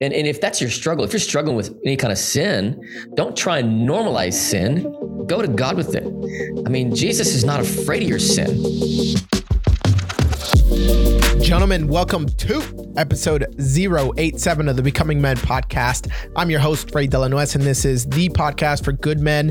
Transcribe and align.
And, 0.00 0.14
and 0.14 0.28
if 0.28 0.40
that's 0.40 0.60
your 0.60 0.70
struggle, 0.70 1.04
if 1.04 1.12
you're 1.12 1.18
struggling 1.18 1.56
with 1.56 1.76
any 1.84 1.96
kind 1.96 2.12
of 2.12 2.18
sin, 2.18 2.80
don't 3.14 3.36
try 3.36 3.58
and 3.58 3.88
normalize 3.88 4.34
sin. 4.34 4.82
Go 5.26 5.42
to 5.42 5.48
God 5.48 5.76
with 5.76 5.92
it. 5.92 6.04
I 6.64 6.70
mean, 6.70 6.94
Jesus 6.94 7.34
is 7.34 7.44
not 7.44 7.58
afraid 7.58 8.04
of 8.04 8.08
your 8.08 8.20
sin. 8.20 8.46
Gentlemen, 11.42 11.88
welcome 11.88 12.26
to 12.26 12.92
episode 12.96 13.52
087 13.58 14.68
of 14.68 14.76
the 14.76 14.82
Becoming 14.82 15.20
Men 15.20 15.36
podcast. 15.36 16.08
I'm 16.36 16.48
your 16.48 16.60
host, 16.60 16.94
Ray 16.94 17.08
Delanois, 17.08 17.56
and 17.56 17.64
this 17.64 17.84
is 17.84 18.06
the 18.06 18.28
podcast 18.28 18.84
for 18.84 18.92
good 18.92 19.18
men 19.18 19.50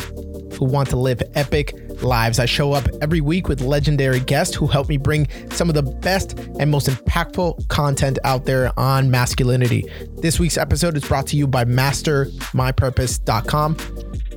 who 0.53 0.63
want 0.63 0.87
to 0.91 0.95
live 0.95 1.21
epic 1.35 1.73
lives. 2.03 2.39
I 2.39 2.45
show 2.45 2.73
up 2.73 2.87
every 3.01 3.21
week 3.21 3.47
with 3.47 3.61
legendary 3.61 4.19
guests 4.19 4.53
who 4.55 4.67
help 4.67 4.89
me 4.89 4.97
bring 4.97 5.27
some 5.51 5.69
of 5.69 5.75
the 5.75 5.83
best 5.83 6.37
and 6.59 6.69
most 6.69 6.87
impactful 6.87 7.67
content 7.67 8.19
out 8.23 8.45
there 8.45 8.71
on 8.77 9.09
masculinity. 9.11 9.85
This 10.17 10.39
week's 10.39 10.57
episode 10.57 10.97
is 10.97 11.07
brought 11.07 11.27
to 11.27 11.37
you 11.37 11.47
by 11.47 11.63
mastermypurpose.com. 11.65 13.77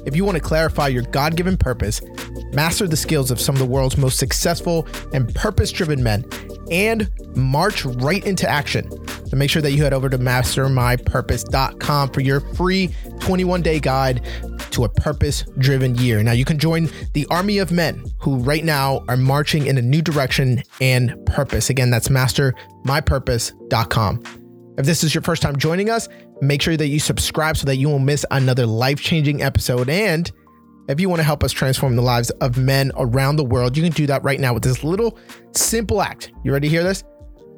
If 0.06 0.16
you 0.16 0.24
want 0.24 0.36
to 0.36 0.42
clarify 0.42 0.88
your 0.88 1.02
God 1.02 1.36
given 1.36 1.56
purpose, 1.56 2.00
master 2.52 2.88
the 2.88 2.96
skills 2.96 3.30
of 3.30 3.40
some 3.40 3.54
of 3.54 3.58
the 3.58 3.66
world's 3.66 3.96
most 3.96 4.18
successful 4.18 4.86
and 5.12 5.32
purpose 5.34 5.72
driven 5.72 6.02
men, 6.02 6.24
and 6.70 7.10
march 7.36 7.84
right 7.84 8.24
into 8.24 8.48
action, 8.48 8.88
then 8.88 9.38
make 9.38 9.50
sure 9.50 9.62
that 9.62 9.72
you 9.72 9.82
head 9.82 9.92
over 9.92 10.08
to 10.08 10.18
mastermypurpose.com 10.18 12.10
for 12.10 12.20
your 12.20 12.40
free 12.40 12.94
21 13.20 13.62
day 13.62 13.80
guide 13.80 14.24
to 14.70 14.84
a 14.84 14.88
purpose 14.88 15.44
driven 15.58 15.96
year. 15.96 16.22
Now, 16.22 16.30
you 16.32 16.44
can 16.44 16.58
join 16.58 16.88
the 17.12 17.26
army 17.30 17.58
of 17.58 17.72
men 17.72 18.04
who 18.18 18.36
right 18.36 18.64
now 18.64 19.04
are 19.08 19.16
marching 19.16 19.66
in 19.66 19.78
a 19.78 19.82
new 19.82 20.02
direction 20.02 20.62
and 20.80 21.14
purpose. 21.26 21.70
Again, 21.70 21.90
that's 21.90 22.08
mastermypurpose.com. 22.08 24.22
If 24.78 24.86
this 24.86 25.02
is 25.04 25.14
your 25.14 25.22
first 25.22 25.42
time 25.42 25.56
joining 25.56 25.90
us, 25.90 26.08
make 26.40 26.62
sure 26.62 26.76
that 26.76 26.88
you 26.88 26.98
subscribe 26.98 27.56
so 27.56 27.66
that 27.66 27.76
you 27.76 27.88
won't 27.88 28.04
miss 28.04 28.24
another 28.30 28.66
life 28.66 29.00
changing 29.00 29.42
episode. 29.42 29.88
And 29.88 30.30
if 30.88 31.00
you 31.00 31.08
want 31.08 31.20
to 31.20 31.24
help 31.24 31.44
us 31.44 31.52
transform 31.52 31.96
the 31.96 32.02
lives 32.02 32.30
of 32.40 32.56
men 32.56 32.92
around 32.96 33.36
the 33.36 33.44
world, 33.44 33.76
you 33.76 33.82
can 33.82 33.92
do 33.92 34.06
that 34.06 34.22
right 34.24 34.40
now 34.40 34.54
with 34.54 34.62
this 34.62 34.82
little 34.82 35.18
simple 35.52 36.02
act. 36.02 36.32
You 36.44 36.52
ready 36.52 36.68
to 36.68 36.70
hear 36.70 36.82
this? 36.82 37.04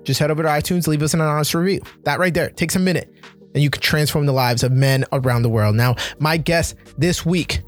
Just 0.03 0.19
head 0.19 0.31
over 0.31 0.43
to 0.43 0.49
iTunes, 0.49 0.87
leave 0.87 1.03
us 1.03 1.15
an 1.15 1.21
honest 1.21 1.55
review. 1.55 1.81
That 2.05 2.19
right 2.19 2.35
there 2.35 2.51
takes 2.51 2.77
a 2.77 2.81
minute 2.81 3.13
and 3.55 3.63
you 3.63 3.71
can 3.71 3.81
transform 3.81 4.27
the 4.27 4.33
lives 4.33 4.63
of 4.63 4.73
men 4.73 5.05
around 5.13 5.43
the 5.43 5.49
world. 5.49 5.77
Now, 5.77 5.97
my 6.19 6.37
guest 6.37 6.75
this 6.99 7.25
week 7.25 7.63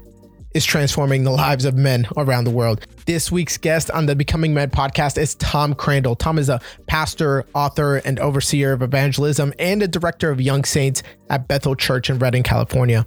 is 0.55 0.63
transforming 0.63 1.25
the 1.25 1.31
lives 1.31 1.65
of 1.65 1.75
men 1.75 2.07
around 2.15 2.45
the 2.45 2.49
world. 2.49 2.87
This 3.05 3.29
week's 3.29 3.57
guest 3.57 3.91
on 3.91 4.05
the 4.05 4.15
Becoming 4.15 4.53
Men 4.53 4.69
podcast 4.69 5.17
is 5.17 5.35
Tom 5.35 5.75
Crandall. 5.75 6.15
Tom 6.15 6.39
is 6.39 6.47
a 6.47 6.61
pastor, 6.87 7.45
author, 7.53 7.97
and 7.97 8.17
overseer 8.21 8.71
of 8.71 8.81
evangelism 8.81 9.53
and 9.59 9.83
a 9.83 9.87
director 9.87 10.31
of 10.31 10.39
Young 10.39 10.63
Saints 10.63 11.03
at 11.29 11.49
Bethel 11.49 11.75
Church 11.75 12.09
in 12.09 12.19
Redding, 12.19 12.41
California. 12.41 13.05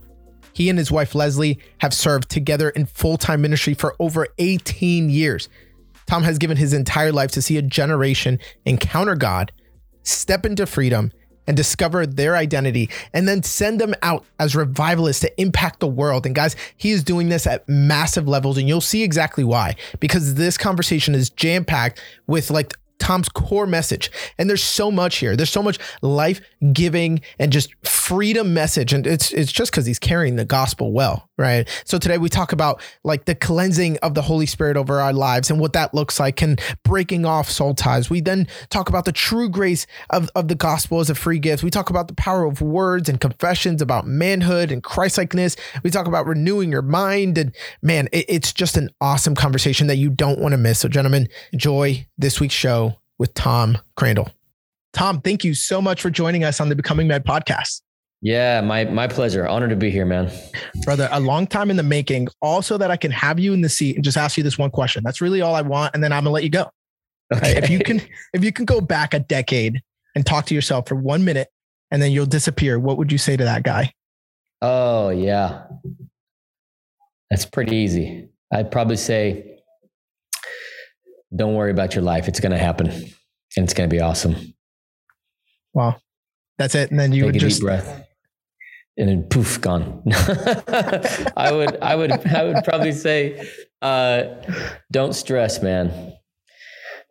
He 0.53 0.69
and 0.69 0.79
his 0.79 0.93
wife 0.93 1.15
Leslie 1.15 1.59
have 1.79 1.95
served 1.95 2.29
together 2.29 2.69
in 2.69 2.85
full 2.85 3.17
time 3.17 3.41
ministry 3.41 3.73
for 3.73 3.97
over 3.99 4.29
18 4.37 5.09
years. 5.09 5.49
Tom 6.05 6.25
has 6.25 6.37
given 6.37 6.59
his 6.59 6.75
entire 6.75 7.13
life 7.13 7.31
to 7.31 7.41
see 7.41 7.57
a 7.57 7.63
generation 7.63 8.39
encounter 8.67 9.15
God, 9.15 9.53
step 10.03 10.45
into 10.45 10.67
freedom, 10.67 11.13
and 11.49 11.57
discover 11.57 12.07
their 12.07 12.37
identity 12.37 12.89
and 13.13 13.27
then 13.27 13.43
send 13.43 13.81
them 13.81 13.95
out 14.03 14.25
as 14.39 14.55
revivalists 14.55 15.23
to 15.23 15.41
impact 15.41 15.81
the 15.81 15.89
world. 15.89 16.27
And 16.27 16.35
guys, 16.35 16.55
he 16.77 16.91
is 16.91 17.03
doing 17.03 17.31
this 17.31 17.47
at 17.47 17.69
massive 17.69 18.29
levels 18.29 18.59
and 18.59 18.69
you'll 18.69 18.81
see 18.81 19.03
exactly 19.03 19.43
why 19.43 19.75
because 19.99 20.35
this 20.35 20.57
conversation 20.57 21.15
is 21.15 21.31
jam 21.31 21.65
packed 21.65 22.01
with 22.27 22.51
like 22.51 22.75
Tom's 22.99 23.29
core 23.29 23.67
message. 23.67 24.11
And 24.39 24.49
there's 24.49 24.63
so 24.63 24.91
much 24.91 25.17
here. 25.17 25.37
There's 25.37 25.51
so 25.51 25.63
much 25.63 25.79
life 26.03 26.41
giving 26.73 27.21
and 27.39 27.53
just 27.53 27.75
freedom 27.87 28.55
message. 28.55 28.93
And 28.93 29.07
it's 29.07 29.33
it's 29.33 29.53
just 29.53 29.71
because 29.71 29.87
he's 29.87 29.99
carrying 29.99 30.37
the 30.37 30.45
gospel 30.45 30.93
well, 30.93 31.29
right? 31.37 31.69
So 31.85 31.99
today 31.99 32.19
we 32.19 32.29
talk 32.29 32.53
about 32.53 32.83
like 33.05 33.25
the 33.27 33.35
cleansing 33.35 33.99
of 33.99 34.15
the 34.15 34.23
Holy 34.23 34.47
Spirit 34.47 34.77
over 34.77 35.01
our 35.01 35.13
lives 35.13 35.51
and 35.51 35.61
what 35.61 35.73
that 35.75 35.95
looks 35.95 36.19
like 36.19 36.43
and 36.43 36.61
breaking 36.85 37.25
off 37.25 37.51
soul 37.51 37.75
ties. 37.75 38.11
We 38.11 38.21
then 38.21 38.49
talk 38.71 38.89
about 38.89 39.05
the 39.05 39.13
true 39.13 39.49
grace 39.49 39.87
of, 40.11 40.31
of 40.35 40.49
the 40.49 40.55
gospel 40.55 41.01
as 41.01 41.11
a 41.11 41.15
free 41.15 41.39
gift. 41.39 41.63
We 41.63 41.71
talk 41.71 41.91
about 41.91 42.09
the 42.09 42.15
power 42.15 42.45
of 42.45 42.61
words 42.61 43.09
and 43.09 43.21
confessions 43.21 43.81
about 43.81 44.07
manhood 44.07 44.73
and 44.73 44.83
Christlikeness. 44.83 45.57
We 45.83 45.91
talk 45.91 46.07
about 46.07 46.27
renewing 46.27 46.73
your 46.73 46.83
mind. 46.83 47.39
And 47.39 47.55
man, 47.83 48.09
it, 48.13 48.25
it's 48.29 48.53
just 48.53 48.77
an 48.77 48.91
awesome 49.01 49.35
conversation 49.35 49.87
that 49.87 49.97
you 49.97 50.11
don't 50.11 50.41
want 50.41 50.53
to 50.53 50.59
miss. 50.59 50.81
So, 50.81 50.89
gentlemen, 50.89 51.29
enjoy 51.53 52.07
this 52.17 52.41
week's 52.41 52.55
show 52.55 52.88
with 53.19 53.35
Tom 53.35 53.79
Crandall. 53.97 54.31
Tom, 54.93 55.21
thank 55.21 55.45
you 55.45 55.55
so 55.55 55.83
much 55.83 56.01
for 56.01 56.11
joining 56.11 56.45
us 56.45 56.61
on 56.61 56.69
the 56.69 56.77
Becoming 56.77 57.09
Men 57.09 57.23
podcast. 57.23 57.83
Yeah, 58.21 58.61
my 58.63 58.85
my 58.87 59.07
pleasure. 59.07 59.47
Honored 59.47 59.71
to 59.71 59.77
be 59.77 59.91
here, 59.91 60.05
man. 60.05 60.31
Brother, 60.85 61.09
a 61.13 61.21
long 61.21 61.47
time 61.47 61.71
in 61.71 61.77
the 61.77 61.83
making, 61.85 62.29
also 62.43 62.77
that 62.79 62.91
I 62.91 62.97
can 62.97 63.13
have 63.13 63.39
you 63.39 63.53
in 63.53 63.61
the 63.61 63.69
seat 63.69 63.95
and 63.95 64.05
just 64.05 64.17
ask 64.17 64.37
you 64.37 64.43
this 64.43 64.59
one 64.59 64.71
question. 64.71 65.05
That's 65.05 65.21
really 65.21 65.41
all 65.41 65.55
I 65.55 65.63
want. 65.63 65.95
And 65.95 66.03
then 66.03 66.13
I'm 66.13 66.25
gonna 66.25 66.33
let 66.33 66.43
you 66.43 66.51
go. 66.51 66.69
Okay. 67.33 67.59
If 67.59 67.71
you 67.71 67.79
can, 67.79 68.01
if 68.33 68.43
you 68.43 68.53
can 68.53 68.65
go 68.65 68.81
back 68.81 69.15
a 69.15 69.21
decade 69.21 69.83
and 70.15 70.27
talk 70.27 70.47
to 70.47 70.55
yourself 70.55 70.89
for 70.89 70.95
one 70.97 71.25
minute 71.25 71.49
and 71.91 72.03
then 72.03 72.11
you'll 72.11 72.27
disappear, 72.27 72.79
what 72.79 72.97
would 72.97 73.13
you 73.13 73.19
say 73.19 73.37
to 73.37 73.45
that 73.45 73.63
guy? 73.63 73.93
Oh 74.63 75.11
yeah. 75.11 75.65
That's 77.31 77.45
pretty 77.45 77.77
easy. 77.77 78.31
I'd 78.53 78.71
probably 78.71 78.97
say 78.97 79.58
don't 81.35 81.55
worry 81.55 81.71
about 81.71 81.95
your 81.95 82.03
life. 82.03 82.29
It's 82.29 82.41
going 82.41 82.53
to 82.53 82.59
happen 82.59 82.89
and 82.89 83.65
it's 83.65 83.75
going 83.75 83.89
to 83.89 83.95
be 83.95 84.01
awesome. 84.01 84.55
Wow. 85.75 85.97
That's 86.59 86.75
it. 86.75 86.91
And 86.91 86.99
then 86.99 87.13
you 87.13 87.25
Take 87.25 87.33
would 87.33 87.41
just 87.41 87.61
breath 87.61 88.05
and 88.97 89.09
then 89.09 89.23
poof, 89.25 89.61
gone. 89.61 90.03
I 91.37 91.53
would, 91.53 91.77
I 91.81 91.95
would, 91.95 92.27
I 92.27 92.45
would 92.45 92.65
probably 92.65 92.93
say, 92.93 93.49
uh, 93.81 94.25
don't 94.91 95.15
stress, 95.15 95.63
man. 95.63 96.15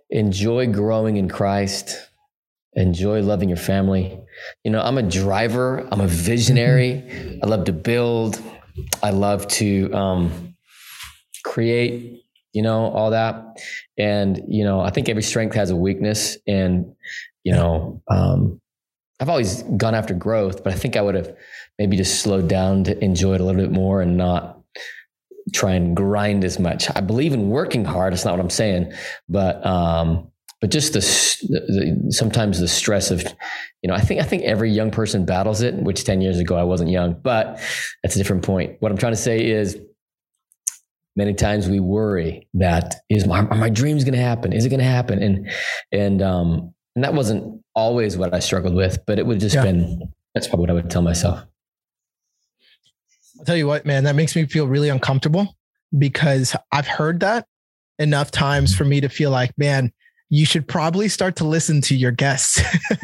Enjoy 0.09 0.67
growing 0.67 1.17
in 1.17 1.29
Christ. 1.29 2.09
Enjoy 2.73 3.21
loving 3.21 3.49
your 3.49 3.57
family. 3.57 4.19
You 4.63 4.71
know, 4.71 4.81
I'm 4.81 4.97
a 4.97 5.03
driver. 5.03 5.87
I'm 5.91 6.01
a 6.01 6.07
visionary. 6.07 7.39
I 7.43 7.47
love 7.47 7.65
to 7.65 7.73
build. 7.73 8.41
I 9.01 9.11
love 9.11 9.47
to 9.47 9.91
um, 9.93 10.55
create 11.43 12.21
you 12.57 12.63
know, 12.63 12.91
all 12.91 13.11
that. 13.11 13.61
And, 13.97 14.41
you 14.47 14.63
know, 14.63 14.79
I 14.79 14.89
think 14.89 15.09
every 15.09 15.23
strength 15.23 15.55
has 15.55 15.69
a 15.69 15.75
weakness. 15.75 16.37
And, 16.47 16.93
you 17.43 17.53
know, 17.53 18.01
um, 18.09 18.61
I've 19.19 19.29
always 19.29 19.63
gone 19.63 19.95
after 19.95 20.13
growth, 20.13 20.63
but 20.63 20.73
I 20.73 20.75
think 20.75 20.95
I 20.95 21.01
would 21.01 21.15
have 21.15 21.35
maybe 21.79 21.97
just 21.97 22.21
slowed 22.21 22.47
down 22.47 22.83
to 22.85 23.03
enjoy 23.03 23.33
it 23.35 23.41
a 23.41 23.43
little 23.43 23.61
bit 23.61 23.71
more 23.71 24.01
and 24.01 24.17
not 24.17 24.61
try 25.53 25.73
and 25.73 25.95
grind 25.95 26.43
as 26.43 26.59
much. 26.59 26.89
I 26.95 27.01
believe 27.01 27.33
in 27.33 27.49
working 27.49 27.85
hard. 27.85 28.13
That's 28.13 28.25
not 28.25 28.31
what 28.31 28.41
I'm 28.41 28.49
saying, 28.49 28.93
but, 29.27 29.65
um, 29.65 30.31
but 30.59 30.71
just 30.71 30.93
the, 30.93 30.99
the, 30.99 32.11
sometimes 32.11 32.59
the 32.59 32.67
stress 32.67 33.11
of 33.11 33.21
you 33.81 33.87
know 33.87 33.93
i 33.93 34.01
think 34.01 34.19
i 34.19 34.23
think 34.23 34.43
every 34.43 34.71
young 34.71 34.91
person 34.91 35.25
battles 35.25 35.61
it 35.61 35.75
which 35.75 36.03
10 36.03 36.21
years 36.21 36.39
ago 36.39 36.55
i 36.55 36.63
wasn't 36.63 36.89
young 36.89 37.13
but 37.13 37.59
that's 38.01 38.15
a 38.15 38.17
different 38.17 38.43
point 38.43 38.75
what 38.79 38.91
i'm 38.91 38.97
trying 38.97 39.13
to 39.13 39.17
say 39.17 39.45
is 39.45 39.79
many 41.17 41.33
times 41.33 41.67
we 41.67 41.79
worry 41.79 42.47
that 42.53 42.95
is 43.09 43.25
my, 43.25 43.39
are 43.39 43.57
my 43.57 43.69
dreams 43.69 44.03
going 44.03 44.13
to 44.13 44.21
happen? 44.21 44.53
Is 44.53 44.65
it 44.65 44.69
going 44.69 44.79
to 44.79 44.85
happen? 44.85 45.21
And, 45.21 45.51
and, 45.91 46.21
um, 46.21 46.73
and 46.95 47.03
that 47.03 47.15
wasn't 47.15 47.61
always 47.75 48.15
what 48.15 48.33
I 48.33 48.39
struggled 48.39 48.75
with, 48.75 48.99
but 49.07 49.17
it 49.17 49.25
would 49.25 49.39
just 49.39 49.55
yeah. 49.55 49.63
been, 49.63 50.13
that's 50.33 50.47
probably 50.47 50.63
what 50.63 50.69
I 50.69 50.73
would 50.73 50.91
tell 50.91 51.01
myself. 51.01 51.39
I'll 53.39 53.45
tell 53.45 53.57
you 53.57 53.67
what, 53.67 53.85
man, 53.85 54.03
that 54.03 54.15
makes 54.15 54.35
me 54.35 54.45
feel 54.45 54.67
really 54.67 54.89
uncomfortable 54.89 55.57
because 55.97 56.55
I've 56.71 56.87
heard 56.87 57.19
that 57.21 57.47
enough 57.97 58.29
times 58.29 58.75
for 58.75 58.85
me 58.85 59.01
to 59.01 59.09
feel 59.09 59.31
like, 59.31 59.51
man, 59.57 59.91
you 60.29 60.45
should 60.45 60.67
probably 60.67 61.07
start 61.07 61.35
to 61.37 61.45
listen 61.45 61.81
to 61.81 61.95
your 61.95 62.11
guests. 62.11 62.61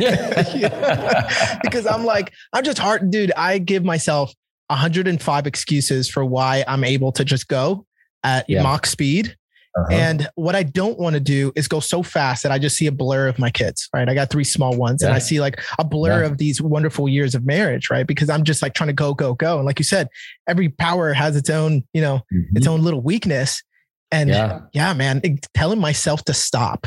because 1.63 1.87
I'm 1.87 2.05
like, 2.05 2.31
I'm 2.51 2.63
just 2.63 2.77
hard, 2.77 3.09
dude. 3.09 3.31
I 3.35 3.57
give 3.57 3.83
myself 3.83 4.31
105 4.67 5.47
excuses 5.47 6.09
for 6.09 6.23
why 6.23 6.63
I'm 6.67 6.83
able 6.83 7.11
to 7.13 7.25
just 7.25 7.47
go 7.47 7.87
at 8.23 8.49
yeah. 8.49 8.63
Mach 8.63 8.85
speed. 8.85 9.35
Uh-huh. 9.75 9.87
And 9.91 10.29
what 10.35 10.55
I 10.55 10.61
don't 10.61 10.99
want 10.99 11.15
to 11.15 11.19
do 11.19 11.51
is 11.55 11.67
go 11.67 11.79
so 11.79 12.03
fast 12.03 12.43
that 12.43 12.51
I 12.51 12.59
just 12.59 12.77
see 12.77 12.85
a 12.85 12.91
blur 12.91 13.27
of 13.27 13.39
my 13.39 13.49
kids, 13.49 13.89
right? 13.91 14.07
I 14.07 14.13
got 14.13 14.29
three 14.29 14.43
small 14.43 14.77
ones 14.77 15.01
yeah. 15.01 15.07
and 15.07 15.15
I 15.15 15.19
see 15.19 15.39
like 15.39 15.59
a 15.79 15.83
blur 15.83 16.21
yeah. 16.21 16.27
of 16.27 16.37
these 16.37 16.61
wonderful 16.61 17.09
years 17.09 17.33
of 17.33 17.43
marriage, 17.43 17.89
right? 17.89 18.05
Because 18.05 18.29
I'm 18.29 18.43
just 18.43 18.61
like 18.61 18.75
trying 18.75 18.89
to 18.89 18.93
go, 18.93 19.15
go, 19.15 19.33
go. 19.33 19.57
And 19.57 19.65
like 19.65 19.79
you 19.79 19.85
said, 19.85 20.09
every 20.47 20.69
power 20.69 21.11
has 21.13 21.35
its 21.35 21.49
own, 21.49 21.83
you 21.91 22.01
know, 22.01 22.21
mm-hmm. 22.31 22.55
its 22.55 22.67
own 22.67 22.83
little 22.83 23.01
weakness. 23.01 23.63
And 24.11 24.29
yeah, 24.29 24.59
yeah 24.73 24.93
man, 24.93 25.21
it, 25.23 25.47
telling 25.55 25.79
myself 25.79 26.23
to 26.25 26.35
stop. 26.35 26.85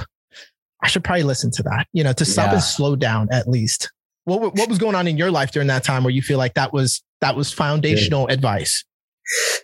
I 0.81 0.87
should 0.87 1.03
probably 1.03 1.25
listen 1.25 1.51
to 1.53 1.65
that, 1.65 1.89
you 1.93 2.05
know, 2.05 2.13
to 2.13 2.25
stop 2.25 2.53
and 2.53 2.63
slow 2.63 2.95
down 2.95 3.29
at 3.33 3.49
least. 3.49 3.91
What, 4.27 4.55
what 4.55 4.69
was 4.69 4.79
going 4.79 4.95
on 4.95 5.09
in 5.09 5.17
your 5.17 5.33
life 5.33 5.51
during 5.51 5.69
that 5.69 5.83
time 5.83 6.05
where 6.05 6.13
you 6.13 6.23
feel 6.23 6.39
like 6.39 6.55
that 6.55 6.73
was, 6.73 7.03
that 7.21 7.35
was 7.35 7.53
foundational 7.53 8.29
advice? 8.29 8.85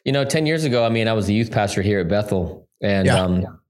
You 0.05 0.13
know, 0.13 0.25
10 0.25 0.47
years 0.47 0.65
ago, 0.65 0.85
I 0.85 0.89
mean, 0.89 1.09
I 1.09 1.13
was 1.13 1.29
a 1.29 1.33
youth 1.33 1.51
pastor 1.51 1.83
here 1.83 2.01
at 2.01 2.09
Bethel. 2.09 2.69
And, 2.83 3.07
yeah. 3.07 3.23
um, 3.23 3.61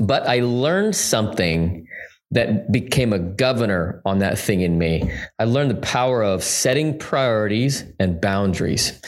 but 0.00 0.26
I 0.26 0.40
learned 0.40 0.94
something 0.94 1.86
that 2.32 2.70
became 2.70 3.12
a 3.12 3.18
governor 3.18 4.00
on 4.04 4.20
that 4.20 4.38
thing 4.38 4.60
in 4.60 4.78
me. 4.78 5.12
I 5.38 5.44
learned 5.44 5.70
the 5.70 5.80
power 5.80 6.22
of 6.22 6.44
setting 6.44 6.96
priorities 6.96 7.84
and 7.98 8.20
boundaries. 8.20 9.00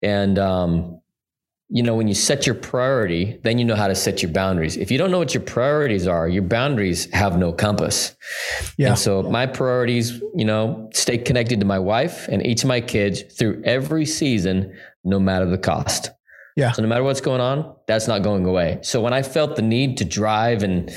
And, 0.00 0.38
um, 0.38 1.02
you 1.74 1.82
know, 1.82 1.94
when 1.94 2.06
you 2.06 2.14
set 2.14 2.44
your 2.46 2.54
priority, 2.54 3.40
then 3.44 3.58
you 3.58 3.64
know 3.64 3.74
how 3.74 3.88
to 3.88 3.94
set 3.94 4.22
your 4.22 4.30
boundaries. 4.30 4.76
If 4.76 4.90
you 4.90 4.98
don't 4.98 5.10
know 5.10 5.18
what 5.18 5.32
your 5.32 5.42
priorities 5.42 6.06
are, 6.06 6.28
your 6.28 6.42
boundaries 6.42 7.10
have 7.14 7.38
no 7.38 7.50
compass. 7.50 8.14
Yeah. 8.76 8.88
And 8.88 8.98
so 8.98 9.22
my 9.22 9.46
priorities, 9.46 10.20
you 10.34 10.44
know, 10.44 10.90
stay 10.92 11.16
connected 11.16 11.60
to 11.60 11.66
my 11.66 11.78
wife 11.78 12.28
and 12.28 12.46
each 12.46 12.62
of 12.62 12.68
my 12.68 12.82
kids 12.82 13.22
through 13.22 13.62
every 13.64 14.04
season, 14.04 14.76
no 15.04 15.18
matter 15.18 15.46
the 15.46 15.58
cost. 15.58 16.10
Yeah. 16.56 16.72
So 16.72 16.82
no 16.82 16.88
matter 16.88 17.02
what's 17.02 17.22
going 17.22 17.40
on, 17.40 17.74
that's 17.86 18.06
not 18.06 18.22
going 18.22 18.44
away. 18.44 18.78
So 18.82 19.00
when 19.00 19.14
I 19.14 19.22
felt 19.22 19.56
the 19.56 19.62
need 19.62 19.96
to 19.98 20.04
drive 20.04 20.62
and, 20.62 20.90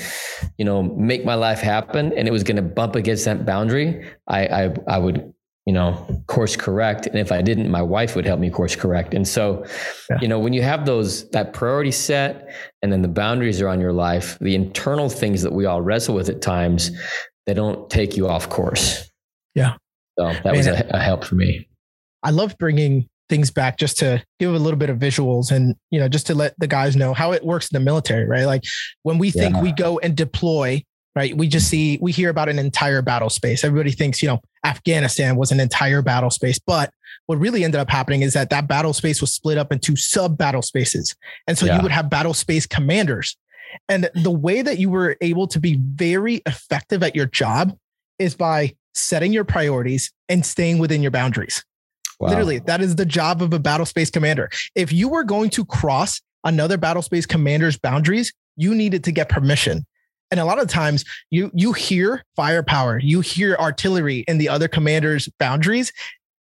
you 0.58 0.64
know, 0.66 0.82
make 0.82 1.24
my 1.24 1.34
life 1.34 1.60
happen 1.60 2.12
and 2.12 2.28
it 2.28 2.30
was 2.30 2.42
going 2.42 2.56
to 2.56 2.62
bump 2.62 2.94
against 2.94 3.24
that 3.24 3.46
boundary, 3.46 4.06
I, 4.28 4.46
I, 4.46 4.74
I 4.86 4.98
would 4.98 5.32
you 5.66 5.72
know, 5.72 6.22
course 6.28 6.54
correct. 6.54 7.06
And 7.06 7.18
if 7.18 7.32
I 7.32 7.42
didn't, 7.42 7.68
my 7.70 7.82
wife 7.82 8.14
would 8.14 8.24
help 8.24 8.38
me 8.38 8.50
course 8.50 8.76
correct. 8.76 9.14
And 9.14 9.26
so, 9.26 9.66
yeah. 10.08 10.18
you 10.20 10.28
know, 10.28 10.38
when 10.38 10.52
you 10.52 10.62
have 10.62 10.86
those, 10.86 11.28
that 11.30 11.52
priority 11.52 11.90
set 11.90 12.54
and 12.82 12.92
then 12.92 13.02
the 13.02 13.08
boundaries 13.08 13.60
are 13.60 13.66
on 13.66 13.80
your 13.80 13.92
life, 13.92 14.38
the 14.38 14.54
internal 14.54 15.08
things 15.08 15.42
that 15.42 15.52
we 15.52 15.66
all 15.66 15.82
wrestle 15.82 16.14
with 16.14 16.28
at 16.28 16.40
times, 16.40 16.92
they 17.46 17.54
don't 17.54 17.90
take 17.90 18.16
you 18.16 18.28
off 18.28 18.48
course. 18.48 19.10
Yeah. 19.56 19.74
So 20.16 20.26
that 20.28 20.44
Man, 20.44 20.56
was 20.56 20.68
a, 20.68 20.86
a 20.90 21.00
help 21.00 21.24
for 21.24 21.34
me. 21.34 21.68
I 22.22 22.30
love 22.30 22.56
bringing 22.58 23.08
things 23.28 23.50
back 23.50 23.78
just 23.78 23.98
to 23.98 24.22
give 24.38 24.54
a 24.54 24.58
little 24.58 24.78
bit 24.78 24.90
of 24.90 24.98
visuals 24.98 25.50
and 25.50 25.74
you 25.90 25.98
know 25.98 26.08
just 26.08 26.26
to 26.26 26.34
let 26.34 26.54
the 26.58 26.66
guys 26.66 26.94
know 26.94 27.12
how 27.12 27.32
it 27.32 27.44
works 27.44 27.70
in 27.70 27.74
the 27.74 27.84
military 27.84 28.24
right 28.24 28.44
like 28.44 28.64
when 29.02 29.18
we 29.18 29.30
think 29.30 29.54
yeah. 29.54 29.62
we 29.62 29.72
go 29.72 29.98
and 29.98 30.16
deploy 30.16 30.82
right? 31.16 31.34
We 31.34 31.48
just 31.48 31.68
see, 31.70 31.98
we 32.02 32.12
hear 32.12 32.28
about 32.28 32.50
an 32.50 32.58
entire 32.58 33.00
battle 33.00 33.30
space. 33.30 33.64
Everybody 33.64 33.90
thinks, 33.90 34.22
you 34.22 34.28
know, 34.28 34.38
Afghanistan 34.64 35.36
was 35.36 35.50
an 35.50 35.58
entire 35.58 36.02
battle 36.02 36.30
space. 36.30 36.58
But 36.58 36.90
what 37.24 37.38
really 37.38 37.64
ended 37.64 37.80
up 37.80 37.88
happening 37.88 38.20
is 38.20 38.34
that 38.34 38.50
that 38.50 38.68
battle 38.68 38.92
space 38.92 39.22
was 39.22 39.32
split 39.32 39.56
up 39.56 39.72
into 39.72 39.96
sub 39.96 40.36
battle 40.36 40.60
spaces. 40.60 41.16
And 41.48 41.56
so 41.56 41.64
yeah. 41.64 41.76
you 41.76 41.82
would 41.82 41.90
have 41.90 42.10
battle 42.10 42.34
space 42.34 42.66
commanders. 42.66 43.34
And 43.88 44.10
the 44.14 44.30
way 44.30 44.60
that 44.60 44.78
you 44.78 44.90
were 44.90 45.16
able 45.22 45.46
to 45.48 45.58
be 45.58 45.78
very 45.80 46.42
effective 46.44 47.02
at 47.02 47.16
your 47.16 47.26
job 47.26 47.76
is 48.18 48.34
by 48.34 48.76
setting 48.94 49.32
your 49.32 49.44
priorities 49.44 50.12
and 50.28 50.44
staying 50.44 50.78
within 50.78 51.00
your 51.02 51.10
boundaries. 51.10 51.64
Wow. 52.18 52.30
Literally, 52.30 52.60
that 52.60 52.80
is 52.80 52.96
the 52.96 53.04
job 53.04 53.42
of 53.42 53.52
a 53.52 53.58
battle 53.58 53.86
space 53.86 54.10
commander. 54.10 54.48
If 54.74 54.92
you 54.92 55.08
were 55.08 55.24
going 55.24 55.50
to 55.50 55.64
cross 55.64 56.20
another 56.44 56.78
battle 56.78 57.02
space 57.02 57.26
commander's 57.26 57.78
boundaries, 57.78 58.32
you 58.56 58.74
needed 58.74 59.04
to 59.04 59.12
get 59.12 59.28
permission. 59.28 59.84
And 60.30 60.40
a 60.40 60.44
lot 60.44 60.58
of 60.58 60.68
times 60.68 61.04
you 61.30 61.50
you 61.54 61.72
hear 61.72 62.24
firepower, 62.34 62.98
you 62.98 63.20
hear 63.20 63.54
artillery 63.56 64.24
in 64.26 64.38
the 64.38 64.48
other 64.48 64.66
commander's 64.66 65.28
boundaries, 65.38 65.92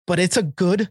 but 0.07 0.19
it's 0.19 0.37
a 0.37 0.43
good 0.43 0.89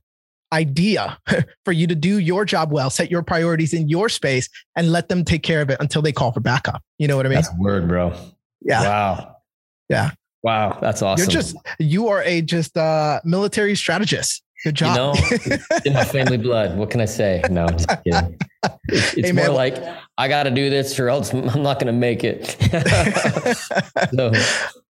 idea 0.53 1.17
for 1.65 1.71
you 1.71 1.87
to 1.87 1.95
do 1.95 2.19
your 2.19 2.45
job 2.45 2.71
well, 2.71 2.89
set 2.89 3.11
your 3.11 3.21
priorities 3.21 3.73
in 3.73 3.89
your 3.89 4.07
space 4.09 4.49
and 4.75 4.91
let 4.91 5.09
them 5.09 5.25
take 5.25 5.43
care 5.43 5.61
of 5.61 5.69
it 5.69 5.77
until 5.79 6.01
they 6.01 6.11
call 6.11 6.31
for 6.31 6.39
backup. 6.39 6.81
You 6.97 7.07
know 7.07 7.17
what 7.17 7.25
I 7.25 7.29
mean? 7.29 7.35
That's 7.35 7.53
word, 7.57 7.87
bro. 7.87 8.13
Yeah. 8.61 8.83
Wow. 8.83 9.35
Yeah. 9.89 10.11
Wow. 10.41 10.77
That's 10.81 11.01
awesome. 11.01 11.23
You're 11.23 11.31
just 11.31 11.55
you 11.79 12.07
are 12.07 12.23
a 12.23 12.41
just 12.41 12.77
uh 12.77 13.19
military 13.25 13.75
strategist. 13.75 14.43
Good 14.63 14.75
job. 14.75 15.15
You 15.15 15.47
know, 15.47 15.57
in 15.85 15.93
my 15.93 16.03
family 16.03 16.37
blood. 16.37 16.77
What 16.77 16.89
can 16.89 16.99
I 16.99 17.05
say? 17.05 17.41
No, 17.49 17.67
just 17.67 17.87
kidding. 18.03 18.37
It's, 18.89 19.13
it's 19.13 19.27
hey, 19.27 19.31
more 19.31 19.49
like 19.49 19.77
I 20.17 20.27
got 20.27 20.43
to 20.43 20.51
do 20.51 20.69
this, 20.69 20.99
or 20.99 21.09
else 21.09 21.33
I'm 21.33 21.63
not 21.63 21.79
going 21.79 21.87
to 21.87 21.93
make 21.93 22.23
it. 22.23 22.57
so, 24.13 24.31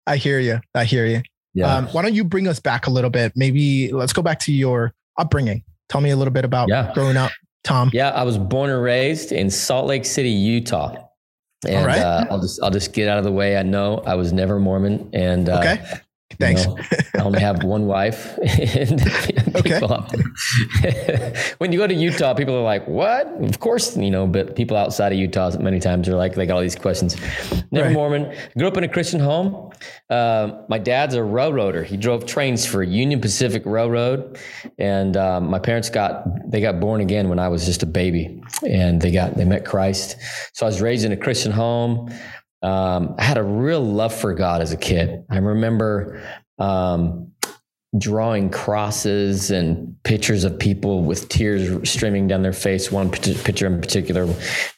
I 0.07 0.17
hear 0.17 0.39
you. 0.39 0.59
I 0.73 0.85
hear 0.85 1.05
you. 1.05 1.21
Yeah. 1.53 1.75
Um, 1.75 1.87
why 1.87 2.01
don't 2.01 2.13
you 2.13 2.23
bring 2.23 2.47
us 2.47 2.59
back 2.59 2.87
a 2.87 2.91
little 2.91 3.09
bit? 3.09 3.33
Maybe 3.35 3.91
let's 3.91 4.13
go 4.13 4.21
back 4.21 4.39
to 4.41 4.53
your 4.53 4.93
upbringing. 5.17 5.63
Tell 5.89 6.01
me 6.01 6.11
a 6.11 6.15
little 6.15 6.33
bit 6.33 6.45
about 6.45 6.69
yeah. 6.69 6.91
growing 6.93 7.17
up, 7.17 7.31
Tom. 7.63 7.89
Yeah, 7.93 8.09
I 8.09 8.23
was 8.23 8.37
born 8.37 8.69
and 8.69 8.81
raised 8.81 9.31
in 9.31 9.49
Salt 9.49 9.87
Lake 9.87 10.05
City, 10.05 10.29
Utah. 10.29 10.95
And 11.67 11.85
right. 11.85 11.99
uh, 11.99 12.25
I'll 12.29 12.39
just 12.39 12.61
I'll 12.63 12.71
just 12.71 12.93
get 12.93 13.09
out 13.09 13.17
of 13.17 13.23
the 13.23 13.31
way. 13.31 13.57
I 13.57 13.63
know 13.63 14.01
I 14.05 14.15
was 14.15 14.31
never 14.31 14.59
Mormon, 14.59 15.09
and 15.13 15.49
uh, 15.49 15.59
okay. 15.59 15.99
Thanks. 16.37 16.65
You 16.65 16.75
know, 16.75 16.83
I 17.17 17.21
only 17.21 17.39
have 17.39 17.63
one 17.63 17.87
wife. 17.87 18.37
and 18.77 19.01
okay. 19.55 19.79
when 21.57 21.71
you 21.71 21.79
go 21.79 21.87
to 21.87 21.93
Utah, 21.93 22.33
people 22.33 22.55
are 22.55 22.63
like, 22.63 22.87
"What?" 22.87 23.27
Of 23.43 23.59
course, 23.59 23.97
you 23.97 24.11
know. 24.11 24.27
But 24.27 24.55
people 24.55 24.77
outside 24.77 25.11
of 25.11 25.17
Utah, 25.17 25.57
many 25.59 25.79
times 25.79 26.07
are 26.07 26.15
like, 26.15 26.35
they 26.35 26.45
got 26.45 26.55
all 26.55 26.61
these 26.61 26.75
questions. 26.75 27.17
Never 27.71 27.87
right. 27.87 27.93
Mormon. 27.93 28.35
Grew 28.57 28.67
up 28.67 28.77
in 28.77 28.83
a 28.83 28.87
Christian 28.87 29.19
home. 29.19 29.71
Uh, 30.09 30.61
my 30.69 30.77
dad's 30.77 31.15
a 31.15 31.23
railroader. 31.23 31.83
He 31.83 31.97
drove 31.97 32.25
trains 32.25 32.65
for 32.65 32.83
Union 32.83 33.21
Pacific 33.21 33.63
Railroad, 33.65 34.37
and 34.77 35.17
um, 35.17 35.49
my 35.49 35.59
parents 35.59 35.89
got 35.89 36.25
they 36.49 36.61
got 36.61 36.79
born 36.79 37.01
again 37.01 37.29
when 37.29 37.39
I 37.39 37.47
was 37.47 37.65
just 37.65 37.81
a 37.81 37.87
baby, 37.87 38.41
and 38.67 39.01
they 39.01 39.11
got 39.11 39.35
they 39.35 39.45
met 39.45 39.65
Christ. 39.65 40.15
So 40.53 40.65
I 40.65 40.69
was 40.69 40.79
raised 40.79 41.05
in 41.05 41.11
a 41.11 41.17
Christian 41.17 41.51
home 41.51 42.11
um, 42.61 43.15
I 43.17 43.23
had 43.23 43.37
a 43.37 43.43
real 43.43 43.81
love 43.81 44.13
for 44.13 44.33
God 44.33 44.61
as 44.61 44.71
a 44.71 44.77
kid. 44.77 45.23
I 45.29 45.37
remember 45.37 46.21
um, 46.57 47.31
drawing 47.97 48.49
crosses 48.49 49.49
and 49.49 49.95
pictures 50.03 50.43
of 50.43 50.59
people 50.59 51.03
with 51.03 51.29
tears 51.29 51.89
streaming 51.89 52.27
down 52.27 52.43
their 52.43 52.53
face. 52.53 52.91
One 52.91 53.09
picture 53.09 53.67
in 53.67 53.79
particular, 53.79 54.23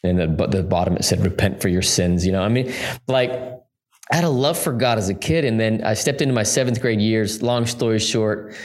and 0.04 0.20
the, 0.20 0.48
the 0.48 0.64
bottom 0.64 0.96
it 0.96 1.04
said, 1.04 1.22
"Repent 1.22 1.62
for 1.62 1.70
your 1.70 1.82
sins." 1.82 2.26
You 2.26 2.32
know, 2.32 2.44
I 2.44 2.50
mean, 2.50 2.72
like 3.08 3.32
I 3.32 4.16
had 4.16 4.24
a 4.24 4.30
love 4.30 4.58
for 4.58 4.74
God 4.74 4.98
as 4.98 5.10
a 5.10 5.16
kid, 5.16 5.44
and 5.44 5.60
then 5.60 5.84
I 5.84 5.96
stepped 5.96 6.22
into 6.22 6.34
my 6.34 6.44
seventh 6.44 6.82
grade 6.82 7.02
years. 7.02 7.42
Long 7.42 7.66
story 7.66 8.00
short, 8.00 8.56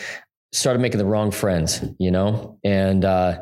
started 0.53 0.81
making 0.81 0.99
the 0.99 1.07
wrong 1.07 1.31
friends. 1.31 1.83
You 1.99 2.11
know, 2.11 2.59
and 2.63 3.05
uh, 3.05 3.41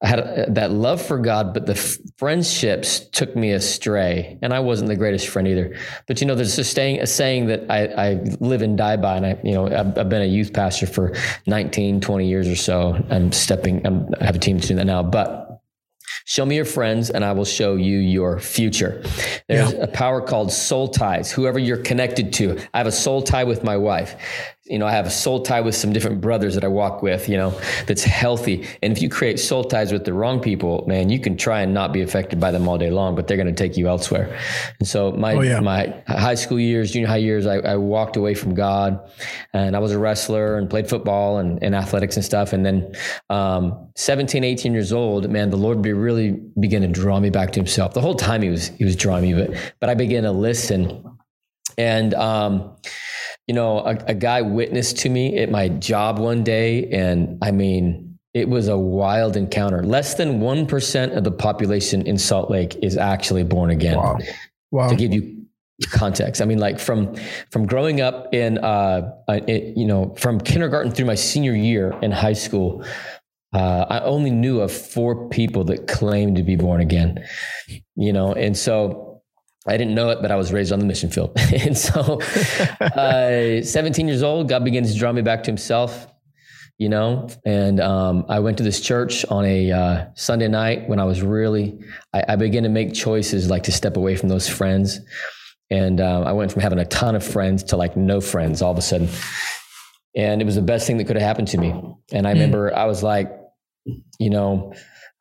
I 0.00 0.06
had 0.06 0.20
a, 0.20 0.46
that 0.50 0.70
love 0.70 1.02
for 1.02 1.18
God, 1.18 1.52
but 1.52 1.66
the 1.66 1.72
f- 1.72 1.98
friendships 2.16 3.00
took 3.00 3.34
me 3.34 3.50
astray, 3.50 4.38
and 4.42 4.54
I 4.54 4.60
wasn't 4.60 4.88
the 4.88 4.96
greatest 4.96 5.26
friend 5.26 5.48
either. 5.48 5.76
But 6.06 6.20
you 6.20 6.26
know, 6.26 6.36
there's 6.36 6.56
a 6.56 6.62
saying, 6.62 7.00
a 7.00 7.06
saying 7.06 7.46
that 7.46 7.68
I, 7.68 7.86
I 7.86 8.24
live 8.38 8.62
and 8.62 8.78
die 8.78 8.96
by, 8.96 9.16
and 9.16 9.26
I, 9.26 9.40
you 9.42 9.54
know, 9.54 9.66
I've, 9.66 9.98
I've, 9.98 10.08
been 10.08 10.22
a 10.22 10.26
youth 10.26 10.52
pastor 10.52 10.86
for 10.86 11.14
19, 11.46 12.00
20 12.00 12.28
years 12.28 12.46
or 12.46 12.54
so. 12.54 13.04
I'm 13.10 13.32
stepping, 13.32 13.84
I'm, 13.84 14.08
I 14.20 14.24
have 14.24 14.36
a 14.36 14.38
team 14.38 14.58
doing 14.58 14.76
that 14.76 14.84
now, 14.84 15.02
but 15.02 15.48
Show 16.28 16.44
me 16.44 16.56
your 16.56 16.66
friends 16.66 17.08
and 17.08 17.24
I 17.24 17.32
will 17.32 17.46
show 17.46 17.76
you 17.76 17.96
your 18.00 18.38
future. 18.38 19.02
There's 19.48 19.72
yeah. 19.72 19.78
a 19.78 19.86
power 19.86 20.20
called 20.20 20.52
soul 20.52 20.88
ties. 20.88 21.32
Whoever 21.32 21.58
you're 21.58 21.78
connected 21.78 22.34
to. 22.34 22.58
I 22.74 22.78
have 22.78 22.86
a 22.86 22.92
soul 22.92 23.22
tie 23.22 23.44
with 23.44 23.64
my 23.64 23.78
wife 23.78 24.14
you 24.70 24.78
know, 24.78 24.86
I 24.86 24.92
have 24.92 25.06
a 25.06 25.10
soul 25.10 25.42
tie 25.42 25.60
with 25.60 25.74
some 25.74 25.92
different 25.92 26.20
brothers 26.20 26.54
that 26.54 26.64
I 26.64 26.68
walk 26.68 27.02
with, 27.02 27.28
you 27.28 27.36
know, 27.36 27.58
that's 27.86 28.04
healthy. 28.04 28.66
And 28.82 28.92
if 28.92 29.02
you 29.02 29.08
create 29.08 29.40
soul 29.40 29.64
ties 29.64 29.92
with 29.92 30.04
the 30.04 30.12
wrong 30.12 30.40
people, 30.40 30.84
man, 30.86 31.08
you 31.08 31.18
can 31.18 31.36
try 31.36 31.62
and 31.62 31.72
not 31.72 31.92
be 31.92 32.02
affected 32.02 32.38
by 32.38 32.50
them 32.50 32.68
all 32.68 32.78
day 32.78 32.90
long, 32.90 33.14
but 33.14 33.26
they're 33.26 33.36
going 33.36 33.48
to 33.48 33.52
take 33.52 33.76
you 33.76 33.88
elsewhere. 33.88 34.38
And 34.78 34.86
so 34.86 35.12
my, 35.12 35.34
oh, 35.34 35.40
yeah. 35.40 35.60
my 35.60 35.94
high 36.06 36.34
school 36.34 36.60
years, 36.60 36.92
junior 36.92 37.08
high 37.08 37.16
years, 37.16 37.46
I, 37.46 37.56
I, 37.56 37.76
walked 37.76 38.16
away 38.16 38.34
from 38.34 38.54
God 38.54 39.00
and 39.52 39.74
I 39.74 39.78
was 39.78 39.92
a 39.92 39.98
wrestler 39.98 40.58
and 40.58 40.68
played 40.68 40.88
football 40.88 41.38
and, 41.38 41.62
and 41.62 41.74
athletics 41.74 42.16
and 42.16 42.24
stuff. 42.24 42.52
And 42.52 42.66
then, 42.66 42.94
um, 43.30 43.88
17, 43.96 44.44
18 44.44 44.72
years 44.72 44.92
old, 44.92 45.30
man, 45.30 45.50
the 45.50 45.56
Lord 45.56 45.80
be 45.80 45.92
really 45.92 46.32
began 46.60 46.82
to 46.82 46.88
draw 46.88 47.18
me 47.20 47.30
back 47.30 47.52
to 47.52 47.60
himself. 47.60 47.94
The 47.94 48.00
whole 48.00 48.14
time 48.14 48.42
he 48.42 48.48
was, 48.48 48.68
he 48.68 48.84
was 48.84 48.96
drawing 48.96 49.22
me, 49.22 49.34
but, 49.34 49.74
but 49.80 49.88
I 49.88 49.94
began 49.94 50.24
to 50.24 50.32
listen 50.32 51.04
and, 51.78 52.12
um, 52.14 52.76
you 53.48 53.54
know, 53.54 53.78
a, 53.80 53.96
a 54.08 54.14
guy 54.14 54.42
witnessed 54.42 54.98
to 54.98 55.08
me 55.08 55.38
at 55.38 55.50
my 55.50 55.68
job 55.68 56.18
one 56.18 56.44
day, 56.44 56.86
and 56.90 57.38
I 57.42 57.50
mean, 57.50 58.18
it 58.34 58.48
was 58.48 58.68
a 58.68 58.76
wild 58.76 59.36
encounter. 59.36 59.82
Less 59.82 60.14
than 60.14 60.40
1% 60.40 61.16
of 61.16 61.24
the 61.24 61.30
population 61.32 62.06
in 62.06 62.18
Salt 62.18 62.50
Lake 62.50 62.76
is 62.82 62.98
actually 62.98 63.44
born 63.44 63.70
again. 63.70 63.96
Wow. 63.96 64.18
wow. 64.70 64.88
To 64.88 64.94
give 64.94 65.14
you 65.14 65.46
context. 65.90 66.42
I 66.42 66.44
mean, 66.44 66.58
like 66.58 66.78
from, 66.78 67.14
from 67.50 67.66
growing 67.66 68.02
up 68.02 68.34
in, 68.34 68.58
uh, 68.58 69.12
uh, 69.28 69.40
it, 69.46 69.76
you 69.76 69.86
know, 69.86 70.14
from 70.18 70.40
kindergarten 70.40 70.92
through 70.92 71.06
my 71.06 71.14
senior 71.14 71.54
year 71.54 71.98
in 72.02 72.12
high 72.12 72.34
school, 72.34 72.84
uh, 73.54 73.86
I 73.88 74.00
only 74.00 74.30
knew 74.30 74.60
of 74.60 74.70
four 74.70 75.28
people 75.30 75.64
that 75.64 75.88
claimed 75.88 76.36
to 76.36 76.42
be 76.42 76.56
born 76.56 76.82
again, 76.82 77.24
you 77.96 78.12
know, 78.12 78.34
and 78.34 78.54
so 78.54 79.07
I 79.68 79.76
didn't 79.76 79.94
know 79.94 80.10
it, 80.10 80.22
but 80.22 80.30
I 80.30 80.36
was 80.36 80.52
raised 80.52 80.72
on 80.72 80.78
the 80.78 80.86
mission 80.86 81.10
field. 81.10 81.32
and 81.52 81.76
so, 81.76 82.20
uh, 82.80 83.62
17 83.62 84.08
years 84.08 84.22
old, 84.22 84.48
God 84.48 84.64
begins 84.64 84.92
to 84.92 84.98
draw 84.98 85.12
me 85.12 85.22
back 85.22 85.42
to 85.44 85.50
himself, 85.50 86.06
you 86.78 86.88
know, 86.88 87.28
and 87.44 87.80
um, 87.80 88.24
I 88.28 88.40
went 88.40 88.56
to 88.58 88.64
this 88.64 88.80
church 88.80 89.24
on 89.26 89.44
a 89.44 89.70
uh, 89.70 90.06
Sunday 90.14 90.48
night 90.48 90.88
when 90.88 90.98
I 90.98 91.04
was 91.04 91.22
really, 91.22 91.78
I, 92.14 92.24
I, 92.30 92.36
began 92.36 92.62
to 92.62 92.68
make 92.68 92.94
choices 92.94 93.50
like 93.50 93.64
to 93.64 93.72
step 93.72 93.96
away 93.96 94.16
from 94.16 94.28
those 94.28 94.48
friends. 94.48 95.00
And 95.70 96.00
um, 96.00 96.24
I 96.24 96.32
went 96.32 96.50
from 96.50 96.62
having 96.62 96.78
a 96.78 96.86
ton 96.86 97.14
of 97.14 97.24
friends 97.24 97.62
to 97.64 97.76
like 97.76 97.96
no 97.96 98.20
friends 98.20 98.62
all 98.62 98.72
of 98.72 98.78
a 98.78 98.82
sudden. 98.82 99.08
And 100.16 100.40
it 100.40 100.44
was 100.44 100.54
the 100.54 100.62
best 100.62 100.86
thing 100.86 100.96
that 100.96 101.04
could 101.04 101.16
have 101.16 101.26
happened 101.26 101.48
to 101.48 101.58
me. 101.58 101.70
And 102.12 102.26
I 102.26 102.30
mm. 102.30 102.34
remember 102.34 102.74
I 102.74 102.86
was 102.86 103.02
like, 103.02 103.30
you 104.18 104.30
know, 104.30 104.72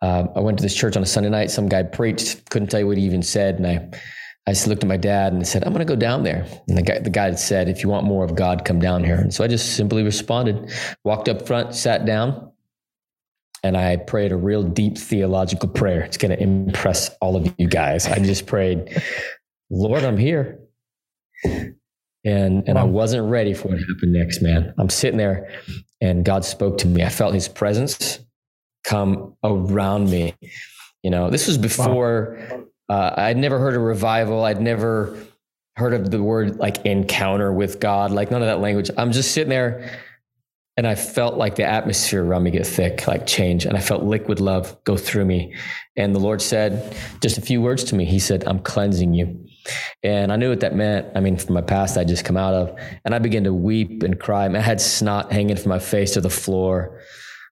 uh, 0.01 0.25
I 0.35 0.39
went 0.39 0.59
to 0.59 0.61
this 0.61 0.75
church 0.75 0.95
on 0.95 1.03
a 1.03 1.07
Sunday 1.07 1.29
night. 1.29 1.51
Some 1.51 1.67
guy 1.67 1.83
preached, 1.83 2.49
couldn't 2.49 2.69
tell 2.69 2.79
you 2.79 2.87
what 2.87 2.97
he 2.97 3.03
even 3.03 3.23
said. 3.23 3.55
And 3.55 3.67
I, 3.67 3.89
I 4.47 4.51
just 4.51 4.65
looked 4.65 4.81
at 4.81 4.87
my 4.87 4.97
dad 4.97 5.33
and 5.33 5.45
said, 5.45 5.65
I'm 5.65 5.73
going 5.73 5.85
to 5.85 5.93
go 5.93 5.99
down 5.99 6.23
there. 6.23 6.47
And 6.69 6.77
the 6.77 6.81
guy, 6.81 6.99
the 6.99 7.09
guy 7.09 7.35
said, 7.35 7.67
if 7.67 7.83
you 7.83 7.89
want 7.89 8.05
more 8.05 8.23
of 8.23 8.33
God, 8.33 8.63
come 8.63 8.79
down 8.79 9.03
here. 9.03 9.17
And 9.17 9.33
so 9.33 9.43
I 9.43 9.47
just 9.47 9.75
simply 9.75 10.03
responded, 10.03 10.71
walked 11.03 11.27
up 11.27 11.45
front, 11.45 11.75
sat 11.75 12.05
down, 12.05 12.53
and 13.61 13.75
I 13.75 13.97
prayed 13.97 14.31
a 14.31 14.37
real 14.37 14.63
deep 14.63 14.97
theological 14.97 15.67
prayer. 15.67 16.01
It's 16.01 16.15
going 16.15 16.31
to 16.31 16.41
impress 16.41 17.09
all 17.19 17.35
of 17.35 17.53
you 17.57 17.67
guys. 17.67 18.07
I 18.07 18.19
just 18.19 18.45
prayed, 18.47 19.01
Lord, 19.69 20.05
I'm 20.05 20.17
here. 20.17 20.59
And, 21.43 22.63
and 22.67 22.75
wow. 22.75 22.81
I 22.81 22.83
wasn't 22.83 23.29
ready 23.29 23.53
for 23.53 23.67
what 23.67 23.79
happened 23.79 24.13
next, 24.13 24.41
man. 24.41 24.73
I'm 24.77 24.89
sitting 24.89 25.17
there 25.17 25.49
and 25.99 26.23
God 26.23 26.45
spoke 26.45 26.77
to 26.79 26.87
me. 26.87 27.03
I 27.03 27.09
felt 27.09 27.33
his 27.33 27.49
presence 27.49 28.19
come 28.85 29.35
around 29.43 30.09
me. 30.09 30.35
You 31.03 31.11
know, 31.11 31.29
this 31.29 31.47
was 31.47 31.57
before 31.57 32.37
wow. 32.49 32.63
Uh, 32.89 33.13
I'd 33.17 33.37
never 33.37 33.59
heard 33.59 33.75
of 33.75 33.81
revival. 33.81 34.43
I'd 34.43 34.61
never 34.61 35.17
heard 35.75 35.93
of 35.93 36.09
the 36.09 36.21
word 36.21 36.57
like 36.57 36.85
encounter 36.85 37.51
with 37.51 37.79
God, 37.79 38.11
like 38.11 38.31
none 38.31 38.41
of 38.41 38.47
that 38.47 38.59
language. 38.59 38.89
I'm 38.97 39.11
just 39.11 39.31
sitting 39.31 39.49
there 39.49 39.99
and 40.77 40.85
I 40.87 40.93
felt 40.93 41.37
like 41.37 41.55
the 41.55 41.63
atmosphere 41.63 42.23
around 42.23 42.43
me 42.43 42.51
get 42.51 42.65
thick, 42.65 43.07
like 43.07 43.25
change. 43.25 43.65
And 43.65 43.75
I 43.75 43.79
felt 43.79 44.03
liquid 44.03 44.39
love 44.39 44.77
go 44.83 44.95
through 44.95 45.25
me. 45.25 45.55
And 45.95 46.13
the 46.13 46.19
Lord 46.19 46.39
said 46.39 46.95
just 47.19 47.39
a 47.39 47.41
few 47.41 47.61
words 47.61 47.83
to 47.85 47.95
me. 47.95 48.05
He 48.05 48.19
said, 48.19 48.47
I'm 48.47 48.59
cleansing 48.59 49.15
you. 49.15 49.43
And 50.03 50.31
I 50.31 50.35
knew 50.35 50.49
what 50.49 50.59
that 50.59 50.75
meant. 50.75 51.07
I 51.15 51.19
mean, 51.19 51.35
from 51.35 51.55
my 51.55 51.61
past, 51.61 51.97
I 51.97 52.03
just 52.03 52.25
come 52.25 52.37
out 52.37 52.53
of, 52.53 52.79
and 53.03 53.15
I 53.15 53.19
began 53.19 53.43
to 53.45 53.53
weep 53.53 54.03
and 54.03 54.19
cry. 54.19 54.45
I 54.45 54.59
had 54.59 54.79
snot 54.79 55.31
hanging 55.31 55.57
from 55.57 55.69
my 55.69 55.79
face 55.79 56.11
to 56.11 56.21
the 56.21 56.29
floor. 56.29 57.01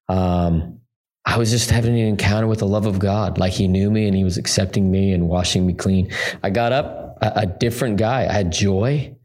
Um, 0.07 0.81
I 1.25 1.37
was 1.37 1.49
just 1.49 1.71
having 1.71 1.99
an 1.99 2.07
encounter 2.07 2.47
with 2.47 2.59
the 2.59 2.67
love 2.67 2.85
of 2.85 2.99
God. 2.99 3.37
Like 3.37 3.53
he 3.53 3.67
knew 3.67 3.89
me 3.89 4.07
and 4.07 4.15
he 4.15 4.23
was 4.23 4.37
accepting 4.37 4.91
me 4.91 5.11
and 5.11 5.27
washing 5.27 5.65
me 5.65 5.73
clean. 5.73 6.11
I 6.43 6.51
got 6.51 6.71
up 6.71 7.17
a, 7.21 7.31
a 7.41 7.45
different 7.45 7.97
guy. 7.97 8.27
I 8.27 8.31
had 8.31 8.51
joy. 8.51 9.15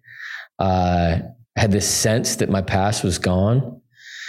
Uh, 0.59 1.19
I 1.57 1.61
had 1.61 1.73
this 1.73 1.88
sense 1.88 2.37
that 2.37 2.49
my 2.49 2.62
past 2.62 3.04
was 3.04 3.19
gone. 3.19 3.83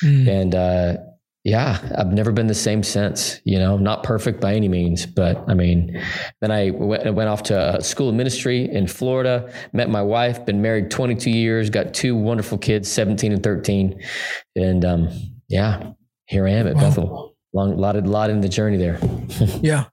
Mm. 0.04 0.28
And, 0.28 0.56
uh, 0.56 0.98
yeah, 1.44 1.80
I've 1.98 2.14
never 2.14 2.32
been 2.32 2.46
the 2.46 2.54
same 2.54 2.84
since, 2.84 3.42
you 3.46 3.58
know, 3.58 3.78
not 3.78 4.04
perfect 4.04 4.42
by 4.42 4.54
any 4.54 4.68
means, 4.68 5.08
but 5.08 5.44
I 5.48 5.56
mean, 5.56 6.00
then 6.40 6.52
I 6.52 6.70
went, 6.70 7.12
went 7.16 7.30
off 7.30 7.42
to 7.44 7.82
school 7.82 8.10
of 8.10 8.16
ministry 8.16 8.70
in 8.72 8.86
Florida, 8.86 9.52
met 9.74 9.90
my 9.90 10.04
wife, 10.04 10.46
been 10.46 10.62
married 10.62 10.92
22 10.92 11.32
years, 11.32 11.72
got 11.72 11.96
two 11.96 12.16
wonderful 12.16 12.60
kids, 12.60 12.92
17 12.92 13.32
and 13.32 13.42
13. 13.42 14.00
And, 14.56 14.86
um, 14.86 15.10
yeah, 15.48 15.94
here 16.26 16.48
I 16.48 16.52
am 16.52 16.68
at 16.68 16.76
wow. 16.76 16.82
Bethel. 16.82 17.31
Long, 17.54 17.78
lot, 17.78 17.96
of, 17.96 18.06
lot 18.06 18.30
in 18.30 18.42
the 18.42 18.50
journey 18.50 18.78
there. 18.78 19.00
yeah, 19.62 19.86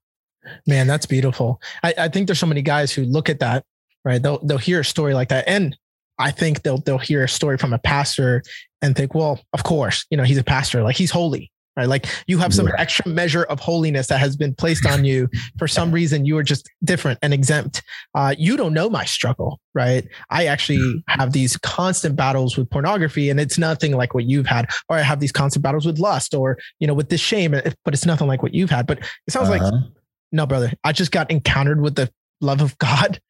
man, 0.67 0.87
that's 0.87 1.07
beautiful. 1.07 1.61
I, 1.83 1.95
I 1.99 2.09
think 2.09 2.27
there's 2.27 2.38
so 2.38 2.47
many 2.47 2.62
guys 2.62 2.93
who 2.93 3.05
look 3.05 3.29
at 3.29 3.41
that, 3.41 3.65
right? 4.05 4.23
They'll, 4.23 4.38
they'll 4.45 4.59
hear 4.59 4.81
a 4.81 4.85
story 4.85 5.15
like 5.15 5.29
that. 5.31 5.49
And 5.49 5.77
I 6.19 6.31
think 6.31 6.62
they'll 6.62 6.79
they'll 6.79 6.99
hear 6.99 7.25
a 7.25 7.29
story 7.29 7.59
from 7.59 7.73
a 7.73 7.79
pastor 7.79 8.43
and 8.83 8.97
think, 8.97 9.15
well, 9.15 9.41
of 9.53 9.62
course, 9.62 10.05
you 10.11 10.17
know, 10.17 10.25
he's 10.25 10.38
a 10.38 10.45
pastor, 10.45 10.83
like 10.83 10.97
he's 10.97 11.11
holy, 11.11 11.50
right? 11.78 11.88
Like 11.88 12.06
you 12.26 12.38
have 12.38 12.52
some 12.52 12.68
extra 12.76 13.08
measure 13.08 13.44
of 13.44 13.61
holiness 13.61 14.08
that 14.08 14.18
has 14.18 14.37
been 14.37 14.52
placed 14.52 14.85
on 14.85 15.04
you. 15.04 15.28
For 15.58 15.68
some 15.68 15.92
reason, 16.00 16.25
you 16.25 16.37
are 16.37 16.42
just 16.42 16.68
different 16.82 17.20
and 17.23 17.32
exempt. 17.32 17.82
Uh, 18.16 18.35
you 18.37 18.56
don't 18.56 18.75
know 18.75 18.90
my 18.90 19.04
struggle, 19.04 19.61
right? 19.75 20.06
I 20.28 20.47
actually 20.47 21.04
have 21.08 21.32
these 21.32 21.56
constant 21.58 22.16
battles 22.16 22.56
with 22.56 22.68
pornography, 22.68 23.30
and 23.30 23.38
it's 23.38 23.58
nothing 23.58 23.97
like 23.97 24.12
what 24.12 24.25
you've 24.25 24.47
had. 24.47 24.68
Or 24.88 24.97
I 24.97 25.02
have 25.02 25.20
these 25.20 25.30
constant 25.30 25.62
battles 25.62 25.87
with 25.87 26.00
lust, 26.00 26.35
or 26.35 26.58
you 26.80 26.88
know, 26.88 26.94
with 26.94 27.11
this 27.11 27.20
shame, 27.20 27.52
but 27.52 27.94
it's 27.94 28.06
nothing 28.06 28.26
like 28.26 28.42
what 28.42 28.54
you've 28.54 28.70
had. 28.70 28.88
But 28.88 28.99
it 28.99 29.30
sounds 29.30 29.49
uh-huh. 29.49 29.70
like, 29.70 29.82
no, 30.32 30.47
brother, 30.47 30.73
I 30.82 30.92
just 30.92 31.12
got 31.12 31.30
encountered 31.30 31.80
with 31.80 31.94
the 31.94 32.11
love 32.40 32.61
of 32.61 32.76
God, 32.78 33.20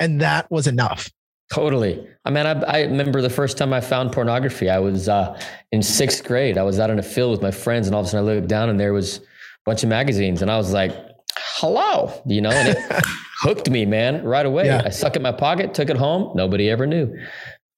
and 0.00 0.22
that 0.22 0.50
was 0.50 0.66
enough 0.66 1.10
Totally. 1.52 2.06
I 2.24 2.30
mean, 2.30 2.44
I, 2.44 2.60
I, 2.62 2.80
remember 2.82 3.22
the 3.22 3.30
first 3.30 3.56
time 3.56 3.72
I 3.72 3.80
found 3.80 4.12
pornography. 4.12 4.68
I 4.68 4.78
was 4.80 5.08
uh, 5.08 5.40
in 5.72 5.82
sixth 5.82 6.24
grade. 6.24 6.58
I 6.58 6.62
was 6.62 6.78
out 6.78 6.90
in 6.90 6.98
a 6.98 7.02
field 7.02 7.30
with 7.30 7.42
my 7.42 7.50
friends, 7.50 7.86
and 7.86 7.94
all 7.94 8.02
of 8.02 8.06
a 8.06 8.10
sudden 8.10 8.28
I 8.28 8.34
looked 8.34 8.48
down 8.48 8.68
and 8.68 8.78
there 8.78 8.92
was 8.92 9.16
a 9.16 9.22
bunch 9.64 9.82
of 9.82 9.88
magazines, 9.88 10.42
and 10.42 10.50
I 10.50 10.58
was 10.58 10.74
like, 10.74 10.92
"Hello," 11.36 12.12
you 12.26 12.42
know, 12.42 12.50
and 12.50 12.68
it 12.68 12.78
hooked 13.40 13.70
me, 13.70 13.86
man, 13.86 14.24
right 14.24 14.44
away. 14.44 14.66
Yeah. 14.66 14.82
I 14.84 14.90
stuck 14.90 15.14
it 15.14 15.16
in 15.16 15.22
my 15.22 15.32
pocket, 15.32 15.72
took 15.72 15.88
it 15.88 15.96
home. 15.96 16.36
Nobody 16.36 16.68
ever 16.68 16.86
knew. 16.86 17.16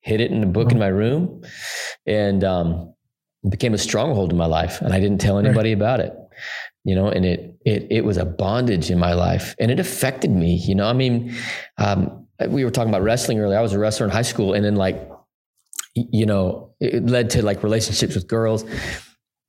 Hid 0.00 0.20
it 0.20 0.32
in 0.32 0.42
a 0.42 0.46
book 0.46 0.72
in 0.72 0.78
my 0.80 0.88
room, 0.88 1.42
and 2.06 2.42
um, 2.42 2.92
it 3.44 3.50
became 3.50 3.72
a 3.72 3.78
stronghold 3.78 4.32
in 4.32 4.36
my 4.36 4.46
life. 4.46 4.80
And 4.80 4.92
I 4.92 4.98
didn't 4.98 5.20
tell 5.20 5.38
anybody 5.38 5.70
right. 5.70 5.80
about 5.80 6.00
it 6.00 6.12
you 6.84 6.94
know 6.94 7.08
and 7.08 7.26
it 7.26 7.54
it 7.66 7.86
it 7.90 8.04
was 8.06 8.16
a 8.16 8.24
bondage 8.24 8.90
in 8.90 8.98
my 8.98 9.12
life 9.12 9.54
and 9.58 9.70
it 9.70 9.78
affected 9.78 10.30
me 10.30 10.54
you 10.54 10.74
know 10.74 10.86
i 10.86 10.94
mean 10.94 11.34
um, 11.76 12.26
we 12.48 12.64
were 12.64 12.70
talking 12.70 12.90
about 12.90 13.02
wrestling 13.02 13.38
earlier. 13.38 13.58
I 13.58 13.62
was 13.62 13.72
a 13.72 13.78
wrestler 13.78 14.06
in 14.06 14.12
high 14.12 14.22
school, 14.22 14.54
and 14.54 14.64
then 14.64 14.76
like, 14.76 15.10
you 15.94 16.26
know, 16.26 16.74
it 16.80 17.06
led 17.06 17.30
to 17.30 17.42
like 17.42 17.62
relationships 17.62 18.14
with 18.14 18.28
girls, 18.28 18.64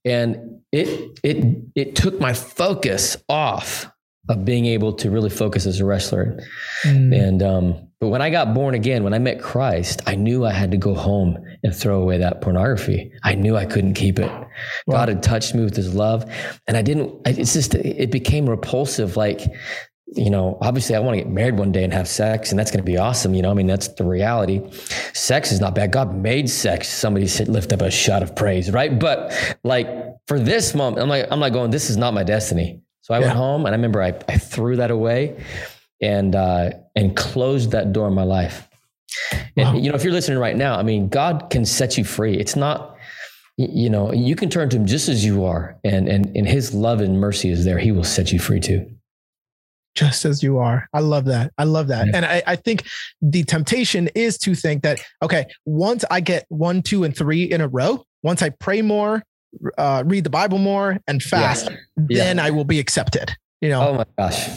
and 0.06 0.62
it 0.72 1.20
it 1.24 1.64
it 1.76 1.96
took 1.96 2.20
my 2.20 2.34
focus 2.34 3.18
off 3.30 3.92
of 4.30 4.46
being 4.46 4.66
able 4.66 4.94
to 4.94 5.10
really 5.10 5.30
focus 5.30 5.66
as 5.66 5.80
a 5.80 5.86
wrestler. 5.86 6.40
Mm. 6.86 7.28
And 7.28 7.44
um, 7.44 7.88
but 8.00 8.10
when 8.10 8.22
I 8.22 8.30
got 8.30 8.54
born 8.54 8.74
again, 8.74 9.04
when 9.04 9.14
I 9.14 9.20
met 9.20 9.42
Christ, 9.42 10.02
I 10.08 10.16
knew 10.16 10.46
I 10.46 10.52
had 10.52 10.72
to 10.72 10.78
go 10.78 10.94
home 10.94 11.38
and 11.64 11.76
throw 11.76 12.02
away 12.02 12.18
that 12.18 12.42
pornography. 12.42 13.12
I 13.24 13.36
knew 13.36 13.56
I 13.56 13.66
couldn't 13.66 13.94
keep 13.94 14.20
it. 14.20 14.32
Wow. 14.32 14.48
God 14.88 15.10
had 15.10 15.24
touched 15.24 15.54
me 15.54 15.64
with 15.64 15.76
His 15.76 15.94
love, 15.94 16.26
and 16.68 16.78
I 16.78 16.82
didn't. 16.82 17.14
It's 17.26 17.54
just 17.54 17.76
it 17.76 18.12
became 18.12 18.50
repulsive. 18.50 19.18
Like 19.18 19.42
you 20.14 20.30
know, 20.30 20.58
obviously 20.62 20.96
I 20.96 21.00
want 21.00 21.18
to 21.18 21.24
get 21.24 21.32
married 21.32 21.58
one 21.58 21.72
day 21.72 21.84
and 21.86 21.94
have 21.94 22.08
sex 22.08 22.52
and 22.52 22.60
that's 22.60 22.70
going 22.70 22.84
to 22.84 22.90
be 22.90 22.98
awesome. 22.98 23.34
You 23.34 23.42
know, 23.42 23.52
I 23.52 23.54
mean, 23.54 23.68
that's 23.68 23.88
the 23.88 24.04
reality. 24.04 24.62
Sex 25.14 25.54
is 25.54 25.62
not 25.62 25.74
bad. 25.74 25.92
God 25.92 26.14
made 26.14 26.50
sex. 26.50 26.90
Somebody 26.90 27.28
said, 27.28 27.48
lift 27.48 27.72
up 27.72 27.82
a 27.82 27.90
shot 27.90 28.22
of 28.22 28.36
praise, 28.36 28.70
right? 28.72 28.98
But 29.00 29.34
like 29.64 29.88
for 30.28 30.38
this 30.38 30.76
moment, 30.76 31.02
I'm 31.02 31.08
like, 31.08 31.28
I'm 31.32 31.40
like 31.40 31.54
going, 31.54 31.72
this 31.72 31.90
is 31.90 31.96
not 31.96 32.14
my 32.14 32.24
destiny. 32.24 32.82
So 33.02 33.14
I 33.14 33.20
yeah. 33.20 33.28
went 33.28 33.38
home 33.38 33.66
and 33.66 33.74
I 33.74 33.78
remember 33.78 34.02
I, 34.02 34.14
I 34.28 34.38
threw 34.38 34.76
that 34.78 34.92
away 34.92 35.42
and, 36.02 36.36
uh, 36.36 36.72
and 36.94 37.16
closed 37.16 37.72
that 37.72 37.94
door 37.94 38.10
in 38.10 38.14
my 38.14 38.24
life. 38.24 38.68
Wow. 39.56 39.76
You 39.76 39.90
know, 39.90 39.96
if 39.96 40.04
you're 40.04 40.14
listening 40.14 40.40
right 40.40 40.58
now, 40.58 40.78
I 40.78 40.84
mean, 40.84 41.08
God 41.08 41.50
can 41.50 41.66
set 41.66 41.98
you 41.98 42.04
free. 42.04 42.38
It's 42.38 42.58
not, 42.58 42.98
you 43.56 43.90
know, 43.90 44.12
you 44.12 44.36
can 44.36 44.50
turn 44.50 44.70
to 44.70 44.78
him 44.78 44.86
just 44.86 45.08
as 45.08 45.24
you 45.24 45.46
are 45.46 45.78
and, 45.86 46.10
and, 46.10 46.36
and 46.36 46.48
his 46.48 46.74
love 46.74 47.00
and 47.00 47.20
mercy 47.20 47.50
is 47.50 47.64
there. 47.64 47.78
He 47.78 47.94
will 47.94 48.04
set 48.04 48.34
you 48.34 48.40
free 48.40 48.60
too 48.60 48.90
just 49.96 50.26
as 50.26 50.42
you 50.42 50.58
are. 50.58 50.88
I 50.94 51.00
love 51.00 51.26
that. 51.26 51.52
I 51.58 51.66
love 51.66 51.88
that. 51.88 52.08
Yeah. 52.08 52.12
And 52.16 52.26
I, 52.26 52.44
I, 52.48 52.56
think 52.56 52.88
the 53.22 53.44
temptation 53.44 54.10
is 54.16 54.38
to 54.40 54.56
think 54.56 54.84
that, 54.84 55.00
okay, 55.22 55.46
once 55.66 56.06
I 56.10 56.22
get 56.22 56.46
one, 56.50 56.82
two, 56.82 57.04
and 57.04 57.16
three 57.16 57.44
in 57.44 57.62
a 57.62 57.68
row, 57.68 58.04
once 58.24 58.42
I 58.42 58.50
pray 58.50 58.82
more, 58.82 59.24
uh, 59.78 60.04
read 60.06 60.24
the 60.24 60.30
Bible 60.30 60.58
more, 60.58 61.00
and 61.08 61.22
fast, 61.22 61.70
yeah. 61.70 61.78
then 61.98 62.38
yeah. 62.38 62.46
I 62.46 62.52
will 62.52 62.64
be 62.64 62.80
accepted. 62.80 63.36
You 63.60 63.70
know? 63.70 63.90
Oh 63.90 63.94
my 63.96 64.06
gosh. 64.18 64.50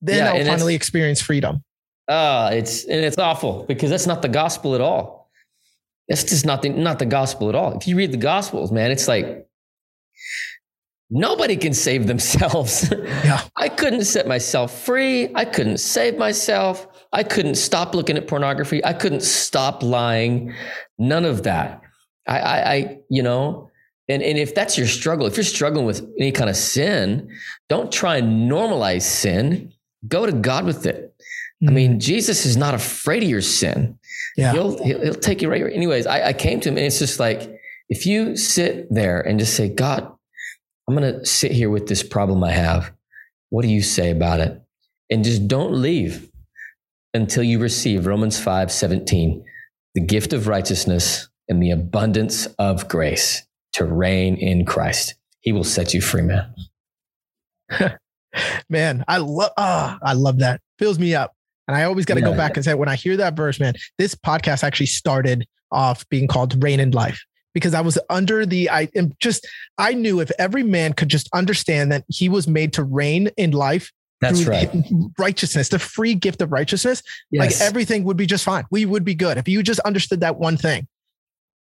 Then 0.00 0.26
I'll 0.26 0.44
finally 0.44 0.74
experience 0.74 1.20
freedom. 1.20 1.62
Uh, 2.08 2.50
it's 2.52 2.84
and 2.84 3.04
it's 3.04 3.18
awful 3.18 3.64
because 3.64 3.90
that's 3.90 4.06
not 4.06 4.22
the 4.22 4.28
gospel 4.28 4.74
at 4.74 4.80
all. 4.80 5.28
That's 6.08 6.22
just 6.22 6.46
not 6.46 6.62
the 6.62 6.68
not 6.68 6.98
the 7.00 7.06
gospel 7.06 7.48
at 7.48 7.54
all. 7.56 7.76
If 7.76 7.88
you 7.88 7.96
read 7.96 8.12
the 8.12 8.18
gospels, 8.18 8.70
man, 8.70 8.92
it's 8.92 9.08
like 9.08 9.45
Nobody 11.08 11.56
can 11.56 11.72
save 11.72 12.06
themselves. 12.06 12.92
Yeah. 13.24 13.42
I 13.56 13.68
couldn't 13.68 14.04
set 14.04 14.28
myself 14.28 14.84
free. 14.84 15.28
I 15.34 15.44
couldn't 15.44 15.78
save 15.78 16.16
myself. 16.16 16.86
I 17.12 17.22
couldn't 17.24 17.56
stop 17.56 17.94
looking 17.94 18.16
at 18.16 18.28
pornography. 18.28 18.84
I 18.84 18.92
couldn't 18.92 19.22
stop 19.22 19.82
lying. 19.82 20.54
None 20.98 21.24
of 21.24 21.42
that. 21.44 21.82
I, 22.28 22.38
I, 22.38 22.72
I, 22.72 22.98
you 23.08 23.22
know, 23.22 23.70
and, 24.08 24.22
and 24.22 24.38
if 24.38 24.54
that's 24.54 24.78
your 24.78 24.86
struggle, 24.86 25.26
if 25.26 25.36
you're 25.36 25.44
struggling 25.44 25.86
with 25.86 26.08
any 26.18 26.30
kind 26.30 26.48
of 26.50 26.56
sin, 26.56 27.30
don't 27.68 27.90
try 27.90 28.16
and 28.18 28.50
normalize 28.50 29.02
sin. 29.02 29.72
Go 30.06 30.26
to 30.26 30.32
God 30.32 30.64
with 30.64 30.86
it. 30.86 31.14
Mm-hmm. 31.62 31.68
I 31.68 31.72
mean, 31.72 31.94
mm. 31.96 32.00
Jesus 32.00 32.46
is 32.46 32.56
not 32.56 32.74
afraid 32.74 33.22
of 33.22 33.28
your 33.28 33.42
sin. 33.42 33.98
Yeah. 34.36 34.52
He'll, 34.52 34.82
he'll, 34.84 35.02
he'll 35.02 35.14
take 35.14 35.42
you 35.42 35.50
right. 35.50 35.62
Anyways, 35.62 36.06
I, 36.06 36.28
I 36.28 36.32
came 36.32 36.60
to 36.60 36.68
him 36.68 36.76
and 36.76 36.86
it's 36.86 36.98
just 36.98 37.18
like, 37.18 37.50
if 37.88 38.06
you 38.06 38.36
sit 38.36 38.92
there 38.92 39.20
and 39.20 39.38
just 39.38 39.54
say, 39.54 39.68
God, 39.68 40.12
I'm 40.88 40.96
going 40.96 41.20
to 41.20 41.26
sit 41.26 41.52
here 41.52 41.70
with 41.70 41.88
this 41.88 42.02
problem 42.02 42.44
I 42.44 42.52
have. 42.52 42.92
What 43.50 43.62
do 43.62 43.68
you 43.68 43.82
say 43.82 44.10
about 44.10 44.40
it? 44.40 44.60
And 45.10 45.24
just 45.24 45.48
don't 45.48 45.72
leave 45.72 46.30
until 47.14 47.42
you 47.42 47.58
receive 47.58 48.06
Romans 48.06 48.38
5 48.38 48.70
17, 48.70 49.44
the 49.94 50.00
gift 50.00 50.32
of 50.32 50.48
righteousness 50.48 51.28
and 51.48 51.62
the 51.62 51.70
abundance 51.70 52.46
of 52.58 52.88
grace 52.88 53.46
to 53.74 53.84
reign 53.84 54.36
in 54.36 54.64
Christ. 54.64 55.14
He 55.40 55.52
will 55.52 55.64
set 55.64 55.94
you 55.94 56.00
free, 56.00 56.22
man. 56.22 56.54
man, 58.68 59.04
I 59.06 59.18
love 59.18 59.52
ah, 59.56 59.98
I 60.02 60.12
love 60.14 60.40
that. 60.40 60.60
Fills 60.78 60.98
me 60.98 61.14
up. 61.14 61.32
And 61.68 61.76
I 61.76 61.84
always 61.84 62.04
got 62.04 62.14
to 62.14 62.20
yeah, 62.20 62.26
go 62.26 62.36
back 62.36 62.56
and 62.56 62.64
say, 62.64 62.74
when 62.74 62.88
I 62.88 62.94
hear 62.94 63.16
that 63.16 63.36
verse, 63.36 63.58
man, 63.58 63.74
this 63.98 64.14
podcast 64.14 64.62
actually 64.62 64.86
started 64.86 65.46
off 65.72 66.08
being 66.08 66.28
called 66.28 66.62
Reign 66.62 66.78
in 66.78 66.92
Life 66.92 67.24
because 67.56 67.72
I 67.72 67.80
was 67.80 67.98
under 68.10 68.44
the 68.44 68.68
I 68.68 68.90
am 68.94 69.14
just 69.18 69.48
I 69.78 69.94
knew 69.94 70.20
if 70.20 70.30
every 70.38 70.62
man 70.62 70.92
could 70.92 71.08
just 71.08 71.26
understand 71.32 71.90
that 71.90 72.04
he 72.06 72.28
was 72.28 72.46
made 72.46 72.74
to 72.74 72.84
reign 72.84 73.30
in 73.38 73.52
life 73.52 73.90
That's 74.20 74.44
right. 74.44 74.70
Righteousness, 75.18 75.70
the 75.70 75.78
free 75.78 76.14
gift 76.14 76.42
of 76.42 76.52
righteousness, 76.52 77.02
yes. 77.30 77.40
like 77.40 77.66
everything 77.66 78.04
would 78.04 78.18
be 78.18 78.26
just 78.26 78.44
fine. 78.44 78.66
We 78.70 78.84
would 78.84 79.06
be 79.06 79.14
good 79.14 79.38
if 79.38 79.48
you 79.48 79.62
just 79.62 79.80
understood 79.80 80.20
that 80.20 80.36
one 80.36 80.58
thing. 80.58 80.86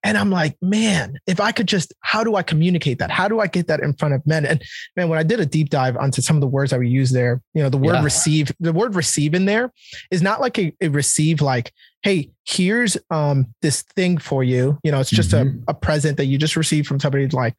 And 0.04 0.18
I'm 0.18 0.30
like, 0.30 0.58
man, 0.62 1.20
if 1.28 1.42
I 1.42 1.52
could 1.52 1.68
just, 1.68 1.94
how 2.02 2.24
do 2.24 2.36
I 2.36 2.44
communicate 2.44 3.00
that? 3.00 3.12
How 3.12 3.28
do 3.28 3.42
I 3.42 3.48
get 3.48 3.68
that 3.68 3.82
in 3.82 3.94
front 3.94 4.14
of 4.14 4.26
men? 4.26 4.46
And 4.46 4.64
man, 4.96 5.10
when 5.10 5.20
I 5.20 5.24
did 5.24 5.40
a 5.42 5.46
deep 5.46 5.70
dive 5.70 5.98
onto 5.98 6.22
some 6.22 6.38
of 6.38 6.42
the 6.42 6.48
words 6.48 6.72
that 6.72 6.80
we 6.80 6.88
use 6.88 7.12
there, 7.12 7.42
you 7.54 7.62
know, 7.62 7.70
the 7.70 7.78
word 7.78 7.96
yeah. 7.96 8.04
receive, 8.04 8.52
the 8.60 8.72
word 8.72 8.96
receive 8.96 9.34
in 9.34 9.46
there 9.46 9.74
is 10.10 10.22
not 10.22 10.40
like 10.40 10.58
a, 10.58 10.74
a 10.80 10.88
receive, 10.88 11.42
like, 11.42 11.74
hey, 12.02 12.32
here's 12.46 12.98
um 13.10 13.54
this 13.62 13.82
thing 13.82 14.18
for 14.18 14.44
you. 14.44 14.80
You 14.84 14.92
know, 14.92 15.00
it's 15.00 15.10
just 15.10 15.32
mm-hmm. 15.32 15.64
a, 15.68 15.72
a 15.72 15.74
present 15.74 16.18
that 16.18 16.26
you 16.26 16.38
just 16.38 16.56
received 16.56 16.88
from 16.88 17.00
somebody 17.00 17.28
like, 17.28 17.56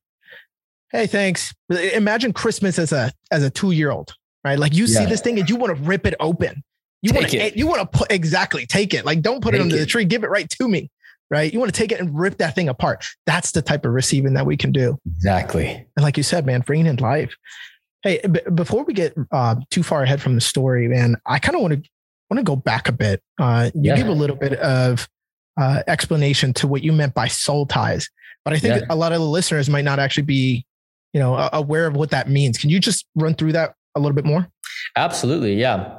hey, 0.93 1.07
thanks. 1.07 1.55
Imagine 1.69 2.33
Christmas 2.33 2.79
as 2.79 2.93
a 2.93 3.13
as 3.31 3.43
a 3.43 3.51
two 3.51 3.73
year 3.73 3.91
old, 3.91 4.15
right? 4.45 4.59
Like 4.59 4.75
you 4.75 4.87
yeah. 4.87 5.01
see 5.01 5.05
this 5.07 5.21
thing 5.21 5.39
and 5.39 5.49
you 5.49 5.57
want 5.57 5.77
to 5.77 5.83
rip 5.83 6.07
it 6.07 6.15
open. 6.21 6.63
You 7.03 7.13
want 7.13 7.29
to 7.29 7.59
you 7.59 7.67
want 7.67 7.81
to 7.81 7.99
put 7.99 8.11
exactly 8.11 8.65
take 8.67 8.95
it. 8.95 9.05
Like 9.05 9.21
don't 9.21 9.43
put 9.43 9.53
take 9.53 9.61
it 9.61 9.63
under 9.63 9.77
it. 9.77 9.81
the 9.81 9.87
tree. 9.87 10.07
Give 10.07 10.25
it 10.25 10.31
right 10.31 10.49
to 10.51 10.69
me 10.69 10.91
right? 11.31 11.53
You 11.53 11.59
want 11.59 11.73
to 11.73 11.79
take 11.79 11.93
it 11.93 12.01
and 12.01 12.19
rip 12.19 12.39
that 12.39 12.55
thing 12.55 12.69
apart. 12.69 13.05
That's 13.27 13.53
the 13.53 13.63
type 13.63 13.85
of 13.85 13.93
receiving 13.93 14.35
that 14.35 14.47
we 14.47 14.57
can 14.57 14.73
do. 14.73 14.99
Exactly. 15.17 15.87
And 15.97 16.03
like 16.03 16.17
you 16.17 16.23
said, 16.23 16.45
man, 16.45 16.61
bringing 16.61 16.87
in 16.87 16.97
life. 16.97 17.35
Hey, 18.03 18.21
b- 18.27 18.41
before 18.55 18.85
we 18.85 18.95
get 18.95 19.15
uh, 19.31 19.57
too 19.71 19.83
far 19.83 20.03
ahead 20.03 20.21
from 20.21 20.35
the 20.35 20.41
story, 20.41 20.89
man, 20.89 21.17
I 21.27 21.39
kind 21.39 21.55
of 21.55 21.63
want 21.63 21.75
to 21.75 21.91
want 22.31 22.39
to 22.39 22.45
go 22.45 22.57
back 22.57 22.89
a 22.89 22.93
bit. 22.93 23.23
Uh, 23.39 23.71
you 23.75 23.83
yeah. 23.85 23.97
gave 23.97 24.07
a 24.07 24.13
little 24.13 24.37
bit 24.37 24.55
of 24.55 25.09
uh, 25.61 25.83
explanation 25.87 26.53
to 26.55 26.69
what 26.69 26.83
you 26.83 26.93
meant 26.93 27.13
by 27.13 27.29
soul 27.29 27.67
ties, 27.67 28.09
but 28.45 28.55
I 28.55 28.59
think 28.59 28.81
yeah. 28.81 28.87
a 28.89 28.95
lot 28.95 29.13
of 29.13 29.19
the 29.19 29.27
listeners 29.27 29.69
might 29.69 29.85
not 29.85 29.99
actually 29.99 30.23
be, 30.23 30.65
you 31.13 31.21
know, 31.21 31.51
aware 31.53 31.87
of 31.87 31.97
what 31.97 32.11
that 32.11 32.31
means. 32.31 32.57
Can 32.57 32.71
you 32.71 32.79
just 32.79 33.05
run 33.17 33.35
through 33.35 33.53
that 33.53 33.75
a 33.97 34.01
little 34.01 34.15
bit 34.15 34.25
more? 34.25 34.49
Absolutely. 34.97 35.55
Yeah. 35.55 35.99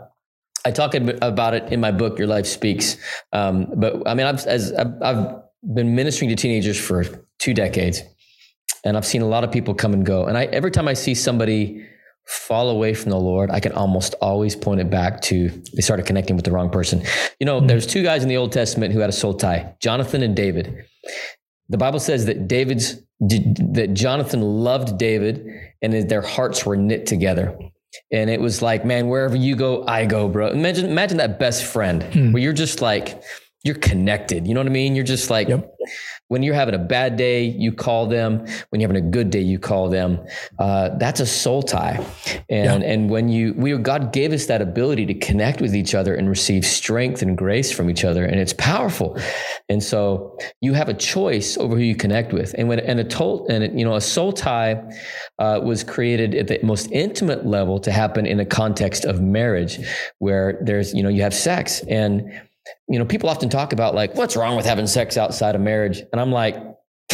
I 0.66 0.72
talk 0.72 0.94
about 0.94 1.54
it 1.54 1.72
in 1.72 1.80
my 1.80 1.92
book, 1.92 2.20
Your 2.20 2.28
Life 2.28 2.46
Speaks. 2.46 2.98
Um, 3.34 3.68
but 3.76 4.08
I 4.08 4.14
mean, 4.14 4.28
I've, 4.28 4.46
as 4.46 4.72
I've 4.74 5.42
been 5.64 5.96
ministering 5.96 6.30
to 6.30 6.36
teenagers 6.36 6.80
for 6.80 7.04
two 7.40 7.54
decades, 7.54 8.02
and 8.84 8.98
I've 8.98 9.06
seen 9.06 9.22
a 9.22 9.28
lot 9.28 9.44
of 9.44 9.52
people 9.52 9.74
come 9.74 9.94
and 9.94 10.06
go. 10.06 10.26
And 10.26 10.38
I 10.38 10.46
every 10.46 10.72
time 10.72 10.88
I 10.88 10.94
see 10.94 11.16
somebody 11.16 11.86
fall 12.26 12.70
away 12.70 12.94
from 12.94 13.10
the 13.10 13.20
Lord, 13.20 13.50
I 13.52 13.60
can 13.60 13.72
almost 13.74 14.16
always 14.22 14.56
point 14.56 14.80
it 14.82 14.90
back 14.90 15.22
to 15.24 15.50
they 15.74 15.82
started 15.82 16.06
connecting 16.06 16.36
with 16.36 16.46
the 16.46 16.52
wrong 16.52 16.70
person. 16.70 17.04
You 17.40 17.46
know, 17.46 17.58
mm-hmm. 17.58 17.68
there's 17.68 17.88
two 17.88 18.04
guys 18.04 18.24
in 18.24 18.30
the 18.30 18.38
Old 18.38 18.52
Testament 18.52 18.94
who 18.94 19.00
had 19.00 19.10
a 19.10 19.14
soul 19.14 19.34
tie, 19.34 19.76
Jonathan 19.80 20.24
and 20.24 20.36
David. 20.36 20.86
The 21.70 21.78
Bible 21.78 22.00
says 22.00 22.26
that 22.26 22.48
David's 22.48 23.02
that 23.20 23.92
Jonathan 23.94 24.42
loved 24.42 24.98
David 24.98 25.46
and 25.82 26.10
their 26.10 26.24
hearts 26.24 26.66
were 26.66 26.76
knit 26.76 27.06
together. 27.06 27.58
And 28.12 28.30
it 28.30 28.40
was 28.40 28.62
like, 28.62 28.86
man, 28.86 29.08
wherever 29.08 29.36
you 29.36 29.56
go, 29.56 29.86
I 29.88 30.06
go, 30.06 30.28
bro. 30.28 30.50
Imagine, 30.50 30.86
imagine 30.86 31.18
that 31.18 31.40
best 31.40 31.64
friend 31.64 32.04
hmm. 32.04 32.32
where 32.32 32.42
you're 32.42 32.54
just 32.54 32.82
like, 32.82 33.22
you're 33.64 33.76
connected. 33.76 34.48
You 34.48 34.54
know 34.54 34.60
what 34.60 34.68
I 34.68 34.72
mean? 34.72 34.96
You're 34.96 35.06
just 35.06 35.30
like, 35.30 35.48
yep. 35.48 35.72
When 36.32 36.44
you're 36.44 36.56
having 36.56 36.74
a 36.74 36.80
bad 36.80 37.18
day, 37.18 37.44
you 37.44 37.74
call 37.74 38.08
them. 38.08 38.46
When 38.70 38.80
you're 38.80 38.88
having 38.88 39.06
a 39.06 39.10
good 39.10 39.32
day, 39.32 39.42
you 39.42 39.60
call 39.60 39.90
them. 39.90 40.18
Uh, 40.58 40.98
that's 40.98 41.20
a 41.20 41.26
soul 41.26 41.62
tie. 41.62 41.98
And, 42.50 42.82
yeah. 42.82 42.90
and 42.90 43.10
when 43.10 43.28
you, 43.28 43.54
we, 43.58 43.74
are 43.74 43.78
God 43.78 44.14
gave 44.14 44.32
us 44.32 44.46
that 44.46 44.62
ability 44.62 45.06
to 45.08 45.14
connect 45.14 45.60
with 45.60 45.76
each 45.76 45.94
other 45.94 46.16
and 46.16 46.30
receive 46.30 46.66
strength 46.66 47.22
and 47.22 47.38
grace 47.38 47.70
from 47.70 47.90
each 47.90 48.06
other. 48.06 48.24
And 48.24 48.40
it's 48.40 48.54
powerful. 48.54 49.20
And 49.68 49.84
so 49.84 50.40
you 50.62 50.72
have 50.72 50.88
a 50.88 50.94
choice 50.94 51.58
over 51.58 51.76
who 51.76 51.82
you 51.82 51.98
connect 51.98 52.32
with. 52.32 52.56
And 52.58 52.70
when, 52.70 52.80
and 52.80 52.98
a 53.02 53.04
told, 53.04 53.52
and 53.52 53.66
it, 53.66 53.74
you 53.74 53.84
know, 53.84 53.96
a 53.96 54.02
soul 54.02 54.32
tie 54.32 54.82
uh, 55.38 55.60
was 55.62 55.84
created 55.84 56.34
at 56.34 56.48
the 56.48 56.60
most 56.64 56.90
intimate 56.94 57.46
level 57.46 57.78
to 57.82 57.92
happen 57.92 58.26
in 58.26 58.40
a 58.40 58.46
context 58.46 59.04
of 59.04 59.20
marriage 59.20 59.86
where 60.20 60.58
there's, 60.62 60.94
you 60.94 61.04
know, 61.04 61.10
you 61.10 61.24
have 61.24 61.34
sex 61.34 61.82
and, 61.90 62.32
you 62.88 63.00
know, 63.00 63.06
people 63.06 63.30
often 63.30 63.50
talk 63.50 63.74
about 63.74 63.96
like, 63.96 64.16
what's 64.16 64.36
wrong 64.36 64.56
with 64.56 64.66
having 64.66 64.88
sex 64.88 65.18
outside 65.18 65.56
of 65.56 65.62
marriage? 65.62 66.02
And 66.12 66.22
I'm 66.22 66.32
like, 66.32 66.56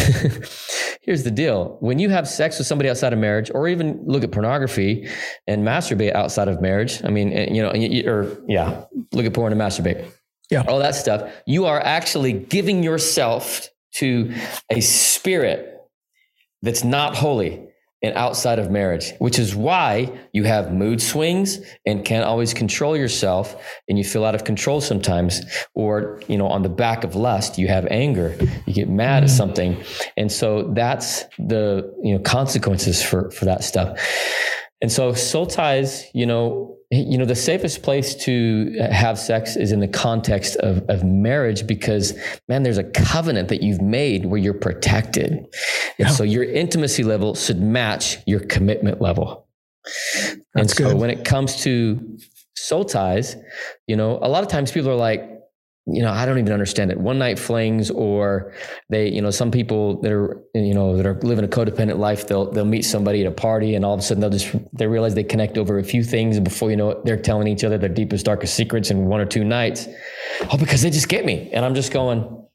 here's 1.02 1.24
the 1.24 1.32
deal. 1.32 1.78
When 1.80 2.00
you 2.00 2.10
have 2.10 2.28
sex 2.28 2.58
with 2.58 2.68
somebody 2.68 2.90
outside 2.90 3.14
of 3.14 3.20
marriage, 3.20 3.50
or 3.54 3.68
even 3.68 4.04
look 4.06 4.24
at 4.24 4.32
pornography 4.32 5.08
and 5.48 5.66
masturbate 5.66 6.14
outside 6.14 6.48
of 6.48 6.62
marriage, 6.62 7.04
I 7.04 7.10
mean, 7.10 7.34
eh, 7.34 7.52
you 7.52 7.62
know, 7.62 7.70
or 8.10 8.38
yeah, 8.48 8.84
look 9.12 9.26
at 9.26 9.34
porn 9.34 9.52
and 9.52 9.62
masturbate. 9.62 10.06
Yeah. 10.50 10.64
All 10.68 10.80
that 10.80 10.96
stuff. 10.96 11.32
You 11.46 11.66
are 11.66 11.80
actually 11.80 12.34
giving 12.34 12.84
yourself 12.84 13.68
to 13.96 14.34
a 14.70 14.82
spirit 14.82 15.74
that's 16.62 16.84
not 16.84 17.16
holy 17.16 17.68
and 18.04 18.16
outside 18.16 18.60
of 18.60 18.70
marriage, 18.70 19.14
which 19.20 19.40
is 19.40 19.56
why 19.56 20.12
you 20.32 20.44
have 20.44 20.72
mood 20.72 21.02
swings 21.02 21.60
and 21.86 22.06
can't 22.06 22.26
always 22.26 22.54
control 22.54 22.96
yourself 22.96 23.56
and 23.90 23.98
you 23.98 24.04
feel 24.04 24.24
out 24.24 24.36
of 24.36 24.44
control 24.44 24.82
sometimes. 24.82 25.42
Or, 25.74 26.22
you 26.28 26.38
know, 26.38 26.48
on 26.48 26.62
the 26.62 26.70
back 26.70 27.04
of 27.04 27.16
lust, 27.16 27.58
you 27.58 27.68
have 27.68 27.88
anger, 27.90 28.38
you 28.66 28.74
get 28.74 28.88
mad 28.88 29.24
at 29.24 29.30
mm. 29.30 29.34
something. 29.34 29.84
And 30.16 30.32
so 30.32 30.72
that's 30.74 31.24
the, 31.40 31.92
you 32.04 32.14
know, 32.14 32.20
consequences 32.20 33.02
for, 33.02 33.32
for 33.32 33.46
that 33.46 33.64
stuff. 33.64 34.00
And 34.82 34.92
so 34.92 35.14
soul 35.14 35.48
ties, 35.48 36.06
you 36.14 36.28
know, 36.28 36.77
you 36.90 37.18
know, 37.18 37.26
the 37.26 37.36
safest 37.36 37.84
place 37.84 38.16
to 38.16 38.78
uh, 38.80 38.92
have 38.94 39.20
sex 39.20 39.58
is 39.58 39.74
in 39.74 39.82
the 39.82 39.90
context 39.90 40.56
of, 40.58 40.84
of 40.90 41.04
marriage 41.04 41.68
because, 41.68 42.18
man, 42.48 42.64
there's 42.64 42.78
a 42.78 42.84
covenant 42.84 43.50
that 43.50 43.62
you've 43.62 43.82
made 43.82 44.26
where 44.26 44.40
you're 44.40 44.54
protected. 44.54 45.46
Yeah. 45.98 46.08
And 46.08 46.16
so 46.16 46.24
your 46.24 46.46
intimacy 46.46 47.04
level 47.04 47.36
should 47.36 47.60
match 47.60 48.20
your 48.26 48.40
commitment 48.40 49.02
level. 49.02 49.48
That's 49.84 50.40
and 50.56 50.70
so 50.70 50.90
good. 50.92 50.98
when 50.98 51.10
it 51.10 51.26
comes 51.26 51.62
to 51.64 52.18
soul 52.56 52.86
ties, 52.86 53.36
you 53.88 53.98
know, 53.98 54.18
a 54.22 54.30
lot 54.30 54.44
of 54.44 54.50
times 54.50 54.72
people 54.72 54.90
are 54.90 54.96
like, 54.96 55.37
you 55.90 56.02
know, 56.02 56.12
I 56.12 56.26
don't 56.26 56.38
even 56.38 56.52
understand 56.52 56.92
it. 56.92 57.00
One 57.00 57.18
night 57.18 57.40
flings, 57.40 57.90
or 57.90 58.52
they, 58.90 59.08
you 59.08 59.22
know, 59.22 59.32
some 59.32 59.52
people 59.52 60.02
that 60.02 60.12
are, 60.12 60.44
you 60.54 60.74
know, 60.74 60.98
that 60.98 61.06
are 61.06 61.18
living 61.22 61.46
a 61.46 61.48
codependent 61.48 61.98
life, 61.98 62.28
they'll 62.28 62.52
they'll 62.52 62.66
meet 62.66 62.82
somebody 62.84 63.22
at 63.22 63.28
a 63.28 63.32
party, 63.32 63.74
and 63.74 63.86
all 63.86 63.94
of 63.94 64.00
a 64.02 64.04
sudden 64.04 64.20
they'll 64.20 64.30
just 64.30 64.54
they 64.74 64.86
realize 64.86 65.16
they 65.16 65.24
connect 65.24 65.58
over 65.58 65.80
a 65.80 65.84
few 65.84 66.04
things, 66.04 66.36
and 66.36 66.44
before 66.44 66.70
you 66.70 66.76
know 66.76 66.90
it, 66.90 67.06
they're 67.06 67.16
telling 67.16 67.48
each 67.48 67.64
other 67.64 67.78
their 67.78 67.88
deepest, 67.88 68.26
darkest 68.26 68.54
secrets 68.54 68.92
in 68.92 69.06
one 69.06 69.22
or 69.22 69.26
two 69.26 69.46
nights. 69.46 69.88
Oh, 70.52 70.58
because 70.58 70.82
they 70.82 70.90
just 70.90 71.08
get 71.08 71.24
me, 71.24 71.50
and 71.54 71.64
I'm 71.64 71.74
just 71.74 71.94
going, 71.94 72.46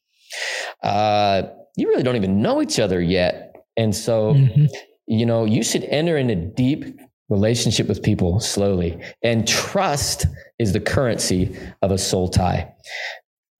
uh, 0.82 1.42
you 1.76 1.88
really 1.88 2.02
don't 2.02 2.16
even 2.16 2.42
know 2.42 2.60
each 2.60 2.78
other 2.78 3.00
yet, 3.00 3.56
and 3.78 3.96
so, 3.96 4.34
mm-hmm. 4.34 4.66
you 5.06 5.24
know, 5.24 5.46
you 5.46 5.62
should 5.62 5.84
enter 5.84 6.18
in 6.18 6.28
a 6.28 6.36
deep 6.36 6.84
relationship 7.30 7.88
with 7.88 8.02
people 8.02 8.40
slowly, 8.40 9.02
and 9.22 9.48
trust 9.48 10.26
is 10.58 10.74
the 10.74 10.80
currency 10.80 11.56
of 11.80 11.90
a 11.90 11.96
soul 11.96 12.28
tie 12.28 12.72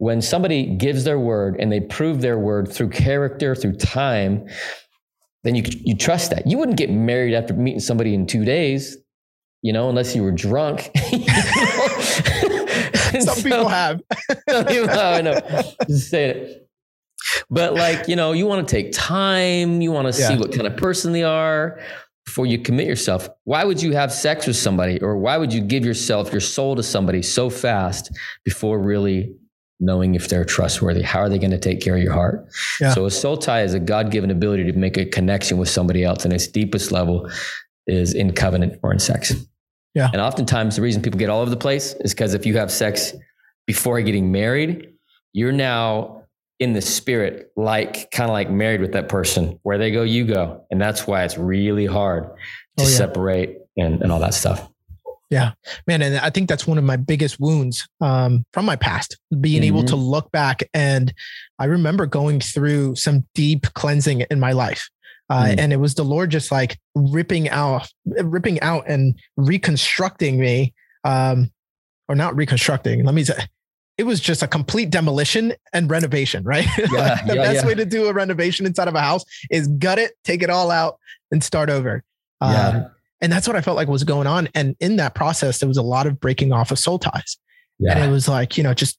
when 0.03 0.21
somebody 0.21 0.67
gives 0.67 1.05
their 1.05 1.21
word 1.21 1.55
and 1.61 1.71
they 1.71 1.79
prove 1.79 2.23
their 2.23 2.37
word 2.37 2.67
through 2.73 2.89
character, 2.89 3.55
through 3.55 3.75
time, 3.75 4.45
then 5.45 5.55
you 5.55 5.63
you 5.85 5.97
trust 5.97 6.31
that. 6.31 6.45
You 6.45 6.59
wouldn't 6.59 6.77
get 6.77 6.91
married 6.91 7.35
after 7.35 7.55
meeting 7.55 7.79
somebody 7.79 8.13
in 8.13 8.27
two 8.27 8.45
days, 8.45 8.97
you 9.63 9.73
know, 9.73 9.89
unless 9.89 10.17
you 10.17 10.25
were 10.25 10.33
drunk. 10.33 10.91
some 13.13 13.21
so, 13.21 13.35
people 13.45 13.69
have. 13.69 14.03
I 14.49 15.21
know. 15.23 15.41
Just 15.87 16.11
saying 16.11 16.37
it. 16.37 16.69
But 17.49 17.75
like, 17.75 18.09
you 18.09 18.17
know, 18.17 18.33
you 18.33 18.47
want 18.47 18.67
to 18.67 18.75
take 18.75 18.91
time. 18.91 19.83
You 19.83 19.93
want 19.93 20.13
to 20.13 20.21
yeah. 20.21 20.31
see 20.31 20.37
what 20.37 20.51
kind 20.51 20.67
of 20.67 20.77
person 20.77 21.13
they 21.13 21.23
are 21.23 21.79
before 22.25 22.47
you 22.47 22.59
commit 22.59 22.89
yourself. 22.89 23.29
Why 23.45 23.63
would 23.63 23.81
you 23.81 23.93
have 23.93 24.13
sex 24.13 24.49
with 24.49 24.57
somebody 24.57 25.01
or 25.01 25.17
why 25.17 25.37
would 25.37 25.53
you 25.53 25.61
give 25.61 25.85
yourself, 25.85 26.33
your 26.33 26.41
soul 26.41 26.75
to 26.75 26.83
somebody 26.83 27.23
so 27.23 27.49
fast 27.49 28.11
before 28.45 28.81
really 28.81 29.37
knowing 29.83 30.15
if 30.15 30.29
they're 30.29 30.45
trustworthy. 30.45 31.03
How 31.03 31.21
are 31.21 31.29
they 31.29 31.39
going 31.39 31.51
to 31.51 31.59
take 31.59 31.81
care 31.81 31.97
of 31.97 32.03
your 32.03 32.13
heart? 32.13 32.47
Yeah. 32.81 32.95
So 32.95 33.05
a 33.05 33.11
soul 33.11 33.37
tie 33.37 33.63
is 33.63 33.75
a 33.75 33.81
God 33.81 34.11
given 34.11 34.31
ability 34.31 34.65
to 34.65 34.73
make 34.73 34.97
a 34.97 35.05
connection 35.05 35.59
with 35.59 35.69
somebody 35.69 36.05
else, 36.05 36.25
and 36.25 36.33
its 36.33 36.47
deepest 36.47 36.93
level 36.93 37.29
is 37.87 38.15
in 38.15 38.33
covenant 38.33 38.79
or 38.83 38.93
in 38.93 38.99
sex. 38.99 39.35
Yeah. 39.95 40.09
And 40.13 40.23
oftentimes 40.23 40.77
the 40.77 40.83
reason 40.83 41.03
people 41.03 41.19
get 41.19 41.29
all 41.29 41.41
over 41.41 41.51
the 41.51 41.57
place 41.57 41.95
is 42.01 42.15
because 42.15 42.33
if 42.33 42.47
you 42.47 42.57
have 42.57 42.71
sex 42.71 43.13
before 43.67 44.01
getting 44.01 44.33
married, 44.33 44.95
you're 45.33 45.53
now 45.53 46.23
in 46.59 46.73
the 46.73 46.81
spirit, 46.81 47.51
like 47.57 48.11
kind 48.13 48.31
of 48.31 48.35
like 48.35 48.51
married 48.51 48.81
with 48.81 48.93
that 48.93 49.09
person. 49.09 49.59
Where 49.63 49.79
they 49.79 49.91
go, 49.91 50.03
you 50.03 50.25
go. 50.25 50.65
And 50.71 50.81
that's 50.81 51.07
why 51.07 51.25
it's 51.25 51.37
really 51.37 51.87
hard 51.87 52.25
to 52.79 52.85
oh, 52.85 52.89
yeah. 52.89 52.97
separate 52.97 53.69
and, 53.77 54.01
and 54.01 54.13
all 54.13 54.21
that 54.21 54.35
stuff. 54.35 54.69
Yeah, 55.33 55.53
man. 55.87 56.03
And 56.03 56.19
I 56.19 56.29
think 56.29 56.47
that's 56.47 56.67
one 56.67 56.77
of 56.77 56.85
my 56.85 56.97
biggest 56.97 57.41
wounds 57.41 57.89
um, 58.03 58.45
from 58.53 58.67
my 58.67 58.77
past, 58.77 59.17
being 59.41 59.63
mm-hmm. 59.63 59.77
able 59.79 59.85
to 59.85 59.97
look 59.97 60.31
back. 60.31 60.63
And 60.75 61.11
I 61.59 61.65
remember 61.65 62.05
going 62.05 62.41
through 62.41 62.97
some 62.97 63.27
deep 63.35 63.73
cleansing 63.73 64.27
in 64.31 64.39
my 64.39 64.53
life. 64.53 64.91
Uh, 65.31 65.45
mm. 65.45 65.55
And 65.59 65.73
it 65.73 65.77
was 65.77 65.95
the 65.95 66.05
Lord 66.05 66.31
just 66.31 66.53
like 66.53 66.79
ripping 66.95 67.49
out, 67.49 67.89
ripping 68.05 68.61
out 68.61 68.85
and 68.87 69.19
reconstructing 69.39 70.39
me, 70.39 70.75
um, 71.05 71.51
or 72.11 72.15
not 72.15 72.37
reconstructing. 72.37 73.03
Let 73.03 73.15
me 73.15 73.25
say, 73.25 73.47
it 73.97 74.05
was 74.05 74.21
just 74.21 74.43
a 74.43 74.47
complete 74.47 74.91
demolition 74.91 75.55
and 75.73 75.91
renovation, 75.91 76.45
right? 76.45 76.67
Yeah, 76.93 77.25
the 77.25 77.37
yeah, 77.37 77.43
best 77.43 77.63
yeah. 77.63 77.67
way 77.69 77.75
to 77.75 77.87
do 77.87 78.09
a 78.09 78.13
renovation 78.13 78.67
inside 78.67 78.89
of 78.89 78.95
a 78.95 79.01
house 79.01 79.25
is 79.51 79.67
gut 79.67 79.99
it, 79.99 80.13
take 80.25 80.43
it 80.43 80.51
all 80.51 80.71
out, 80.71 80.99
and 81.31 81.43
start 81.43 81.71
over. 81.71 82.05
Um, 82.43 82.91
And 83.23 83.33
that's 83.33 83.47
what 83.47 83.57
I 83.57 83.61
felt 83.61 83.77
like 83.77 83.89
was 83.89 84.05
going 84.05 84.27
on. 84.27 84.49
And 84.55 84.77
in 84.81 84.97
that 84.97 85.15
process, 85.15 85.61
there 85.61 85.69
was 85.69 85.79
a 85.79 85.83
lot 85.83 86.07
of 86.07 86.21
breaking 86.21 86.53
off 86.53 86.73
of 86.73 86.79
soul 86.79 86.99
ties. 86.99 87.39
Yeah. 87.79 87.97
And 87.97 88.05
it 88.05 88.13
was 88.13 88.29
like, 88.29 88.59
you 88.59 88.65
know, 88.65 88.75
just 88.75 88.99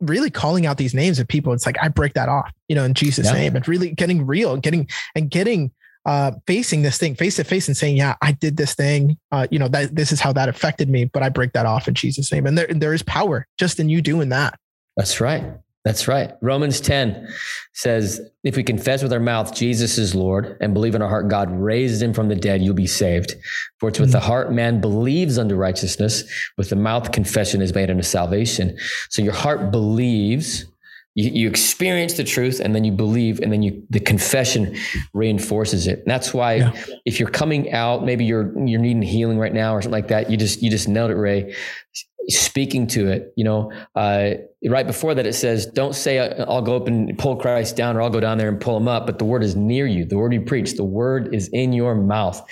really 0.00 0.30
calling 0.30 0.66
out 0.66 0.76
these 0.76 0.92
names 0.92 1.18
of 1.18 1.28
people. 1.28 1.52
It's 1.52 1.66
like, 1.66 1.76
I 1.80 1.88
break 1.88 2.14
that 2.14 2.28
off, 2.28 2.52
you 2.68 2.74
know, 2.74 2.84
in 2.84 2.94
Jesus' 2.94 3.26
yeah. 3.26 3.32
name 3.32 3.56
and 3.56 3.66
really 3.66 3.92
getting 3.92 4.26
real, 4.26 4.56
getting 4.56 4.88
and 5.14 5.30
getting 5.30 5.72
uh 6.06 6.32
facing 6.46 6.80
this 6.80 6.96
thing 6.96 7.14
face 7.14 7.36
to 7.36 7.44
face 7.44 7.68
and 7.68 7.76
saying, 7.76 7.96
Yeah, 7.96 8.16
I 8.22 8.32
did 8.32 8.56
this 8.56 8.74
thing. 8.74 9.18
Uh, 9.30 9.46
you 9.50 9.58
know, 9.58 9.68
that 9.68 9.94
this 9.94 10.12
is 10.12 10.20
how 10.20 10.32
that 10.32 10.48
affected 10.48 10.88
me, 10.88 11.04
but 11.04 11.22
I 11.22 11.28
break 11.28 11.52
that 11.52 11.66
off 11.66 11.88
in 11.88 11.94
Jesus' 11.94 12.32
name. 12.32 12.46
And 12.46 12.56
there 12.56 12.66
there 12.68 12.94
is 12.94 13.02
power 13.02 13.46
just 13.58 13.78
in 13.78 13.88
you 13.88 14.00
doing 14.00 14.30
that. 14.30 14.58
That's 14.96 15.20
right. 15.20 15.44
That's 15.84 16.06
right. 16.06 16.32
Romans 16.42 16.78
10 16.80 17.26
says, 17.72 18.20
if 18.44 18.54
we 18.54 18.62
confess 18.62 19.02
with 19.02 19.14
our 19.14 19.20
mouth 19.20 19.54
Jesus 19.54 19.96
is 19.96 20.14
Lord 20.14 20.58
and 20.60 20.74
believe 20.74 20.94
in 20.94 21.00
our 21.00 21.08
heart 21.08 21.28
God 21.28 21.50
raised 21.50 22.02
him 22.02 22.12
from 22.12 22.28
the 22.28 22.36
dead, 22.36 22.60
you'll 22.60 22.74
be 22.74 22.86
saved. 22.86 23.34
For 23.78 23.88
it's 23.88 23.98
with 23.98 24.12
the 24.12 24.18
mm. 24.18 24.22
heart 24.22 24.52
man 24.52 24.82
believes 24.82 25.38
unto 25.38 25.54
righteousness, 25.54 26.24
with 26.58 26.68
the 26.68 26.76
mouth 26.76 27.12
confession 27.12 27.62
is 27.62 27.74
made 27.74 27.90
unto 27.90 28.02
salvation. 28.02 28.76
So 29.08 29.22
your 29.22 29.32
heart 29.32 29.70
believes, 29.70 30.66
you, 31.14 31.30
you 31.30 31.48
experience 31.48 32.12
the 32.14 32.24
truth, 32.24 32.60
and 32.60 32.74
then 32.74 32.84
you 32.84 32.92
believe, 32.92 33.40
and 33.40 33.50
then 33.50 33.62
you 33.62 33.82
the 33.88 34.00
confession 34.00 34.76
reinforces 35.14 35.86
it. 35.86 36.00
And 36.00 36.08
that's 36.08 36.34
why 36.34 36.56
yeah. 36.56 36.72
if 37.06 37.18
you're 37.18 37.30
coming 37.30 37.72
out, 37.72 38.04
maybe 38.04 38.26
you're 38.26 38.52
you're 38.66 38.80
needing 38.80 39.02
healing 39.02 39.38
right 39.38 39.52
now 39.52 39.74
or 39.74 39.80
something 39.80 39.92
like 39.92 40.08
that, 40.08 40.30
you 40.30 40.36
just 40.36 40.62
you 40.62 40.70
just 40.70 40.88
nailed 40.88 41.10
it, 41.10 41.16
Ray 41.16 41.54
speaking 42.28 42.86
to 42.88 43.08
it. 43.08 43.32
You 43.36 43.44
know, 43.44 43.72
uh, 43.94 44.30
right 44.68 44.86
before 44.86 45.14
that, 45.14 45.26
it 45.26 45.34
says, 45.34 45.66
"Don't 45.66 45.94
say 45.94 46.18
I'll 46.18 46.62
go 46.62 46.76
up 46.76 46.86
and 46.86 47.16
pull 47.18 47.36
Christ 47.36 47.76
down, 47.76 47.96
or 47.96 48.02
I'll 48.02 48.10
go 48.10 48.20
down 48.20 48.38
there 48.38 48.48
and 48.48 48.60
pull 48.60 48.76
him 48.76 48.88
up." 48.88 49.06
But 49.06 49.18
the 49.18 49.24
word 49.24 49.42
is 49.42 49.56
near 49.56 49.86
you. 49.86 50.04
The 50.04 50.16
word 50.16 50.32
you 50.32 50.40
preach, 50.40 50.74
the 50.74 50.84
word 50.84 51.34
is 51.34 51.48
in 51.48 51.72
your 51.72 51.94
mouth, 51.94 52.42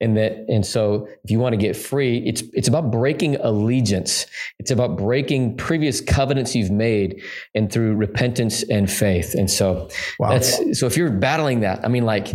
and 0.00 0.16
that. 0.16 0.44
And 0.48 0.64
so, 0.64 1.06
if 1.24 1.30
you 1.30 1.38
want 1.38 1.52
to 1.52 1.58
get 1.58 1.76
free, 1.76 2.18
it's 2.26 2.42
it's 2.52 2.68
about 2.68 2.90
breaking 2.90 3.36
allegiance. 3.36 4.26
It's 4.58 4.70
about 4.70 4.96
breaking 4.96 5.56
previous 5.56 6.00
covenants 6.00 6.54
you've 6.54 6.70
made, 6.70 7.22
and 7.54 7.70
through 7.70 7.94
repentance 7.94 8.62
and 8.64 8.90
faith. 8.90 9.34
And 9.34 9.50
so, 9.50 9.88
wow. 10.18 10.30
that's 10.30 10.78
so. 10.78 10.86
If 10.86 10.96
you're 10.96 11.10
battling 11.10 11.60
that, 11.60 11.84
I 11.84 11.88
mean, 11.88 12.04
like 12.04 12.28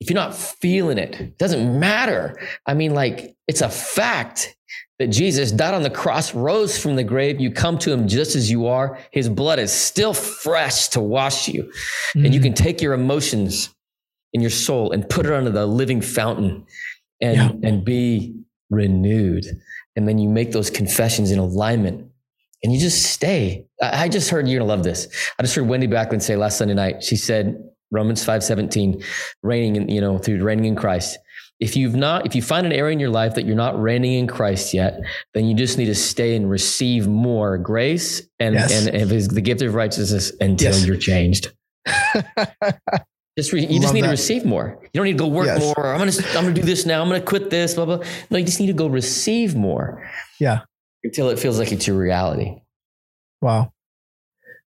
if 0.00 0.10
you're 0.10 0.14
not 0.14 0.34
feeling 0.34 0.98
it, 0.98 1.20
it 1.20 1.38
doesn't 1.38 1.78
matter. 1.78 2.38
I 2.66 2.74
mean, 2.74 2.94
like 2.94 3.34
it's 3.48 3.60
a 3.60 3.68
fact 3.68 4.56
that 4.98 5.08
Jesus 5.08 5.52
died 5.52 5.74
on 5.74 5.82
the 5.82 5.90
cross, 5.90 6.34
rose 6.34 6.78
from 6.78 6.96
the 6.96 7.04
grave. 7.04 7.40
You 7.40 7.50
come 7.50 7.78
to 7.78 7.92
him 7.92 8.08
just 8.08 8.34
as 8.34 8.50
you 8.50 8.66
are. 8.66 8.98
His 9.10 9.28
blood 9.28 9.58
is 9.58 9.72
still 9.72 10.14
fresh 10.14 10.88
to 10.88 11.00
wash 11.00 11.48
you. 11.48 11.64
Mm-hmm. 11.64 12.24
And 12.24 12.34
you 12.34 12.40
can 12.40 12.52
mm. 12.52 12.56
take 12.56 12.80
your 12.80 12.94
emotions 12.94 13.74
in 14.32 14.40
your 14.40 14.50
soul 14.50 14.92
and 14.92 15.08
put 15.08 15.26
it 15.26 15.32
under 15.32 15.50
the 15.50 15.66
living 15.66 16.00
fountain 16.00 16.66
and, 17.20 17.36
yeah. 17.36 17.68
and 17.68 17.84
be 17.84 18.34
renewed. 18.70 19.44
And 19.96 20.08
then 20.08 20.18
you 20.18 20.28
make 20.28 20.52
those 20.52 20.70
confessions 20.70 21.30
in 21.30 21.38
alignment 21.38 22.10
and 22.62 22.72
you 22.72 22.80
just 22.80 23.02
stay. 23.02 23.66
I 23.80 24.08
just 24.08 24.30
heard 24.30 24.48
you're 24.48 24.58
gonna 24.58 24.68
love 24.68 24.82
this. 24.82 25.08
I 25.38 25.42
just 25.42 25.54
heard 25.54 25.68
Wendy 25.68 25.86
Backlund 25.86 26.22
say 26.22 26.36
last 26.36 26.58
Sunday 26.58 26.74
night, 26.74 27.02
she 27.02 27.16
said, 27.16 27.62
Romans 27.92 28.24
5 28.24 28.42
17, 28.42 29.02
reigning 29.42 29.76
in, 29.76 29.88
you 29.88 30.00
know, 30.00 30.18
through 30.18 30.42
reigning 30.42 30.64
in 30.64 30.74
Christ 30.74 31.18
if 31.60 31.76
you've 31.76 31.94
not 31.94 32.26
if 32.26 32.34
you 32.34 32.42
find 32.42 32.66
an 32.66 32.72
area 32.72 32.92
in 32.92 33.00
your 33.00 33.10
life 33.10 33.34
that 33.34 33.46
you're 33.46 33.56
not 33.56 33.80
reigning 33.80 34.14
in 34.14 34.26
christ 34.26 34.74
yet 34.74 35.00
then 35.34 35.46
you 35.46 35.54
just 35.54 35.78
need 35.78 35.86
to 35.86 35.94
stay 35.94 36.36
and 36.36 36.50
receive 36.50 37.08
more 37.08 37.56
grace 37.58 38.22
and 38.38 38.54
yes. 38.54 38.86
and, 38.86 38.94
and 38.94 39.10
the 39.10 39.40
gift 39.40 39.62
of 39.62 39.74
righteousness 39.74 40.32
until 40.40 40.72
yes. 40.72 40.86
you're 40.86 40.96
changed 40.96 41.52
just 43.38 43.52
re, 43.52 43.60
you 43.62 43.74
Love 43.74 43.82
just 43.82 43.94
need 43.94 44.02
that. 44.02 44.08
to 44.08 44.10
receive 44.10 44.44
more 44.44 44.78
you 44.82 44.90
don't 44.94 45.04
need 45.04 45.12
to 45.12 45.18
go 45.18 45.28
work 45.28 45.46
yes. 45.46 45.60
more 45.60 45.86
i'm 45.86 45.98
gonna 45.98 46.12
i'm 46.36 46.44
gonna 46.44 46.52
do 46.52 46.62
this 46.62 46.84
now 46.84 47.00
i'm 47.00 47.08
gonna 47.08 47.20
quit 47.20 47.50
this 47.50 47.74
blah 47.74 47.84
blah 47.84 48.00
no 48.30 48.38
you 48.38 48.44
just 48.44 48.60
need 48.60 48.66
to 48.66 48.72
go 48.72 48.86
receive 48.86 49.54
more 49.54 50.08
yeah 50.38 50.60
until 51.04 51.30
it 51.30 51.38
feels 51.38 51.58
like 51.58 51.72
it's 51.72 51.86
your 51.86 51.96
reality 51.96 52.54
wow 53.40 53.72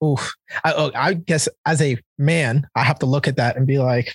Oof. 0.04 0.34
I, 0.65 0.74
oh, 0.76 0.91
I 0.93 1.13
guess 1.13 1.48
as 1.65 1.82
a 1.82 1.98
man, 2.17 2.67
I 2.76 2.84
have 2.84 3.00
to 3.00 3.06
look 3.06 3.28
at 3.28 3.38
that 3.38 3.56
and 3.56 3.65
be 3.65 3.80
like, 3.80 4.13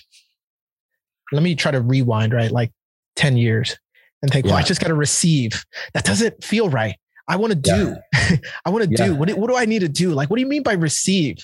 let 1.31 1.43
me 1.43 1.55
try 1.55 1.71
to 1.71 1.81
rewind, 1.81 2.33
right? 2.33 2.51
Like 2.51 2.71
10 3.15 3.37
years 3.37 3.77
and 4.21 4.31
think, 4.31 4.45
oh, 4.45 4.49
yeah. 4.49 4.53
well, 4.55 4.63
I 4.63 4.65
just 4.65 4.81
got 4.81 4.87
to 4.87 4.95
receive. 4.95 5.65
That 5.93 6.05
doesn't 6.05 6.43
feel 6.43 6.69
right. 6.69 6.95
I 7.27 7.35
want 7.35 7.53
to 7.53 7.59
do. 7.59 7.95
Yeah. 8.13 8.37
I 8.65 8.69
want 8.69 8.85
to 8.85 8.89
yeah. 8.89 9.07
do. 9.07 9.15
What, 9.15 9.29
what 9.31 9.49
do 9.49 9.55
I 9.55 9.65
need 9.65 9.79
to 9.79 9.89
do? 9.89 10.11
Like, 10.11 10.29
what 10.29 10.37
do 10.37 10.41
you 10.41 10.47
mean 10.47 10.63
by 10.63 10.73
receive? 10.73 11.37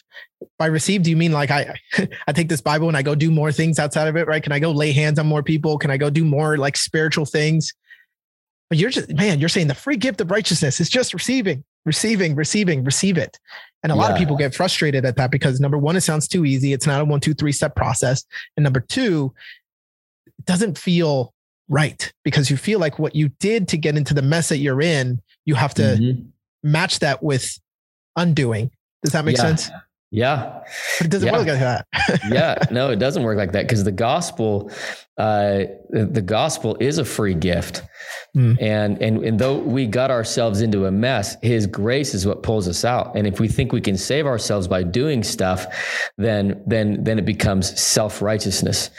By 0.58 0.66
receive, 0.66 1.04
do 1.04 1.10
you 1.10 1.18
mean 1.18 1.32
like 1.32 1.52
I 1.52 1.76
I 2.28 2.34
take 2.34 2.50
this 2.50 2.62
Bible 2.62 2.88
and 2.88 2.98
I 2.98 3.02
go 3.02 3.16
do 3.16 3.32
more 3.32 3.52
things 3.52 3.80
outside 3.80 4.08
of 4.08 4.16
it, 4.16 4.28
right? 4.28 4.44
Can 4.44 4.52
I 4.52 4.60
go 4.60 4.72
lay 4.72 4.92
hands 4.92 5.20
on 5.20 5.28
more 5.28 5.44
people? 5.44 5.78
Can 5.78 5.92
I 5.92 5.98
go 5.98 6.10
do 6.10 6.26
more 6.26 6.58
like 6.58 6.76
spiritual 6.76 7.26
things? 7.26 7.74
But 8.70 8.80
you're 8.80 8.90
just 8.90 9.14
man, 9.14 9.40
you're 9.40 9.50
saying 9.50 9.68
the 9.68 9.76
free 9.76 9.96
gift 9.98 10.22
of 10.22 10.32
righteousness 10.32 10.80
is 10.80 10.90
just 10.90 11.14
receiving, 11.14 11.64
receiving, 11.86 12.36
receiving, 12.36 12.84
receive 12.84 13.18
it. 13.18 13.40
And 13.84 13.92
a 13.92 13.96
yeah. 13.96 14.02
lot 14.02 14.12
of 14.12 14.18
people 14.18 14.36
get 14.36 14.56
frustrated 14.56 15.06
at 15.06 15.18
that 15.18 15.30
because 15.30 15.60
number 15.60 15.78
one, 15.78 15.96
it 15.96 16.02
sounds 16.02 16.28
too 16.28 16.46
easy. 16.46 16.74
It's 16.74 16.88
not 16.88 17.02
a 17.02 17.06
one, 17.06 17.20
two, 17.20 17.36
three 17.36 17.52
step 17.52 17.76
process. 17.76 18.24
And 18.58 18.64
number 18.64 18.80
two, 18.80 19.34
doesn't 20.46 20.78
feel 20.78 21.34
right 21.68 22.12
because 22.24 22.50
you 22.50 22.58
feel 22.58 22.80
like 22.80 23.00
what 23.00 23.16
you 23.16 23.30
did 23.40 23.68
to 23.70 23.78
get 23.78 23.98
into 23.98 24.14
the 24.14 24.22
mess 24.22 24.50
that 24.50 24.58
you're 24.58 24.82
in, 24.82 25.22
you 25.46 25.56
have 25.56 25.74
to 25.76 25.82
mm-hmm. 25.82 26.22
match 26.64 27.00
that 27.00 27.24
with 27.24 27.60
undoing. 28.16 28.72
Does 29.04 29.14
that 29.14 29.26
make 29.26 29.38
yeah. 29.38 29.44
sense? 29.44 29.70
Yeah. 30.16 30.64
But 30.98 31.08
it 31.08 31.10
doesn't 31.10 31.28
yeah. 31.28 31.38
work 31.38 31.48
like 31.48 31.60
that. 31.60 31.88
yeah. 32.32 32.56
No, 32.72 32.90
it 32.90 33.00
doesn't 33.00 33.24
work 33.24 33.38
like 33.38 33.52
that 33.52 33.64
because 33.64 33.84
the 33.84 33.92
gospel, 33.92 34.72
uh, 35.18 35.64
the 35.90 36.24
gospel 36.26 36.78
is 36.80 37.00
a 37.00 37.06
free 37.06 37.34
gift. 37.34 37.84
Mm. 38.34 38.62
And, 38.62 39.02
and, 39.02 39.24
and 39.26 39.40
though 39.40 39.58
we 39.58 39.88
got 39.88 40.12
ourselves 40.12 40.62
into 40.62 40.86
a 40.86 40.92
mess, 40.92 41.36
his 41.42 41.68
grace 41.68 42.14
is 42.14 42.26
what 42.26 42.44
pulls 42.44 42.70
us 42.70 42.86
out. 42.86 43.18
And 43.18 43.28
if 43.28 43.42
we 43.42 43.50
think 43.50 43.74
we 43.74 43.82
can 43.82 43.98
save 43.98 44.26
ourselves 44.26 44.70
by 44.70 44.84
doing 44.84 45.22
stuff, 45.22 45.66
then, 46.18 46.64
then, 46.66 47.04
then 47.04 47.20
it 47.20 47.26
becomes 47.26 47.78
self-righteousness. 47.78 48.92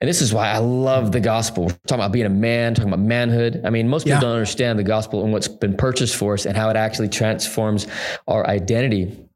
And 0.00 0.08
this 0.08 0.22
is 0.22 0.32
why 0.32 0.50
I 0.50 0.58
love 0.58 1.10
the 1.10 1.20
gospel. 1.20 1.64
We're 1.64 1.72
talking 1.88 1.96
about 1.96 2.12
being 2.12 2.26
a 2.26 2.30
man, 2.30 2.74
talking 2.74 2.92
about 2.92 3.04
manhood. 3.04 3.60
I 3.64 3.70
mean, 3.70 3.88
most 3.88 4.04
people 4.04 4.18
yeah. 4.18 4.20
don't 4.20 4.34
understand 4.34 4.78
the 4.78 4.84
gospel 4.84 5.24
and 5.24 5.32
what's 5.32 5.48
been 5.48 5.76
purchased 5.76 6.14
for 6.14 6.34
us 6.34 6.46
and 6.46 6.56
how 6.56 6.70
it 6.70 6.76
actually 6.76 7.08
transforms 7.08 7.88
our 8.28 8.46
identity. 8.46 9.26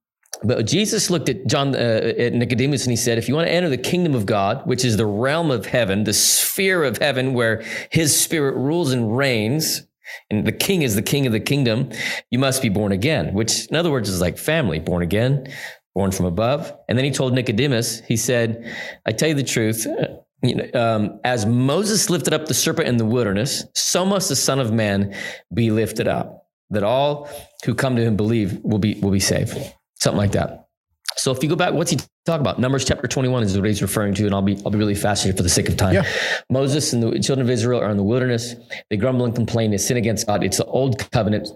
But 0.44 0.66
Jesus 0.66 1.08
looked 1.08 1.28
at 1.30 1.46
John, 1.46 1.74
uh, 1.74 1.78
at 1.78 2.34
Nicodemus, 2.34 2.84
and 2.84 2.92
he 2.92 2.96
said, 2.96 3.16
"If 3.16 3.28
you 3.28 3.34
want 3.34 3.48
to 3.48 3.52
enter 3.52 3.70
the 3.70 3.78
kingdom 3.78 4.14
of 4.14 4.26
God, 4.26 4.66
which 4.66 4.84
is 4.84 4.96
the 4.98 5.06
realm 5.06 5.50
of 5.50 5.66
heaven, 5.66 6.04
the 6.04 6.12
sphere 6.12 6.84
of 6.84 6.98
heaven, 6.98 7.32
where 7.32 7.62
His 7.90 8.18
Spirit 8.18 8.54
rules 8.54 8.92
and 8.92 9.16
reigns, 9.16 9.86
and 10.30 10.46
the 10.46 10.52
King 10.52 10.82
is 10.82 10.94
the 10.94 11.02
King 11.02 11.26
of 11.26 11.32
the 11.32 11.40
kingdom, 11.40 11.88
you 12.30 12.38
must 12.38 12.60
be 12.60 12.68
born 12.68 12.92
again." 12.92 13.32
Which, 13.32 13.66
in 13.66 13.76
other 13.76 13.90
words, 13.90 14.08
is 14.10 14.20
like 14.20 14.36
family, 14.36 14.80
born 14.80 15.02
again, 15.02 15.48
born 15.94 16.10
from 16.10 16.26
above. 16.26 16.72
And 16.88 16.98
then 16.98 17.06
he 17.06 17.10
told 17.10 17.32
Nicodemus, 17.32 18.02
he 18.06 18.16
said, 18.16 18.70
"I 19.06 19.12
tell 19.12 19.30
you 19.30 19.34
the 19.34 19.42
truth." 19.42 19.86
You 20.42 20.56
know, 20.56 20.68
um, 20.74 21.20
as 21.24 21.46
Moses 21.46 22.10
lifted 22.10 22.34
up 22.34 22.46
the 22.46 22.54
serpent 22.54 22.86
in 22.86 22.98
the 22.98 23.06
wilderness, 23.06 23.64
so 23.74 24.04
must 24.04 24.28
the 24.28 24.36
Son 24.36 24.60
of 24.60 24.70
Man 24.72 25.14
be 25.54 25.70
lifted 25.70 26.06
up, 26.06 26.48
that 26.68 26.82
all 26.82 27.30
who 27.64 27.74
come 27.74 27.96
to 27.96 28.02
him 28.02 28.14
believe 28.14 28.60
will 28.62 28.78
be 28.78 28.94
will 29.00 29.10
be 29.10 29.20
saved 29.20 29.56
something 30.04 30.18
like 30.18 30.32
that. 30.32 30.64
So 31.16 31.30
if 31.30 31.42
you 31.42 31.48
go 31.48 31.56
back, 31.56 31.72
what's 31.72 31.90
he 31.90 31.98
talk 32.26 32.40
about? 32.40 32.58
Numbers 32.58 32.84
chapter 32.84 33.06
21 33.06 33.44
is 33.44 33.56
what 33.56 33.66
he's 33.66 33.82
referring 33.82 34.14
to, 34.14 34.26
and 34.26 34.34
I'll 34.34 34.42
be 34.42 34.60
I'll 34.64 34.70
be 34.70 34.78
really 34.78 34.94
fast 34.94 35.24
here 35.24 35.32
for 35.32 35.42
the 35.42 35.48
sake 35.48 35.68
of 35.68 35.76
time. 35.76 35.94
Yeah. 35.94 36.04
Moses 36.50 36.92
and 36.92 37.02
the 37.02 37.18
children 37.20 37.46
of 37.46 37.50
Israel 37.50 37.80
are 37.80 37.90
in 37.90 37.96
the 37.96 38.02
wilderness. 38.02 38.54
They 38.90 38.96
grumble 38.96 39.24
and 39.24 39.34
complain. 39.34 39.70
They 39.70 39.78
sin 39.78 39.96
against 39.96 40.26
God. 40.26 40.42
It's 40.42 40.56
the 40.56 40.64
old 40.64 41.10
covenant. 41.12 41.48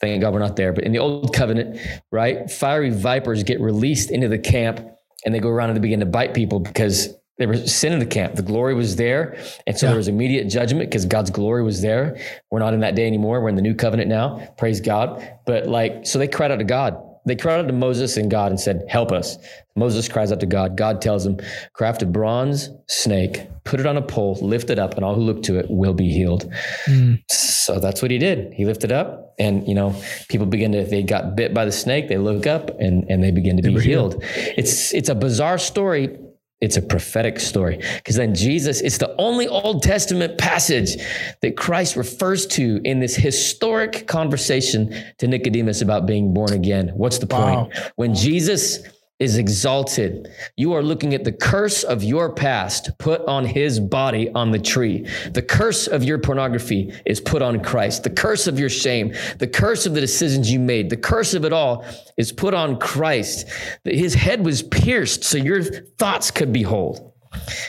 Thank 0.00 0.22
God 0.22 0.32
we're 0.32 0.40
not 0.40 0.56
there. 0.56 0.72
But 0.72 0.84
in 0.84 0.92
the 0.92 0.98
old 0.98 1.34
covenant, 1.34 1.78
right, 2.10 2.50
fiery 2.50 2.90
vipers 2.90 3.42
get 3.42 3.60
released 3.60 4.10
into 4.10 4.28
the 4.28 4.38
camp 4.38 4.80
and 5.24 5.34
they 5.34 5.40
go 5.40 5.50
around 5.50 5.70
and 5.70 5.76
they 5.76 5.82
begin 5.82 6.00
to 6.00 6.06
bite 6.06 6.32
people 6.32 6.60
because 6.60 7.14
they 7.38 7.46
were 7.46 7.56
sin 7.56 7.92
in 7.92 7.98
the 7.98 8.06
camp. 8.06 8.34
The 8.34 8.42
glory 8.42 8.74
was 8.74 8.96
there. 8.96 9.36
And 9.66 9.76
so 9.76 9.86
yeah. 9.86 9.90
there 9.90 9.98
was 9.98 10.08
immediate 10.08 10.48
judgment 10.48 10.90
because 10.90 11.04
God's 11.04 11.30
glory 11.30 11.62
was 11.62 11.82
there. 11.82 12.18
We're 12.50 12.60
not 12.60 12.74
in 12.74 12.80
that 12.80 12.94
day 12.94 13.06
anymore. 13.06 13.40
We're 13.40 13.48
in 13.50 13.56
the 13.56 13.62
new 13.62 13.74
covenant 13.74 14.08
now. 14.08 14.54
Praise 14.58 14.80
God. 14.80 15.38
But 15.44 15.66
like, 15.66 16.06
so 16.06 16.18
they 16.18 16.28
cried 16.28 16.50
out 16.50 16.58
to 16.58 16.64
God 16.64 16.96
they 17.24 17.36
cried 17.36 17.60
out 17.60 17.66
to 17.68 17.72
Moses 17.72 18.16
and 18.16 18.30
God 18.30 18.50
and 18.50 18.60
said, 18.60 18.84
Help 18.88 19.12
us. 19.12 19.36
Moses 19.76 20.08
cries 20.08 20.32
out 20.32 20.40
to 20.40 20.46
God. 20.46 20.76
God 20.76 21.00
tells 21.00 21.24
him, 21.24 21.38
Craft 21.72 22.02
a 22.02 22.06
bronze 22.06 22.68
snake, 22.88 23.46
put 23.64 23.80
it 23.80 23.86
on 23.86 23.96
a 23.96 24.02
pole, 24.02 24.36
lift 24.42 24.70
it 24.70 24.78
up, 24.78 24.94
and 24.94 25.04
all 25.04 25.14
who 25.14 25.22
look 25.22 25.42
to 25.44 25.58
it 25.58 25.66
will 25.70 25.94
be 25.94 26.10
healed. 26.10 26.52
Mm. 26.86 27.22
So 27.30 27.78
that's 27.78 28.02
what 28.02 28.10
he 28.10 28.18
did. 28.18 28.52
He 28.52 28.64
lifted 28.64 28.92
up, 28.92 29.34
and 29.38 29.66
you 29.66 29.74
know, 29.74 29.94
people 30.28 30.46
begin 30.46 30.72
to, 30.72 30.84
they 30.84 31.02
got 31.02 31.36
bit 31.36 31.54
by 31.54 31.64
the 31.64 31.72
snake, 31.72 32.08
they 32.08 32.18
look 32.18 32.46
up 32.46 32.70
and, 32.80 33.04
and 33.08 33.22
they 33.22 33.30
begin 33.30 33.56
to 33.56 33.62
be 33.62 33.80
healed. 33.80 34.22
healed. 34.22 34.24
It's 34.56 34.92
it's 34.92 35.08
a 35.08 35.14
bizarre 35.14 35.58
story 35.58 36.16
it's 36.62 36.76
a 36.76 36.82
prophetic 36.82 37.40
story 37.40 37.82
because 37.96 38.14
then 38.14 38.34
Jesus, 38.34 38.80
it's 38.80 38.98
the 38.98 39.14
only 39.16 39.48
Old 39.48 39.82
Testament 39.82 40.38
passage 40.38 40.96
that 41.40 41.56
Christ 41.56 41.96
refers 41.96 42.46
to 42.46 42.80
in 42.84 43.00
this 43.00 43.16
historic 43.16 44.06
conversation 44.06 44.94
to 45.18 45.26
Nicodemus 45.26 45.82
about 45.82 46.06
being 46.06 46.32
born 46.32 46.52
again. 46.52 46.92
What's 46.94 47.18
the 47.18 47.26
point? 47.26 47.56
Wow. 47.56 47.70
When 47.96 48.14
Jesus 48.14 48.78
is 49.22 49.38
exalted. 49.38 50.28
You 50.56 50.72
are 50.72 50.82
looking 50.82 51.14
at 51.14 51.22
the 51.22 51.30
curse 51.30 51.84
of 51.84 52.02
your 52.02 52.34
past 52.34 52.90
put 52.98 53.20
on 53.26 53.44
his 53.44 53.78
body 53.78 54.28
on 54.32 54.50
the 54.50 54.58
tree. 54.58 55.06
The 55.32 55.42
curse 55.42 55.86
of 55.86 56.02
your 56.02 56.18
pornography 56.18 56.92
is 57.06 57.20
put 57.20 57.40
on 57.40 57.62
Christ. 57.62 58.02
The 58.02 58.10
curse 58.10 58.48
of 58.48 58.58
your 58.58 58.68
shame, 58.68 59.14
the 59.38 59.46
curse 59.46 59.86
of 59.86 59.94
the 59.94 60.00
decisions 60.00 60.50
you 60.50 60.58
made, 60.58 60.90
the 60.90 60.96
curse 60.96 61.34
of 61.34 61.44
it 61.44 61.52
all 61.52 61.84
is 62.16 62.32
put 62.32 62.52
on 62.52 62.80
Christ. 62.80 63.48
His 63.84 64.14
head 64.14 64.44
was 64.44 64.60
pierced 64.60 65.22
so 65.22 65.38
your 65.38 65.62
thoughts 65.62 66.32
could 66.32 66.52
be 66.52 66.62
whole. 66.62 67.11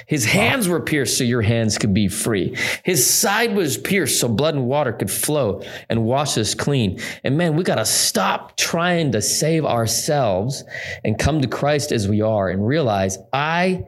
His 0.08 0.26
hands 0.26 0.68
were 0.68 0.80
pierced 0.80 1.18
so 1.18 1.24
your 1.24 1.42
hands 1.42 1.78
could 1.78 1.94
be 1.94 2.08
free. 2.08 2.56
His 2.84 3.06
side 3.10 3.56
was 3.56 3.78
pierced 3.78 4.20
so 4.20 4.28
blood 4.28 4.56
and 4.56 4.66
water 4.66 4.94
could 4.94 5.12
flow 5.12 5.62
and 5.90 6.06
wash 6.06 6.38
us 6.38 6.54
clean. 6.54 7.00
And 7.24 7.38
man, 7.38 7.56
we 7.56 7.64
got 7.64 7.76
to 7.76 7.86
stop 7.86 8.58
trying 8.58 9.12
to 9.14 9.22
save 9.22 9.66
ourselves 9.66 10.64
and 11.04 11.18
come 11.18 11.42
to 11.42 11.48
Christ 11.48 11.92
as 11.92 12.08
we 12.08 12.22
are 12.22 12.50
and 12.50 12.66
realize 12.66 13.18
I 13.32 13.86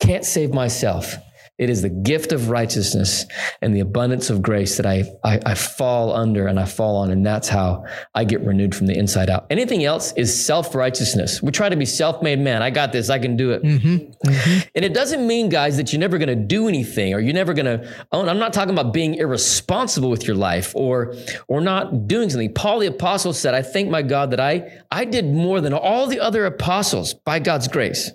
can't 0.00 0.24
save 0.24 0.52
myself. 0.52 1.16
It 1.62 1.70
is 1.70 1.82
the 1.82 1.88
gift 1.88 2.32
of 2.32 2.50
righteousness 2.50 3.24
and 3.60 3.72
the 3.72 3.78
abundance 3.78 4.30
of 4.30 4.42
grace 4.42 4.76
that 4.78 4.86
I, 4.86 5.04
I, 5.22 5.38
I, 5.46 5.54
fall 5.54 6.12
under 6.12 6.48
and 6.48 6.58
I 6.58 6.64
fall 6.64 6.96
on. 6.96 7.12
And 7.12 7.24
that's 7.24 7.48
how 7.48 7.84
I 8.16 8.24
get 8.24 8.40
renewed 8.40 8.74
from 8.74 8.88
the 8.88 8.98
inside 8.98 9.30
out. 9.30 9.46
Anything 9.48 9.84
else 9.84 10.12
is 10.16 10.44
self 10.44 10.74
righteousness. 10.74 11.40
We 11.40 11.52
try 11.52 11.68
to 11.68 11.76
be 11.76 11.86
self 11.86 12.20
made 12.20 12.40
man. 12.40 12.64
I 12.64 12.70
got 12.70 12.90
this. 12.90 13.10
I 13.10 13.20
can 13.20 13.36
do 13.36 13.52
it. 13.52 13.62
Mm-hmm. 13.62 13.96
Mm-hmm. 14.28 14.68
And 14.74 14.84
it 14.84 14.92
doesn't 14.92 15.24
mean, 15.24 15.50
guys, 15.50 15.76
that 15.76 15.92
you're 15.92 16.00
never 16.00 16.18
going 16.18 16.30
to 16.30 16.34
do 16.34 16.66
anything 16.66 17.14
or 17.14 17.20
you're 17.20 17.32
never 17.32 17.54
going 17.54 17.66
to 17.66 17.88
own. 18.10 18.28
I'm 18.28 18.40
not 18.40 18.52
talking 18.52 18.76
about 18.76 18.92
being 18.92 19.14
irresponsible 19.14 20.10
with 20.10 20.26
your 20.26 20.34
life 20.34 20.74
or, 20.74 21.14
or 21.46 21.60
not 21.60 22.08
doing 22.08 22.28
something. 22.28 22.52
Paul 22.52 22.80
the 22.80 22.88
apostle 22.88 23.32
said, 23.32 23.54
I 23.54 23.62
thank 23.62 23.88
my 23.88 24.02
God 24.02 24.32
that 24.32 24.40
I, 24.40 24.82
I 24.90 25.04
did 25.04 25.26
more 25.26 25.60
than 25.60 25.72
all 25.72 26.08
the 26.08 26.18
other 26.18 26.44
apostles 26.44 27.14
by 27.14 27.38
God's 27.38 27.68
grace. 27.68 28.10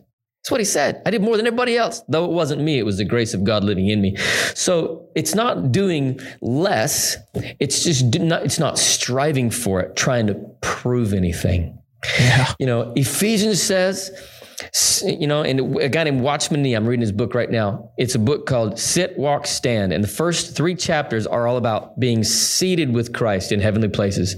That's 0.47 0.51
what 0.53 0.62
he 0.62 0.65
said. 0.65 1.01
I 1.05 1.10
did 1.10 1.21
more 1.21 1.36
than 1.36 1.45
everybody 1.45 1.75
else, 1.75 2.03
though 2.07 2.23
it 2.23 2.31
wasn't 2.31 2.62
me. 2.62 2.79
It 2.79 2.86
was 2.86 2.99
the 2.99 3.03
grace 3.03 3.33
of 3.33 3.43
God 3.43 3.65
living 3.65 3.89
in 3.89 3.99
me. 3.99 4.15
So 4.55 5.10
it's 5.13 5.36
not 5.36 5.73
doing 5.73 6.21
less. 6.39 7.17
It's 7.60 7.83
just 7.83 8.17
not, 8.17 8.45
it's 8.45 8.57
not 8.57 8.79
striving 8.79 9.51
for 9.51 9.81
it, 9.81 9.97
trying 9.97 10.25
to 10.27 10.36
prove 10.62 11.12
anything. 11.12 11.77
Yeah. 12.17 12.53
You 12.60 12.65
know, 12.65 12.93
Ephesians 12.95 13.62
says, 13.62 14.10
you 15.03 15.27
know, 15.27 15.43
and 15.43 15.81
a 15.81 15.89
guy 15.89 16.05
named 16.05 16.21
Watchman 16.21 16.62
Nee, 16.62 16.75
I'm 16.75 16.88
reading 16.88 17.01
his 17.01 17.12
book 17.12 17.36
right 17.36 17.51
now. 17.51 17.91
It's 17.97 18.15
a 18.15 18.19
book 18.19 18.45
called 18.45 18.79
Sit, 18.79 19.17
Walk, 19.17 19.47
Stand. 19.47 19.91
And 19.91 20.01
the 20.01 20.07
first 20.07 20.55
three 20.55 20.75
chapters 20.75 21.27
are 21.27 21.45
all 21.45 21.57
about 21.57 21.99
being 21.99 22.23
seated 22.23 22.93
with 22.93 23.12
Christ 23.12 23.51
in 23.51 23.60
heavenly 23.60 23.89
places. 23.89 24.38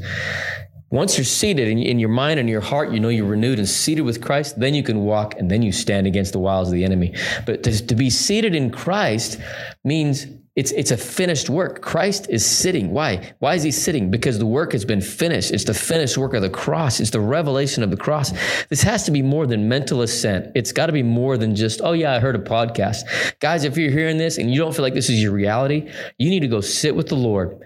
Once 0.91 1.17
you're 1.17 1.25
seated 1.25 1.67
in, 1.67 1.78
in, 1.78 1.99
your 1.99 2.10
mind 2.10 2.39
and 2.39 2.49
your 2.49 2.62
heart, 2.62 2.91
you 2.91 2.99
know 2.99 3.10
you're 3.10 3.25
renewed 3.25 3.60
and 3.60 3.69
seated 3.69 4.02
with 4.02 4.21
Christ, 4.21 4.60
then 4.60 4.73
you 4.73 4.82
can 4.82 5.02
walk 5.02 5.36
and 5.38 5.49
then 5.49 5.62
you 5.62 5.71
stand 5.71 6.08
against 6.08 6.34
the 6.34 6.39
wiles 6.39 6.69
of 6.69 6.73
the 6.73 6.84
enemy. 6.84 7.13
But 7.45 7.63
to, 7.63 7.86
to 7.88 7.95
be 7.95 8.10
seated 8.10 8.56
in 8.56 8.71
Christ 8.71 9.39
means 9.84 10.25
it's, 10.56 10.71
it's 10.71 10.91
a 10.91 10.97
finished 10.97 11.49
work. 11.49 11.82
Christ 11.82 12.28
is 12.30 12.45
sitting. 12.45 12.91
Why? 12.91 13.34
Why 13.39 13.54
is 13.54 13.63
he 13.63 13.71
sitting? 13.71 14.12
Because 14.12 14.39
the 14.39 14.45
work 14.45 14.73
has 14.73 14.84
been 14.84 14.99
finished. 14.99 15.52
It's 15.52 15.63
the 15.63 15.73
finished 15.73 16.17
work 16.17 16.34
of 16.34 16.41
the 16.41 16.49
cross. 16.49 16.99
It's 16.99 17.12
the 17.12 17.21
revelation 17.21 17.84
of 17.84 17.91
the 17.91 17.97
cross. 17.97 18.34
This 18.67 18.82
has 18.82 19.04
to 19.06 19.12
be 19.12 19.21
more 19.21 19.45
than 19.45 19.69
mental 19.69 20.02
assent. 20.02 20.52
It's 20.56 20.71
got 20.71 20.88
to 20.88 20.91
be 20.91 21.04
more 21.04 21.38
than 21.38 21.56
just, 21.56 21.82
oh, 21.82 21.93
yeah, 21.93 22.13
I 22.13 22.19
heard 22.19 22.36
a 22.36 22.39
podcast. 22.39 23.04
Guys, 23.39 23.63
if 23.63 23.78
you're 23.78 23.91
hearing 23.91 24.17
this 24.17 24.38
and 24.38 24.52
you 24.52 24.60
don't 24.60 24.75
feel 24.75 24.84
like 24.84 24.95
this 24.95 25.10
is 25.10 25.21
your 25.21 25.32
reality, 25.32 25.89
you 26.17 26.30
need 26.30 26.41
to 26.41 26.47
go 26.47 26.62
sit 26.62 26.95
with 26.95 27.08
the 27.08 27.15
Lord 27.15 27.63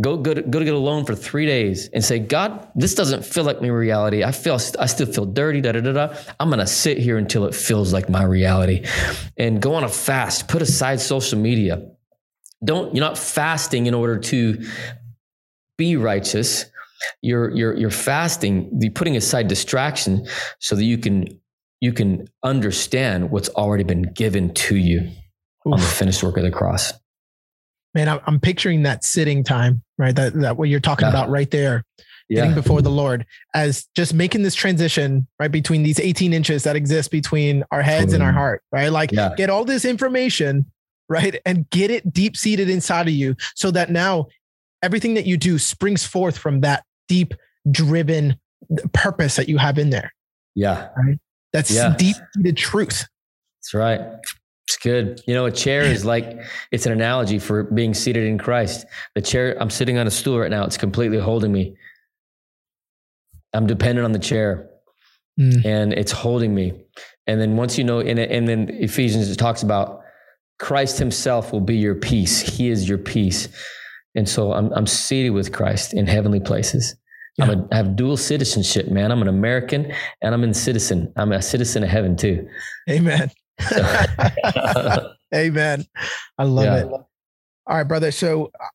Go, 0.00 0.16
go, 0.16 0.32
to, 0.32 0.42
go 0.42 0.60
to 0.60 0.64
get 0.64 0.74
a 0.74 0.78
loan 0.78 1.04
for 1.04 1.16
three 1.16 1.44
days 1.44 1.88
and 1.88 2.04
say, 2.04 2.20
God, 2.20 2.70
this 2.76 2.94
doesn't 2.94 3.24
feel 3.24 3.42
like 3.42 3.60
my 3.60 3.66
reality. 3.66 4.22
I 4.22 4.30
feel, 4.30 4.54
I 4.78 4.86
still 4.86 5.06
feel 5.06 5.26
dirty, 5.26 5.60
da, 5.60 5.72
da, 5.72 5.80
da, 5.80 5.92
da. 5.92 6.16
I'm 6.38 6.50
going 6.50 6.60
to 6.60 6.68
sit 6.68 6.98
here 6.98 7.18
until 7.18 7.46
it 7.46 7.54
feels 7.54 7.92
like 7.92 8.08
my 8.08 8.22
reality 8.22 8.86
and 9.36 9.60
go 9.60 9.74
on 9.74 9.82
a 9.82 9.88
fast, 9.88 10.46
put 10.46 10.62
aside 10.62 11.00
social 11.00 11.36
media. 11.36 11.90
Don't, 12.64 12.94
you're 12.94 13.04
not 13.04 13.18
fasting 13.18 13.86
in 13.86 13.94
order 13.94 14.18
to 14.18 14.64
be 15.76 15.96
righteous. 15.96 16.66
You're, 17.20 17.50
you're, 17.50 17.76
you're 17.76 17.90
fasting, 17.90 18.78
you're 18.80 18.92
putting 18.92 19.16
aside 19.16 19.48
distraction 19.48 20.28
so 20.60 20.76
that 20.76 20.84
you 20.84 20.98
can, 20.98 21.40
you 21.80 21.92
can 21.92 22.28
understand 22.44 23.32
what's 23.32 23.48
already 23.50 23.84
been 23.84 24.02
given 24.02 24.54
to 24.54 24.76
you 24.76 25.00
Oof. 25.00 25.72
on 25.72 25.80
the 25.80 25.86
finished 25.86 26.22
work 26.22 26.36
of 26.36 26.44
the 26.44 26.52
cross 26.52 26.92
man, 27.94 28.08
I'm 28.08 28.20
I'm 28.26 28.40
picturing 28.40 28.82
that 28.82 29.04
sitting 29.04 29.44
time, 29.44 29.82
right? 29.96 30.14
That, 30.14 30.34
that 30.34 30.56
what 30.56 30.68
you're 30.68 30.80
talking 30.80 31.06
yeah. 31.06 31.10
about 31.10 31.30
right 31.30 31.50
there, 31.50 31.84
yeah. 32.28 32.42
getting 32.42 32.54
before 32.54 32.82
the 32.82 32.90
Lord 32.90 33.26
as 33.54 33.86
just 33.94 34.14
making 34.14 34.42
this 34.42 34.54
transition, 34.54 35.26
right? 35.38 35.50
Between 35.50 35.82
these 35.82 35.98
18 35.98 36.32
inches 36.32 36.64
that 36.64 36.76
exist 36.76 37.10
between 37.10 37.64
our 37.70 37.82
heads 37.82 38.12
and 38.12 38.22
our 38.22 38.32
heart, 38.32 38.62
right? 38.72 38.88
Like 38.88 39.12
yeah. 39.12 39.34
get 39.36 39.50
all 39.50 39.64
this 39.64 39.84
information, 39.84 40.66
right? 41.08 41.40
And 41.46 41.68
get 41.70 41.90
it 41.90 42.12
deep 42.12 42.36
seated 42.36 42.68
inside 42.68 43.08
of 43.08 43.14
you 43.14 43.36
so 43.54 43.70
that 43.70 43.90
now 43.90 44.28
everything 44.82 45.14
that 45.14 45.26
you 45.26 45.36
do 45.36 45.58
springs 45.58 46.06
forth 46.06 46.38
from 46.38 46.60
that 46.60 46.84
deep 47.08 47.34
driven 47.70 48.38
purpose 48.92 49.36
that 49.36 49.48
you 49.48 49.58
have 49.58 49.78
in 49.78 49.90
there. 49.90 50.12
Yeah. 50.54 50.88
Right. 50.96 51.18
That's 51.52 51.74
deep 51.96 52.16
seated 52.34 52.56
truth. 52.56 53.06
That's 53.58 53.74
right. 53.74 54.00
It's 54.68 54.76
good. 54.76 55.22
You 55.26 55.32
know, 55.32 55.46
a 55.46 55.50
chair 55.50 55.80
is 55.80 56.04
like 56.04 56.38
it's 56.72 56.84
an 56.84 56.92
analogy 56.92 57.38
for 57.38 57.62
being 57.62 57.94
seated 57.94 58.26
in 58.26 58.36
Christ. 58.36 58.84
The 59.14 59.22
chair, 59.22 59.56
I'm 59.58 59.70
sitting 59.70 59.96
on 59.96 60.06
a 60.06 60.10
stool 60.10 60.38
right 60.38 60.50
now. 60.50 60.64
It's 60.64 60.76
completely 60.76 61.18
holding 61.18 61.52
me. 61.52 61.74
I'm 63.54 63.66
dependent 63.66 64.04
on 64.04 64.12
the 64.12 64.18
chair, 64.18 64.68
mm. 65.40 65.64
and 65.64 65.94
it's 65.94 66.12
holding 66.12 66.54
me. 66.54 66.84
And 67.26 67.40
then 67.40 67.56
once 67.56 67.78
you 67.78 67.84
know, 67.84 68.00
and, 68.00 68.18
and 68.18 68.46
then 68.46 68.68
Ephesians 68.70 69.30
it 69.30 69.36
talks 69.36 69.62
about 69.62 70.02
Christ 70.58 70.98
Himself 70.98 71.50
will 71.50 71.62
be 71.62 71.78
your 71.78 71.94
peace. 71.94 72.40
He 72.40 72.68
is 72.68 72.86
your 72.86 72.98
peace. 72.98 73.48
And 74.14 74.28
so 74.28 74.52
I'm 74.52 74.70
I'm 74.74 74.86
seated 74.86 75.30
with 75.30 75.50
Christ 75.50 75.94
in 75.94 76.06
heavenly 76.06 76.40
places. 76.40 76.94
Yeah. 77.38 77.44
I'm 77.46 77.50
a, 77.50 77.68
I 77.72 77.76
have 77.76 77.96
dual 77.96 78.18
citizenship, 78.18 78.88
man. 78.88 79.12
I'm 79.12 79.22
an 79.22 79.28
American 79.28 79.94
and 80.20 80.34
I'm 80.34 80.44
a 80.44 80.52
citizen. 80.52 81.10
I'm 81.16 81.32
a 81.32 81.40
citizen 81.40 81.84
of 81.84 81.88
heaven 81.88 82.18
too. 82.18 82.46
Amen. 82.90 83.30
Amen. 85.34 85.84
I 86.38 86.44
love 86.44 86.64
yeah. 86.64 86.78
it. 86.78 86.86
All 86.86 87.76
right, 87.76 87.84
brother. 87.84 88.10
So 88.10 88.50
uh, 88.60 88.66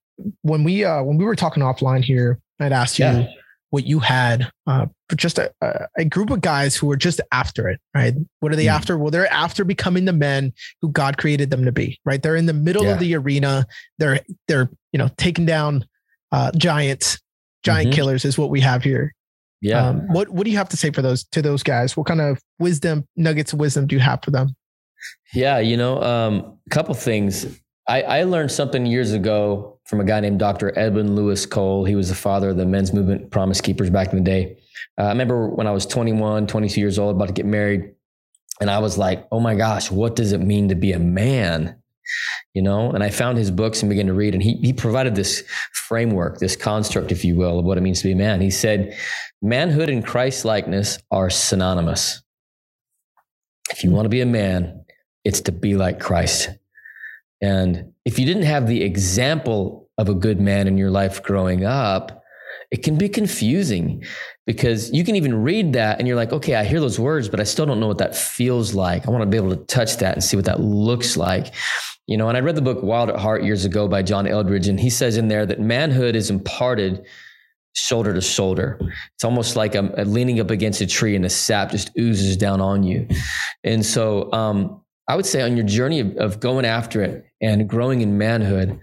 when 0.42 0.64
we 0.64 0.86
uh 0.86 1.02
when 1.04 1.18
we 1.18 1.26
were 1.26 1.36
talking 1.36 1.64
offline 1.64 2.04
here, 2.04 2.40
I'd 2.60 2.72
asked 2.72 3.00
you 3.00 3.06
yeah. 3.06 3.28
what 3.72 3.86
you 3.86 4.00
had 4.00 4.52
uh 4.68 4.86
for 5.10 5.16
just 5.16 5.40
a, 5.40 5.52
a 5.98 6.06
group 6.06 6.30
of 6.30 6.42
guys 6.42 6.76
who 6.76 6.88
were 6.88 6.96
just 6.96 7.20
after 7.32 7.68
it, 7.68 7.80
right? 7.96 8.14
What 8.40 8.52
are 8.52 8.56
they 8.56 8.66
mm. 8.66 8.74
after? 8.74 8.98
Well, 8.98 9.12
they're 9.12 9.32
after 9.32 9.64
becoming 9.64 10.06
the 10.06 10.14
men 10.14 10.54
who 10.82 10.90
God 10.90 11.18
created 11.18 11.50
them 11.50 11.66
to 11.66 11.72
be, 11.72 12.00
right? 12.06 12.22
They're 12.22 12.36
in 12.36 12.46
the 12.46 12.54
middle 12.54 12.84
yeah. 12.84 12.94
of 12.94 13.00
the 13.00 13.16
arena. 13.16 13.66
They're 13.98 14.20
they're 14.48 14.70
you 14.92 15.00
know 15.00 15.10
taking 15.18 15.46
down 15.46 15.86
uh 16.32 16.52
giants, 16.56 17.20
giant 17.64 17.90
mm-hmm. 17.90 17.96
killers 17.96 18.26
is 18.26 18.38
what 18.38 18.50
we 18.52 18.62
have 18.62 18.84
here. 18.84 19.14
Yeah. 19.62 19.88
Um, 19.88 20.08
what 20.10 20.30
what 20.30 20.44
do 20.44 20.52
you 20.52 20.58
have 20.58 20.70
to 20.70 20.78
say 20.78 20.92
for 20.92 21.02
those 21.02 21.24
to 21.32 21.42
those 21.42 21.64
guys? 21.64 21.98
What 21.98 22.06
kind 22.06 22.22
of 22.22 22.40
wisdom 22.60 23.08
nuggets 23.16 23.54
of 23.54 23.60
wisdom 23.60 23.88
do 23.88 23.96
you 23.96 24.02
have 24.02 24.22
for 24.22 24.30
them? 24.30 24.56
Yeah, 25.34 25.60
you 25.60 25.78
know, 25.78 26.02
um, 26.02 26.60
a 26.66 26.70
couple 26.70 26.94
things. 26.94 27.60
I, 27.88 28.04
I 28.04 28.24
learned 28.24 28.52
something 28.52 28.86
years 28.86 29.14
ago 29.14 29.80
from 29.86 30.00
a 30.00 30.06
guy 30.06 30.20
named 30.20 30.40
Dr. 30.40 30.78
Edwin 30.78 31.16
Louis 31.16 31.46
Cole. 31.46 31.86
He 31.86 31.96
was 31.96 32.10
the 32.10 32.16
father 32.16 32.50
of 32.50 32.58
the 32.58 32.66
men's 32.66 32.94
movement 32.94 33.32
Promise 33.32 33.62
Keepers 33.62 33.90
back 33.90 34.14
in 34.14 34.20
the 34.20 34.24
day. 34.24 34.58
Uh, 34.98 35.06
I 35.06 35.10
remember 35.10 35.50
when 35.50 35.68
I 35.68 35.72
was 35.72 35.86
21, 35.86 36.48
22 36.48 36.80
years 36.80 37.00
old, 37.00 37.16
about 37.16 37.28
to 37.28 37.34
get 37.34 37.46
married. 37.46 37.96
And 38.62 38.70
I 38.70 38.80
was 38.80 38.98
like, 38.98 39.28
oh 39.32 39.40
my 39.40 39.56
gosh, 39.56 39.90
what 39.90 40.16
does 40.16 40.32
it 40.32 40.40
mean 40.40 40.70
to 40.70 40.76
be 40.76 40.92
a 40.94 41.00
man? 41.00 41.82
You 42.54 42.62
know, 42.62 42.92
and 42.92 43.04
I 43.04 43.10
found 43.10 43.38
his 43.38 43.50
books 43.50 43.82
and 43.82 43.90
began 43.90 44.08
to 44.08 44.14
read, 44.14 44.36
and 44.36 44.44
he, 44.44 44.54
he 44.58 44.72
provided 44.72 45.16
this 45.16 45.44
framework, 45.74 46.38
this 46.38 46.56
construct, 46.56 47.12
if 47.12 47.26
you 47.26 47.36
will, 47.36 47.60
of 47.60 47.66
what 47.66 47.78
it 47.78 47.82
means 47.82 48.02
to 48.02 48.08
be 48.08 48.12
a 48.12 48.16
man. 48.16 48.40
He 48.40 48.52
said, 48.52 48.96
manhood 49.42 49.90
and 49.90 50.06
Christ 50.06 50.46
likeness 50.46 51.00
are 51.10 51.30
synonymous. 51.30 52.22
If 53.72 53.84
you 53.84 53.90
want 53.90 54.06
to 54.06 54.10
be 54.10 54.22
a 54.22 54.26
man, 54.26 54.83
it's 55.24 55.42
to 55.42 55.52
be 55.52 55.76
like 55.76 56.00
Christ. 56.00 56.50
And 57.42 57.94
if 58.06 58.20
you 58.20 58.26
didn't 58.26 58.44
have 58.44 58.68
the 58.68 58.84
example 58.84 59.90
of 59.98 60.10
a 60.10 60.14
good 60.14 60.40
man 60.40 60.68
in 60.68 60.78
your 60.78 60.92
life 60.92 61.22
growing 61.24 61.66
up, 61.66 62.24
it 62.72 62.84
can 62.84 62.98
be 62.98 63.10
confusing 63.10 64.04
because 64.46 64.92
you 64.92 65.04
can 65.04 65.16
even 65.16 65.44
read 65.44 65.74
that 65.74 66.00
and 66.00 66.08
you're 66.08 66.18
like, 66.18 66.34
okay, 66.34 66.56
I 66.56 66.64
hear 66.64 66.80
those 66.80 67.00
words, 67.00 67.30
but 67.30 67.40
I 67.40 67.44
still 67.44 67.66
don't 67.66 67.80
know 67.80 67.88
what 67.88 68.00
that 68.00 68.16
feels 68.16 68.74
like. 68.74 69.08
I 69.08 69.12
want 69.12 69.22
to 69.22 69.30
be 69.30 69.38
able 69.38 69.56
to 69.56 69.64
touch 69.66 69.98
that 69.98 70.14
and 70.14 70.24
see 70.24 70.36
what 70.36 70.46
that 70.46 70.60
looks 70.60 71.16
like. 71.16 71.54
You 72.08 72.18
know, 72.18 72.28
and 72.28 72.38
I 72.38 72.42
read 72.42 72.56
the 72.56 72.62
book 72.62 72.84
Wild 72.84 73.10
at 73.10 73.20
Heart 73.20 73.44
years 73.44 73.64
ago 73.64 73.88
by 73.88 74.02
John 74.02 74.26
Eldredge, 74.26 74.68
and 74.68 74.80
he 74.80 74.90
says 74.90 75.18
in 75.18 75.30
there 75.30 75.46
that 75.46 75.60
manhood 75.62 76.16
is 76.16 76.30
imparted 76.30 77.06
shoulder 77.74 78.14
to 78.14 78.22
shoulder. 78.22 78.80
It's 79.16 79.24
almost 79.24 79.56
like 79.56 79.76
I'm 79.76 79.92
leaning 79.98 80.40
up 80.40 80.52
against 80.52 80.82
a 80.82 80.88
tree 80.88 81.16
and 81.16 81.26
the 81.26 81.30
sap 81.30 81.72
just 81.72 81.92
oozes 81.98 82.38
down 82.38 82.62
on 82.62 82.84
you. 82.84 83.08
And 83.64 83.86
so, 83.86 84.32
um, 84.32 84.83
I 85.08 85.16
would 85.16 85.26
say 85.26 85.42
on 85.42 85.58
your 85.58 85.66
journey 85.66 86.00
of, 86.00 86.16
of 86.18 86.40
going 86.40 86.66
after 86.66 87.02
it 87.02 87.26
and 87.42 87.68
growing 87.68 88.02
in 88.02 88.18
manhood, 88.18 88.80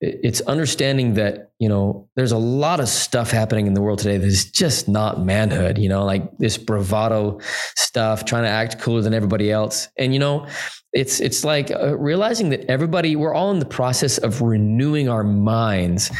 it's 0.00 0.40
understanding 0.42 1.14
that 1.14 1.52
you 1.58 1.68
know 1.68 2.08
there's 2.16 2.32
a 2.32 2.38
lot 2.38 2.80
of 2.80 2.88
stuff 2.88 3.30
happening 3.30 3.66
in 3.66 3.74
the 3.74 3.80
world 3.80 3.98
today 3.98 4.18
that's 4.18 4.44
just 4.44 4.86
not 4.86 5.24
manhood 5.24 5.78
you 5.78 5.88
know 5.88 6.04
like 6.04 6.36
this 6.38 6.58
bravado 6.58 7.40
stuff 7.76 8.24
trying 8.24 8.42
to 8.42 8.48
act 8.48 8.80
cooler 8.80 9.00
than 9.00 9.14
everybody 9.14 9.50
else. 9.50 9.88
And 9.96 10.12
you 10.12 10.18
know 10.18 10.46
it's 10.92 11.20
it's 11.20 11.44
like 11.44 11.70
uh, 11.70 11.96
realizing 11.96 12.50
that 12.50 12.64
everybody 12.70 13.16
we're 13.16 13.34
all 13.34 13.50
in 13.50 13.60
the 13.60 13.66
process 13.66 14.18
of 14.18 14.42
renewing 14.42 15.08
our 15.08 15.24
minds 15.24 16.10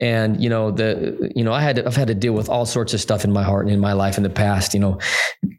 and 0.00 0.42
you 0.42 0.48
know 0.48 0.70
the 0.70 1.30
you 1.34 1.44
know 1.44 1.52
i 1.52 1.60
had 1.60 1.76
to, 1.76 1.86
i've 1.86 1.96
had 1.96 2.08
to 2.08 2.14
deal 2.14 2.32
with 2.32 2.48
all 2.48 2.66
sorts 2.66 2.92
of 2.92 3.00
stuff 3.00 3.24
in 3.24 3.32
my 3.32 3.42
heart 3.42 3.66
and 3.66 3.74
in 3.74 3.80
my 3.80 3.92
life 3.92 4.16
in 4.16 4.22
the 4.22 4.30
past 4.30 4.74
you 4.74 4.80
know 4.80 4.98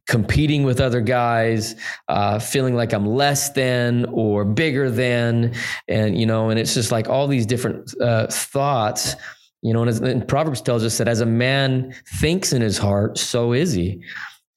competing 0.07 0.63
with 0.63 0.81
other 0.81 1.01
guys 1.01 1.75
uh, 2.09 2.39
feeling 2.39 2.75
like 2.75 2.93
i'm 2.93 3.05
less 3.05 3.51
than 3.51 4.05
or 4.11 4.43
bigger 4.45 4.89
than. 4.91 5.53
And 5.87 6.19
you 6.19 6.25
know 6.25 6.49
and 6.49 6.59
it's 6.59 6.73
just 6.73 6.91
like 6.91 7.09
all 7.09 7.27
these 7.27 7.45
different 7.45 7.93
uh, 8.01 8.27
thoughts 8.27 9.15
you 9.61 9.73
know 9.73 9.81
and, 9.81 9.89
as, 9.89 9.99
and 9.99 10.27
proverbs 10.27 10.61
tells 10.61 10.83
us 10.83 10.97
that 10.97 11.07
as 11.07 11.21
a 11.21 11.25
man 11.25 11.93
thinks 12.19 12.53
in 12.53 12.61
his 12.61 12.77
heart 12.77 13.17
so 13.17 13.53
is 13.53 13.73
he. 13.73 14.03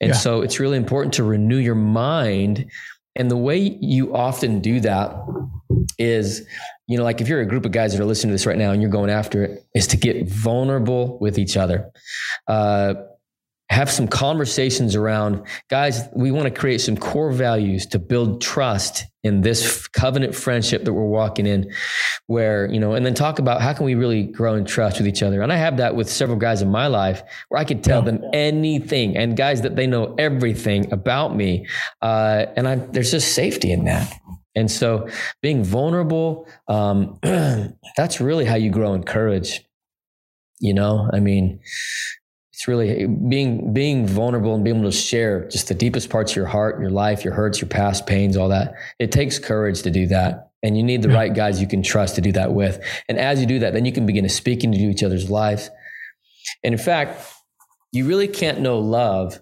And 0.01 0.11
yeah. 0.11 0.17
so 0.17 0.43
it's 0.43 0.61
really 0.61 0.77
important 0.77 1.15
to 1.15 1.25
renew 1.25 1.57
your 1.57 1.75
mind. 1.75 2.71
And 3.15 3.31
the 3.31 3.37
way 3.37 3.57
you 3.81 4.15
often 4.15 4.61
do 4.61 4.81
that 4.81 5.17
is 5.99 6.47
you 6.87 6.97
know, 6.97 7.05
like 7.05 7.21
if 7.21 7.29
you're 7.29 7.41
a 7.41 7.47
group 7.47 7.65
of 7.65 7.73
guys 7.73 7.93
that 7.93 8.01
are 8.01 8.07
listening 8.07 8.31
to 8.31 8.35
this 8.35 8.47
right 8.47 8.59
now 8.59 8.71
and 8.71 8.81
you're 8.81 8.91
going 8.91 9.11
after 9.11 9.43
it, 9.43 9.67
is 9.75 9.87
to 9.89 9.97
get 9.97 10.29
vulnerable 10.29 11.19
with 11.19 11.39
each 11.39 11.57
other. 11.57 11.91
Uh, 12.47 12.95
have 13.69 13.91
some 13.91 14.07
conversations 14.07 14.95
around, 14.95 15.45
guys, 15.69 16.03
we 16.15 16.31
want 16.31 16.45
to 16.45 16.53
create 16.53 16.81
some 16.81 16.97
core 16.97 17.33
values 17.33 17.85
to 17.87 17.99
build 17.99 18.41
trust 18.41 19.05
in 19.25 19.41
this 19.41 19.89
covenant 19.89 20.37
friendship 20.37 20.85
that 20.85 20.93
we're 20.93 21.05
walking 21.05 21.47
in, 21.47 21.73
where, 22.29 22.71
you 22.71 22.79
know, 22.79 22.93
and 22.93 23.05
then 23.05 23.13
talk 23.13 23.41
about 23.41 23.61
how 23.61 23.73
can 23.73 23.85
we 23.85 23.97
really 23.97 24.23
grow 24.23 24.55
in 24.55 24.65
trust 24.65 24.99
with 24.99 25.09
each 25.09 25.21
other. 25.21 25.43
And 25.43 25.53
I 25.53 25.57
have 25.57 25.79
that 25.79 25.97
with 25.97 26.09
several 26.09 26.39
guys 26.39 26.63
in 26.63 26.71
my 26.71 26.87
life 26.87 27.25
where 27.49 27.61
I 27.61 27.65
could 27.65 27.83
tell 27.83 28.03
them 28.03 28.23
anything 28.33 29.17
and 29.17 29.37
guys 29.37 29.63
that 29.63 29.75
they 29.75 29.89
know 29.89 30.15
everything 30.17 30.93
about 30.93 31.35
me. 31.35 31.67
Uh, 32.01 32.47
and 32.57 32.69
I, 32.69 32.77
there's 32.77 33.11
just 33.11 33.35
safety 33.35 33.73
in 33.73 33.85
that. 33.87 34.15
And 34.57 34.71
so 34.71 35.09
being 35.43 35.63
vulnerable, 35.63 36.49
um, 36.67 37.19
that's 37.97 38.21
really 38.21 38.47
how 38.47 38.57
you 38.57 38.71
grow 38.71 38.95
in 38.95 39.05
courage. 39.05 39.63
You 40.59 40.73
know, 40.73 41.09
I 41.13 41.21
mean, 41.21 41.61
it's 42.53 42.67
really 42.67 43.07
being 43.07 43.75
being 43.75 44.07
vulnerable 44.07 44.55
and 44.55 44.65
being 44.65 44.79
able 44.79 44.91
to 44.91 44.97
share 44.97 45.47
just 45.49 45.69
the 45.69 45.75
deepest 45.75 46.09
parts 46.09 46.33
of 46.33 46.37
your 46.37 46.47
heart, 46.47 46.81
your 46.81 46.89
life, 46.89 47.23
your 47.23 47.35
hurts, 47.35 47.61
your 47.61 47.69
past 47.69 48.07
pains, 48.07 48.35
all 48.35 48.49
that. 48.49 48.73
It 48.99 49.13
takes 49.13 49.39
courage 49.39 49.83
to 49.83 49.91
do 49.91 50.07
that. 50.07 50.51
And 50.63 50.77
you 50.77 50.83
need 50.83 51.03
the 51.03 51.11
right 51.11 51.33
guys 51.33 51.61
you 51.61 51.69
can 51.69 51.83
trust 51.83 52.15
to 52.15 52.23
do 52.23 52.33
that 52.33 52.55
with. 52.55 52.83
And 53.11 53.19
as 53.19 53.41
you 53.41 53.47
do 53.47 53.59
that, 53.59 53.75
then 53.75 53.85
you 53.85 53.93
can 53.93 54.07
begin 54.07 54.25
to 54.25 54.31
speak 54.31 54.65
into 54.65 54.79
each 54.79 55.03
other's 55.03 55.29
lives. 55.31 55.71
And 56.65 56.73
in 56.73 56.81
fact, 56.81 57.21
you 57.93 58.07
really 58.07 58.27
can't 58.27 58.61
know 58.61 58.79
love 58.79 59.39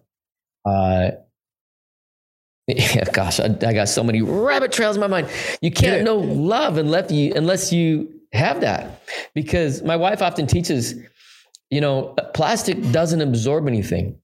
uh, 0.66 1.12
Yeah, 2.68 3.05
gosh, 3.12 3.40
I, 3.40 3.57
I, 3.66 3.74
got 3.74 3.90
so 3.90 4.03
many 4.03 4.22
rabbit 4.22 4.72
trails 4.72 4.96
in 4.96 5.00
my 5.00 5.07
mind. 5.07 5.29
You 5.61 5.70
can't 5.70 5.98
yeah. 5.98 6.05
know 6.05 6.16
love 6.16 6.79
unless 6.79 7.12
you 7.12 7.35
unless 7.35 7.74
you 7.74 8.20
have 8.33 8.62
that. 8.62 9.03
Because 9.35 9.83
my 9.83 9.96
wife 9.96 10.22
often 10.22 10.46
teaches, 10.46 10.94
you 11.68 11.83
know, 11.83 12.14
plastic 12.33 12.90
doesn't 12.90 13.20
absorb 13.20 13.68
anything, 13.68 14.18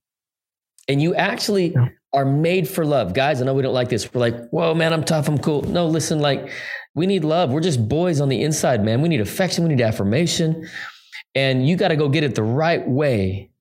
and 0.87 0.99
you 0.99 1.13
actually 1.13 1.75
are 2.13 2.25
made 2.25 2.67
for 2.67 2.83
love, 2.83 3.13
guys. 3.13 3.43
I 3.43 3.45
know 3.45 3.53
we 3.53 3.61
don't 3.61 3.75
like 3.75 3.89
this. 3.89 4.11
We're 4.11 4.21
like, 4.21 4.49
whoa, 4.49 4.73
man, 4.73 4.91
I'm 4.91 5.03
tough, 5.03 5.27
I'm 5.27 5.37
cool. 5.37 5.61
No, 5.61 5.85
listen, 5.85 6.19
like 6.19 6.49
we 6.95 7.05
need 7.05 7.23
love. 7.23 7.51
We're 7.51 7.61
just 7.61 7.87
boys 7.87 8.21
on 8.21 8.29
the 8.29 8.41
inside, 8.41 8.83
man. 8.83 9.03
We 9.03 9.09
need 9.09 9.21
affection. 9.21 9.65
We 9.65 9.75
need 9.75 9.83
affirmation, 9.83 10.67
and 11.35 11.67
you 11.67 11.75
got 11.75 11.89
to 11.89 11.95
go 11.95 12.09
get 12.09 12.23
it 12.23 12.33
the 12.33 12.43
right 12.43 12.87
way. 12.87 13.51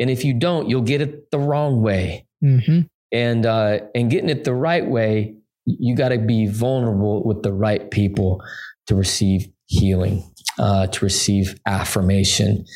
And 0.00 0.10
if 0.10 0.24
you 0.24 0.34
don't, 0.34 0.68
you'll 0.68 0.82
get 0.82 1.00
it 1.00 1.30
the 1.30 1.38
wrong 1.38 1.80
way. 1.80 2.26
Mm-hmm 2.42 2.88
and 3.14 3.46
uh, 3.46 3.78
and 3.94 4.10
getting 4.10 4.28
it 4.28 4.44
the 4.44 4.54
right 4.54 4.86
way, 4.86 5.36
you 5.64 5.94
got 5.96 6.08
to 6.08 6.18
be 6.18 6.46
vulnerable 6.46 7.24
with 7.24 7.42
the 7.42 7.52
right 7.52 7.90
people 7.90 8.42
to 8.88 8.94
receive 8.94 9.46
healing, 9.66 10.30
uh, 10.58 10.88
to 10.88 11.04
receive 11.04 11.54
affirmation. 11.66 12.66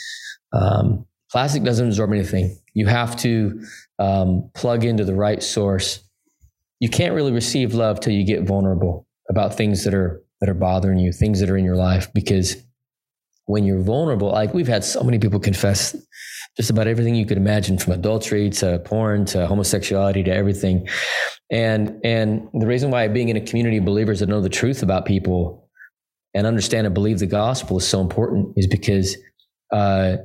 Um, 0.53 1.05
plastic 1.31 1.65
doesn't 1.65 1.89
absorb 1.89 2.13
anything. 2.13 2.57
You 2.73 2.87
have 2.87 3.17
to 3.17 3.61
um, 3.99 4.51
plug 4.55 4.85
into 4.85 5.05
the 5.05 5.15
right 5.15 5.43
source. 5.43 6.03
You 6.81 6.89
can't 6.89 7.15
really 7.15 7.33
receive 7.33 7.75
love 7.75 8.01
till 8.01 8.13
you 8.13 8.25
get 8.25 8.45
vulnerable 8.45 9.07
about 9.29 9.55
things 9.55 9.85
that 9.85 9.93
are 9.93 10.23
that 10.41 10.49
are 10.49 10.55
bothering 10.55 10.99
you, 10.99 11.13
things 11.13 11.41
that 11.41 11.51
are 11.51 11.57
in 11.57 11.65
your 11.65 11.77
life, 11.77 12.13
because 12.15 12.57
when 13.47 13.65
you're 13.65 13.83
vulnerable, 13.83 14.31
like 14.31 14.55
we've 14.55 14.69
had 14.69 14.85
so 14.85 15.03
many 15.03 15.19
people 15.19 15.41
confess 15.41 15.97
just 16.59 16.71
about 16.71 16.89
everything 16.89 17.15
you 17.15 17.25
could 17.25 17.37
imagine 17.37 17.79
from 17.79 17.93
adultery 17.93 18.51
to 18.51 18.81
porn 18.81 19.25
to 19.25 19.47
homosexuality 19.47 20.25
to 20.25 20.31
everything. 20.33 20.89
And 21.51 22.01
and 22.05 22.49
the 22.53 22.67
reason 22.67 22.91
why 22.91 23.07
being 23.09 23.29
in 23.29 23.37
a 23.37 23.41
community 23.41 23.77
of 23.77 23.85
believers 23.85 24.21
that 24.21 24.29
know 24.29 24.41
the 24.41 24.49
truth 24.49 24.83
about 24.83 25.07
people 25.07 25.69
and 26.35 26.47
understand 26.47 26.87
and 26.87 26.95
believe 26.95 27.21
the 27.21 27.27
gospel 27.27 27.79
is 27.79 27.87
so 27.87 28.01
important 28.01 28.55
is 28.57 28.67
because 28.67 29.17
uh, 29.73 30.17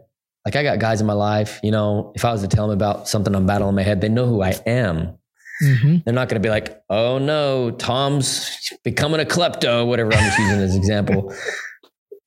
like 0.44 0.56
I 0.56 0.64
got 0.64 0.80
guys 0.80 1.02
in 1.02 1.08
my 1.08 1.14
life, 1.14 1.60
you 1.64 1.72
know, 1.72 2.12
if 2.16 2.26
I 2.26 2.32
was 2.32 2.42
to 2.42 2.48
tell 2.48 2.68
them 2.68 2.76
about 2.76 3.08
something 3.08 3.34
I'm 3.34 3.46
battling 3.46 3.70
in 3.70 3.76
my 3.76 3.84
head, 3.84 4.02
they 4.02 4.10
know 4.10 4.26
who 4.26 4.42
I 4.42 4.52
am. 4.66 5.18
Mm-hmm. 5.64 5.98
They're 6.04 6.14
not 6.14 6.30
going 6.30 6.42
to 6.42 6.46
be 6.46 6.50
like, 6.50 6.82
oh 6.90 7.20
no, 7.20 7.72
Tom's 7.72 8.74
becoming 8.84 9.22
a 9.22 9.26
klepto, 9.26 9.86
whatever 9.88 10.12
I'm 10.12 10.24
just 10.26 10.40
using 10.40 10.60
as 10.60 10.74
an 10.74 10.78
example 10.82 11.34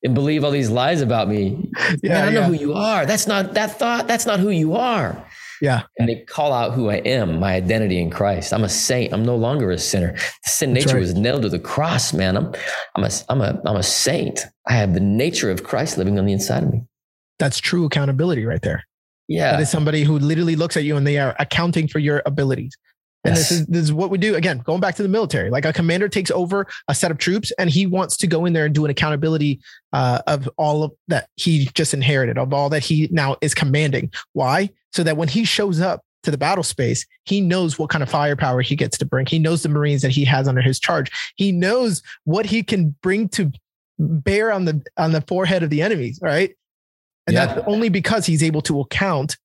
and 0.06 0.14
believe 0.14 0.44
all 0.44 0.50
these 0.50 0.70
lies 0.70 1.02
about 1.02 1.28
me. 1.28 1.70
Yeah, 2.02 2.14
Man, 2.14 2.28
I 2.28 2.30
know 2.30 2.40
yeah. 2.40 2.46
who 2.46 2.52
you 2.54 2.72
are. 2.74 3.04
That's 3.04 3.26
not 3.26 3.54
that 3.54 3.78
thought. 3.78 4.06
That's 4.06 4.24
not 4.24 4.40
who 4.40 4.50
you 4.50 4.74
are. 4.74 5.26
Yeah. 5.60 5.82
And 5.98 6.08
they 6.08 6.20
call 6.20 6.52
out 6.52 6.72
who 6.72 6.90
I 6.90 6.96
am, 6.96 7.40
my 7.40 7.54
identity 7.54 8.00
in 8.00 8.10
Christ. 8.10 8.52
I'm 8.52 8.64
a 8.64 8.68
saint. 8.68 9.12
I'm 9.12 9.24
no 9.24 9.36
longer 9.36 9.70
a 9.70 9.78
sinner. 9.78 10.12
The 10.12 10.50
sin 10.50 10.72
nature 10.72 10.94
right. 10.94 11.00
was 11.00 11.14
nailed 11.14 11.42
to 11.42 11.48
the 11.48 11.58
cross, 11.58 12.12
man. 12.12 12.36
I'm 12.36 12.54
I'm 12.94 13.04
a 13.04 13.10
I'm 13.28 13.40
a 13.40 13.60
I'm 13.64 13.76
a 13.76 13.82
saint. 13.82 14.46
I 14.66 14.74
have 14.74 14.94
the 14.94 15.00
nature 15.00 15.50
of 15.50 15.64
Christ 15.64 15.98
living 15.98 16.18
on 16.18 16.26
the 16.26 16.32
inside 16.32 16.62
of 16.62 16.72
me. 16.72 16.84
That's 17.38 17.58
true 17.58 17.84
accountability 17.84 18.44
right 18.44 18.62
there. 18.62 18.84
Yeah. 19.28 19.52
That 19.52 19.62
is 19.62 19.70
somebody 19.70 20.04
who 20.04 20.18
literally 20.18 20.56
looks 20.56 20.76
at 20.76 20.84
you 20.84 20.96
and 20.96 21.06
they 21.06 21.18
are 21.18 21.34
accounting 21.38 21.88
for 21.88 21.98
your 21.98 22.22
abilities. 22.26 22.76
And 23.26 23.36
yes. 23.36 23.48
this 23.48 23.60
is 23.60 23.66
this 23.66 23.82
is 23.82 23.92
what 23.92 24.10
we 24.10 24.18
do. 24.18 24.36
Again, 24.36 24.58
going 24.58 24.80
back 24.80 24.94
to 24.96 25.02
the 25.02 25.08
military, 25.08 25.50
like 25.50 25.64
a 25.64 25.72
commander 25.72 26.08
takes 26.08 26.30
over 26.30 26.66
a 26.88 26.94
set 26.94 27.10
of 27.10 27.18
troops 27.18 27.50
and 27.58 27.68
he 27.68 27.86
wants 27.86 28.16
to 28.18 28.26
go 28.26 28.44
in 28.44 28.52
there 28.52 28.66
and 28.66 28.74
do 28.74 28.84
an 28.84 28.90
accountability 28.90 29.60
uh, 29.92 30.20
of 30.26 30.48
all 30.56 30.84
of 30.84 30.92
that 31.08 31.28
he 31.34 31.66
just 31.74 31.92
inherited, 31.92 32.38
of 32.38 32.54
all 32.54 32.68
that 32.70 32.84
he 32.84 33.08
now 33.10 33.36
is 33.40 33.54
commanding. 33.54 34.12
Why? 34.32 34.70
So 34.92 35.02
that 35.02 35.16
when 35.16 35.28
he 35.28 35.44
shows 35.44 35.80
up 35.80 36.02
to 36.22 36.30
the 36.30 36.38
battle 36.38 36.62
space, 36.62 37.04
he 37.24 37.40
knows 37.40 37.78
what 37.78 37.90
kind 37.90 38.02
of 38.02 38.08
firepower 38.08 38.62
he 38.62 38.76
gets 38.76 38.96
to 38.98 39.04
bring. 39.04 39.26
He 39.26 39.38
knows 39.38 39.62
the 39.62 39.68
Marines 39.68 40.02
that 40.02 40.12
he 40.12 40.24
has 40.24 40.46
under 40.46 40.62
his 40.62 40.78
charge. 40.78 41.10
He 41.34 41.50
knows 41.50 42.02
what 42.24 42.46
he 42.46 42.62
can 42.62 42.94
bring 43.02 43.28
to 43.30 43.50
bear 43.98 44.52
on 44.52 44.66
the 44.66 44.84
on 44.96 45.12
the 45.12 45.22
forehead 45.22 45.64
of 45.64 45.70
the 45.70 45.82
enemies. 45.82 46.20
Right. 46.22 46.54
And 47.26 47.34
yeah. 47.34 47.46
that's 47.46 47.66
only 47.66 47.88
because 47.88 48.24
he's 48.24 48.42
able 48.42 48.62
to 48.62 48.80
account 48.80 49.36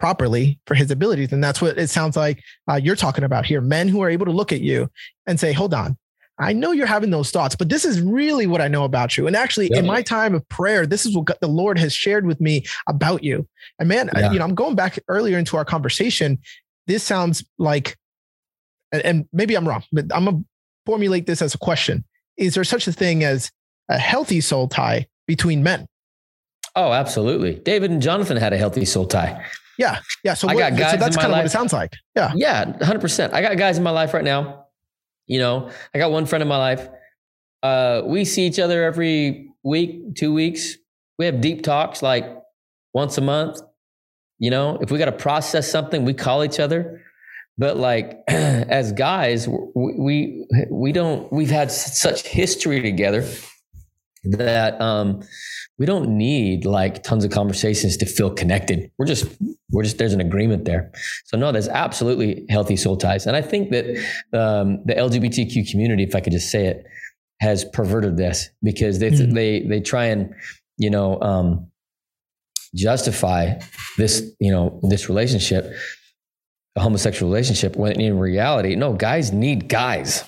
properly 0.00 0.58
for 0.66 0.74
his 0.74 0.90
abilities. 0.90 1.32
And 1.32 1.44
that's 1.44 1.60
what 1.60 1.78
it 1.78 1.90
sounds 1.90 2.16
like 2.16 2.42
uh, 2.68 2.80
you're 2.82 2.96
talking 2.96 3.22
about 3.22 3.46
here. 3.46 3.60
Men 3.60 3.86
who 3.86 4.00
are 4.00 4.10
able 4.10 4.26
to 4.26 4.32
look 4.32 4.50
at 4.50 4.62
you 4.62 4.90
and 5.26 5.38
say, 5.38 5.52
hold 5.52 5.74
on, 5.74 5.96
I 6.40 6.54
know 6.54 6.72
you're 6.72 6.86
having 6.86 7.10
those 7.10 7.30
thoughts, 7.30 7.54
but 7.54 7.68
this 7.68 7.84
is 7.84 8.00
really 8.00 8.46
what 8.46 8.62
I 8.62 8.68
know 8.68 8.84
about 8.84 9.16
you. 9.16 9.26
And 9.26 9.36
actually, 9.36 9.68
yeah. 9.70 9.80
in 9.80 9.86
my 9.86 10.00
time 10.00 10.34
of 10.34 10.48
prayer, 10.48 10.86
this 10.86 11.04
is 11.04 11.14
what 11.14 11.38
the 11.40 11.46
Lord 11.46 11.78
has 11.78 11.92
shared 11.92 12.26
with 12.26 12.40
me 12.40 12.64
about 12.88 13.22
you. 13.22 13.46
And 13.78 13.88
man, 13.88 14.08
yeah. 14.16 14.28
I, 14.28 14.32
you 14.32 14.38
know, 14.38 14.46
I'm 14.46 14.54
going 14.54 14.74
back 14.74 14.98
earlier 15.06 15.38
into 15.38 15.58
our 15.58 15.66
conversation. 15.66 16.38
This 16.86 17.02
sounds 17.04 17.44
like, 17.58 17.98
and, 18.90 19.02
and 19.02 19.28
maybe 19.34 19.54
I'm 19.54 19.68
wrong, 19.68 19.84
but 19.92 20.06
I'm 20.14 20.24
gonna 20.24 20.42
formulate 20.86 21.26
this 21.26 21.42
as 21.42 21.54
a 21.54 21.58
question: 21.58 22.04
Is 22.38 22.54
there 22.54 22.64
such 22.64 22.88
a 22.88 22.92
thing 22.92 23.22
as 23.22 23.52
a 23.90 23.98
healthy 23.98 24.40
soul 24.40 24.66
tie 24.66 25.06
between 25.26 25.62
men? 25.62 25.86
Oh, 26.74 26.92
absolutely. 26.92 27.56
David 27.56 27.90
and 27.90 28.00
Jonathan 28.00 28.38
had 28.38 28.52
a 28.52 28.56
healthy 28.56 28.84
soul 28.84 29.06
tie. 29.06 29.44
Yeah. 29.80 30.00
Yeah. 30.22 30.34
So, 30.34 30.46
I 30.46 30.54
got 30.54 30.76
guys 30.76 30.92
so 30.92 30.96
that's 30.98 31.16
kind 31.16 31.32
of 31.32 31.38
what 31.38 31.46
it 31.46 31.50
sounds 31.50 31.72
like. 31.72 31.94
Yeah. 32.14 32.32
Yeah. 32.36 32.66
100%. 32.66 33.32
I 33.32 33.40
got 33.40 33.56
guys 33.56 33.78
in 33.78 33.82
my 33.82 33.90
life 33.90 34.12
right 34.12 34.22
now. 34.22 34.66
You 35.26 35.38
know, 35.38 35.70
I 35.94 35.98
got 35.98 36.10
one 36.10 36.26
friend 36.26 36.42
in 36.42 36.48
my 36.48 36.58
life. 36.58 36.86
Uh, 37.62 38.02
we 38.04 38.26
see 38.26 38.46
each 38.46 38.58
other 38.58 38.84
every 38.84 39.48
week, 39.64 40.16
two 40.16 40.34
weeks. 40.34 40.76
We 41.18 41.24
have 41.24 41.40
deep 41.40 41.62
talks 41.62 42.02
like 42.02 42.24
once 42.92 43.16
a 43.16 43.22
month. 43.22 43.60
You 44.38 44.50
know, 44.50 44.78
if 44.82 44.90
we 44.90 44.98
got 44.98 45.06
to 45.06 45.12
process 45.12 45.70
something, 45.70 46.04
we 46.04 46.12
call 46.12 46.44
each 46.44 46.60
other. 46.60 47.02
But 47.56 47.76
like 47.76 48.18
as 48.28 48.92
guys, 48.92 49.48
we, 49.48 49.94
we 49.98 50.46
we 50.70 50.92
don't. 50.92 51.30
We've 51.32 51.50
had 51.50 51.70
such 51.70 52.26
history 52.26 52.80
together 52.80 53.26
that 54.24 54.80
um, 54.80 55.22
we 55.80 55.86
don't 55.86 56.10
need 56.10 56.66
like 56.66 57.02
tons 57.02 57.24
of 57.24 57.30
conversations 57.30 57.96
to 57.96 58.06
feel 58.06 58.30
connected. 58.30 58.92
We're 58.98 59.06
just 59.06 59.26
we're 59.70 59.82
just 59.82 59.96
there's 59.96 60.12
an 60.12 60.20
agreement 60.20 60.66
there. 60.66 60.92
So 61.24 61.38
no, 61.38 61.50
there's 61.50 61.68
absolutely 61.68 62.44
healthy 62.50 62.76
soul 62.76 62.98
ties, 62.98 63.26
and 63.26 63.34
I 63.34 63.40
think 63.40 63.70
that 63.70 63.86
um, 64.34 64.82
the 64.84 64.92
LGBTQ 64.92 65.70
community, 65.70 66.02
if 66.02 66.14
I 66.14 66.20
could 66.20 66.34
just 66.34 66.50
say 66.50 66.66
it, 66.66 66.84
has 67.40 67.64
perverted 67.64 68.18
this 68.18 68.50
because 68.62 68.98
they 68.98 69.10
mm. 69.10 69.32
they 69.32 69.60
they 69.62 69.80
try 69.80 70.04
and 70.04 70.34
you 70.76 70.90
know 70.90 71.18
um, 71.22 71.70
justify 72.74 73.58
this 73.96 74.30
you 74.38 74.52
know 74.52 74.80
this 74.82 75.08
relationship, 75.08 75.72
a 76.76 76.80
homosexual 76.82 77.32
relationship, 77.32 77.74
when 77.74 77.98
in 77.98 78.18
reality, 78.18 78.76
no, 78.76 78.92
guys 78.92 79.32
need 79.32 79.66
guys, 79.70 80.24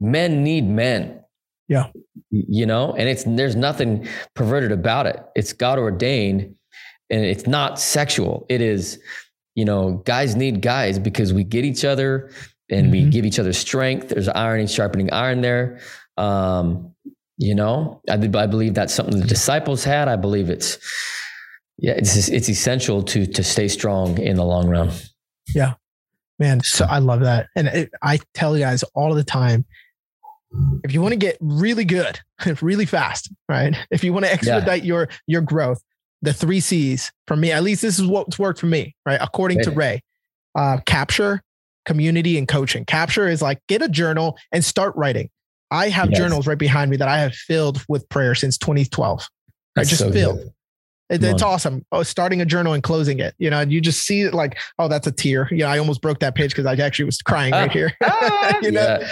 men 0.00 0.42
need 0.42 0.66
men. 0.66 1.22
Yeah, 1.68 1.88
you 2.30 2.64
know, 2.64 2.92
and 2.92 3.08
it's 3.08 3.24
there's 3.24 3.56
nothing 3.56 4.06
perverted 4.34 4.70
about 4.70 5.06
it. 5.06 5.20
It's 5.34 5.52
God 5.52 5.80
ordained, 5.80 6.56
and 7.10 7.24
it's 7.24 7.48
not 7.48 7.80
sexual. 7.80 8.46
It 8.48 8.60
is, 8.60 9.00
you 9.56 9.64
know, 9.64 10.02
guys 10.04 10.36
need 10.36 10.62
guys 10.62 11.00
because 11.00 11.32
we 11.32 11.42
get 11.42 11.64
each 11.64 11.84
other 11.84 12.30
and 12.70 12.86
mm-hmm. 12.86 13.06
we 13.06 13.10
give 13.10 13.24
each 13.24 13.40
other 13.40 13.52
strength. 13.52 14.10
There's 14.10 14.28
iron 14.28 14.60
and 14.60 14.70
sharpening 14.70 15.12
iron 15.12 15.40
there. 15.40 15.80
Um, 16.16 16.94
you 17.36 17.54
know, 17.54 18.00
I, 18.08 18.14
I 18.14 18.46
believe 18.46 18.74
that's 18.74 18.94
something 18.94 19.18
the 19.18 19.26
disciples 19.26 19.82
had. 19.82 20.06
I 20.08 20.16
believe 20.16 20.48
it's, 20.48 20.78
yeah, 21.78 21.92
it's 21.92 22.28
it's 22.28 22.48
essential 22.48 23.02
to 23.02 23.26
to 23.26 23.42
stay 23.42 23.66
strong 23.66 24.18
in 24.18 24.36
the 24.36 24.44
long 24.44 24.68
run. 24.68 24.92
Yeah, 25.52 25.74
man. 26.38 26.60
So 26.62 26.86
I 26.88 27.00
love 27.00 27.20
that, 27.20 27.48
and 27.56 27.66
it, 27.66 27.90
I 28.02 28.20
tell 28.34 28.56
you 28.56 28.62
guys 28.62 28.84
all 28.94 29.14
the 29.14 29.24
time. 29.24 29.64
If 30.84 30.92
you 30.92 31.00
want 31.00 31.12
to 31.12 31.18
get 31.18 31.36
really 31.40 31.84
good, 31.84 32.20
really 32.62 32.86
fast, 32.86 33.30
right? 33.48 33.76
If 33.90 34.04
you 34.04 34.12
want 34.12 34.24
to 34.24 34.32
expedite 34.32 34.82
yeah. 34.82 34.88
your 34.88 35.08
your 35.26 35.40
growth, 35.40 35.82
the 36.22 36.32
three 36.32 36.60
C's 36.60 37.12
for 37.26 37.36
me, 37.36 37.52
at 37.52 37.62
least 37.62 37.82
this 37.82 37.98
is 37.98 38.06
what's 38.06 38.38
worked 38.38 38.60
for 38.60 38.66
me, 38.66 38.94
right? 39.04 39.18
According 39.20 39.62
to 39.62 39.70
Ray, 39.70 40.02
uh, 40.54 40.78
capture, 40.86 41.42
community, 41.84 42.38
and 42.38 42.46
coaching. 42.46 42.84
Capture 42.84 43.28
is 43.28 43.42
like 43.42 43.60
get 43.68 43.82
a 43.82 43.88
journal 43.88 44.36
and 44.52 44.64
start 44.64 44.94
writing. 44.96 45.30
I 45.70 45.88
have 45.88 46.10
yes. 46.10 46.18
journals 46.18 46.46
right 46.46 46.58
behind 46.58 46.90
me 46.90 46.96
that 46.98 47.08
I 47.08 47.18
have 47.18 47.34
filled 47.34 47.84
with 47.88 48.08
prayer 48.08 48.34
since 48.34 48.56
2012. 48.58 49.28
That's 49.74 49.88
I 49.88 49.90
just 49.90 50.02
so 50.02 50.12
filled. 50.12 50.38
Good. 50.38 50.52
It, 51.08 51.22
it's 51.22 51.42
awesome. 51.42 51.84
Oh, 51.92 52.02
starting 52.02 52.40
a 52.40 52.44
journal 52.44 52.72
and 52.72 52.82
closing 52.82 53.20
it. 53.20 53.34
You 53.38 53.48
know, 53.48 53.60
and 53.60 53.72
you 53.72 53.80
just 53.80 54.02
see 54.04 54.22
it 54.22 54.34
like, 54.34 54.58
oh, 54.78 54.88
that's 54.88 55.06
a 55.06 55.12
tear. 55.12 55.48
You 55.52 55.58
know, 55.58 55.66
I 55.66 55.78
almost 55.78 56.02
broke 56.02 56.18
that 56.20 56.34
page 56.34 56.50
because 56.50 56.66
I 56.66 56.74
actually 56.82 57.04
was 57.04 57.22
crying 57.22 57.52
right 57.52 57.70
here. 57.72 57.92
you 58.62 58.72
know, 58.72 58.98
yeah. 59.00 59.08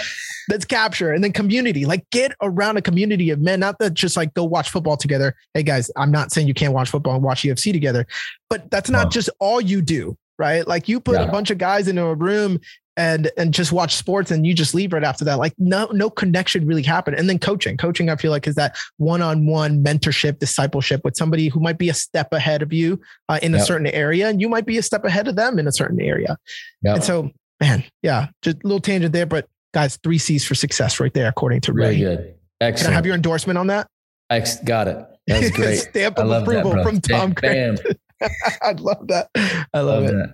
That's 0.47 0.65
capture. 0.65 1.11
And 1.11 1.23
then 1.23 1.31
community, 1.31 1.85
like 1.85 2.09
get 2.11 2.33
around 2.41 2.77
a 2.77 2.81
community 2.81 3.29
of 3.29 3.39
men, 3.39 3.59
not 3.59 3.79
that 3.79 3.93
just 3.93 4.17
like 4.17 4.33
go 4.33 4.43
watch 4.43 4.69
football 4.69 4.97
together. 4.97 5.35
Hey 5.53 5.63
guys, 5.63 5.91
I'm 5.95 6.11
not 6.11 6.31
saying 6.31 6.47
you 6.47 6.53
can't 6.53 6.73
watch 6.73 6.89
football 6.89 7.15
and 7.15 7.23
watch 7.23 7.43
UFC 7.43 7.71
together, 7.71 8.05
but 8.49 8.69
that's 8.71 8.89
not 8.89 9.11
just 9.11 9.29
all 9.39 9.61
you 9.61 9.81
do 9.81 10.17
right? 10.37 10.67
Like 10.67 10.89
you 10.89 10.99
put 10.99 11.15
yeah. 11.15 11.23
a 11.23 11.31
bunch 11.31 11.49
of 11.49 11.57
guys 11.57 11.87
into 11.87 12.03
a 12.03 12.13
room 12.13 12.59
and 12.97 13.29
and 13.37 13.53
just 13.53 13.71
watch 13.71 13.95
sports 13.95 14.31
and 14.31 14.45
you 14.45 14.53
just 14.53 14.73
leave 14.73 14.93
right 14.93 15.03
after 15.03 15.25
that 15.25 15.37
like 15.37 15.53
no 15.57 15.85
no 15.91 16.09
connection 16.09 16.65
really 16.65 16.83
happened 16.83 17.17
and 17.17 17.27
then 17.29 17.37
coaching 17.37 17.75
coaching 17.75 18.09
i 18.09 18.15
feel 18.15 18.31
like 18.31 18.47
is 18.47 18.55
that 18.55 18.75
one-on-one 18.97 19.83
mentorship 19.83 20.39
discipleship 20.39 21.01
with 21.03 21.15
somebody 21.15 21.49
who 21.49 21.59
might 21.59 21.77
be 21.77 21.89
a 21.89 21.93
step 21.93 22.31
ahead 22.31 22.61
of 22.61 22.71
you 22.71 22.99
uh, 23.29 23.39
in 23.41 23.51
yep. 23.51 23.61
a 23.61 23.65
certain 23.65 23.87
area 23.87 24.29
and 24.29 24.39
you 24.39 24.47
might 24.47 24.65
be 24.65 24.77
a 24.77 24.83
step 24.83 25.03
ahead 25.03 25.27
of 25.27 25.35
them 25.35 25.59
in 25.59 25.67
a 25.67 25.71
certain 25.71 25.99
area 25.99 26.37
yep. 26.83 26.95
and 26.95 27.03
so 27.03 27.29
man 27.59 27.83
yeah 28.01 28.27
just 28.41 28.57
a 28.63 28.67
little 28.67 28.79
tangent 28.79 29.11
there 29.11 29.25
but 29.25 29.47
guys 29.75 29.97
three 30.03 30.17
c's 30.17 30.45
for 30.47 30.55
success 30.55 31.01
right 31.01 31.13
there 31.13 31.27
according 31.27 31.59
to 31.59 31.73
ray. 31.73 31.89
really 31.89 31.99
good. 31.99 32.35
Excellent 32.61 32.85
Can 32.85 32.93
i 32.93 32.95
have 32.95 33.05
your 33.05 33.13
endorsement 33.13 33.59
on 33.59 33.67
that? 33.67 33.87
Ex- 34.29 34.59
got 34.61 34.87
it. 34.87 35.05
That's 35.27 35.49
great. 35.55 35.79
Stamp 35.79 36.17
of 36.17 36.31
approval 36.31 36.71
that, 36.71 36.83
from 36.83 37.01
tom 37.01 37.33
Bam. 37.33 37.77
i 38.61 38.71
love 38.71 39.07
that. 39.09 39.29
I 39.35 39.81
love, 39.81 40.03
love 40.03 40.03
it. 40.05 40.13
that. 40.13 40.33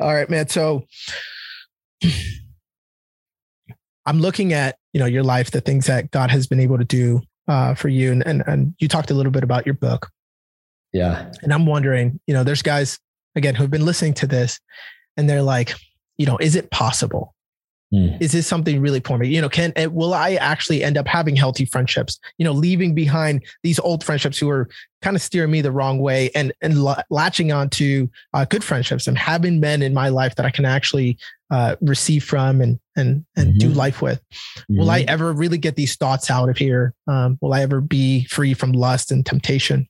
all 0.00 0.12
right 0.12 0.28
man. 0.28 0.48
So 0.48 0.84
I'm 4.04 4.18
looking 4.18 4.52
at 4.52 4.76
you 4.92 4.98
know 4.98 5.06
your 5.06 5.22
life, 5.22 5.52
the 5.52 5.60
things 5.60 5.86
that 5.86 6.10
God 6.10 6.30
has 6.30 6.48
been 6.48 6.58
able 6.58 6.78
to 6.78 6.84
do 6.84 7.22
uh, 7.46 7.74
for 7.74 7.88
you, 7.88 8.10
and, 8.10 8.26
and 8.26 8.42
and 8.48 8.74
you 8.80 8.88
talked 8.88 9.12
a 9.12 9.14
little 9.14 9.30
bit 9.32 9.44
about 9.44 9.64
your 9.64 9.76
book. 9.76 10.10
Yeah, 10.92 11.30
and 11.42 11.54
I'm 11.54 11.66
wondering, 11.66 12.18
you 12.26 12.34
know, 12.34 12.42
there's 12.42 12.62
guys 12.62 12.98
again 13.36 13.54
who've 13.54 13.70
been 13.70 13.86
listening 13.86 14.14
to 14.14 14.26
this, 14.26 14.58
and 15.16 15.30
they're 15.30 15.42
like, 15.42 15.74
you 16.18 16.26
know, 16.26 16.36
is 16.38 16.56
it 16.56 16.72
possible? 16.72 17.34
Mm. 17.92 18.20
Is 18.22 18.32
this 18.32 18.46
something 18.46 18.80
really 18.80 19.00
for 19.00 19.18
me? 19.18 19.28
You 19.28 19.42
know, 19.42 19.50
can 19.50 19.72
will 19.92 20.14
I 20.14 20.34
actually 20.34 20.82
end 20.82 20.96
up 20.96 21.06
having 21.06 21.36
healthy 21.36 21.66
friendships? 21.66 22.18
You 22.38 22.44
know, 22.44 22.52
leaving 22.52 22.94
behind 22.94 23.44
these 23.62 23.78
old 23.78 24.02
friendships 24.02 24.38
who 24.38 24.48
are 24.48 24.68
kind 25.02 25.14
of 25.14 25.20
steering 25.20 25.50
me 25.50 25.60
the 25.60 25.72
wrong 25.72 25.98
way, 25.98 26.30
and 26.34 26.52
and 26.62 26.82
latching 27.10 27.52
on 27.52 27.68
to 27.70 28.10
uh, 28.32 28.46
good 28.46 28.64
friendships 28.64 29.06
and 29.06 29.18
having 29.18 29.60
men 29.60 29.82
in 29.82 29.92
my 29.92 30.08
life 30.08 30.36
that 30.36 30.46
I 30.46 30.50
can 30.50 30.64
actually 30.64 31.18
uh, 31.50 31.76
receive 31.82 32.24
from 32.24 32.62
and 32.62 32.80
and 32.96 33.26
and 33.36 33.50
mm-hmm. 33.50 33.58
do 33.58 33.68
life 33.68 34.00
with. 34.00 34.22
Mm-hmm. 34.32 34.78
Will 34.78 34.90
I 34.90 35.00
mm-hmm. 35.00 35.10
ever 35.10 35.32
really 35.34 35.58
get 35.58 35.76
these 35.76 35.96
thoughts 35.96 36.30
out 36.30 36.48
of 36.48 36.56
here? 36.56 36.94
Um, 37.06 37.36
will 37.42 37.52
I 37.52 37.60
ever 37.60 37.82
be 37.82 38.24
free 38.24 38.54
from 38.54 38.72
lust 38.72 39.12
and 39.12 39.24
temptation? 39.24 39.86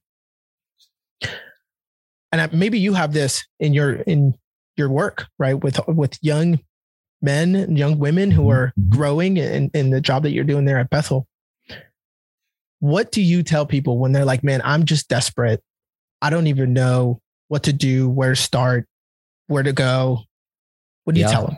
And 2.33 2.53
maybe 2.53 2.81
you 2.81 2.95
have 2.95 3.13
this 3.13 3.47
in 3.61 3.75
your 3.75 3.93
in 3.93 4.35
your 4.77 4.89
work, 4.89 5.27
right? 5.39 5.55
With 5.55 5.79
with 5.87 6.19
young 6.21 6.59
men 7.23 7.55
and 7.55 7.79
young 7.79 7.99
women 7.99 8.31
who 8.31 8.51
are 8.51 8.69
mm-hmm. 8.79 8.97
growing 8.97 9.37
in, 9.37 9.71
in 9.75 9.91
the 9.91 10.01
job 10.01 10.25
that 10.25 10.33
you're 10.33 10.45
doing 10.45 10.65
there 10.65 10.79
at 10.79 10.91
Bethel. 10.91 11.27
What 12.81 13.13
do 13.13 13.23
you 13.23 13.43
tell 13.43 13.65
people 13.65 13.99
when 13.99 14.13
they're 14.13 14.25
like, 14.25 14.43
man, 14.43 14.61
I'm 14.65 14.85
just 14.85 15.09
desperate. 15.09 15.63
I 16.21 16.31
don't 16.31 16.49
even 16.49 16.73
know 16.73 17.21
what 17.49 17.65
to 17.65 17.73
do, 17.73 18.09
where 18.09 18.31
to 18.31 18.37
start, 18.37 18.87
where 19.47 19.63
to 19.63 19.73
go. 19.73 20.21
What 21.05 21.15
do 21.15 21.21
you 21.21 21.29
tell 21.29 21.47
them? 21.47 21.57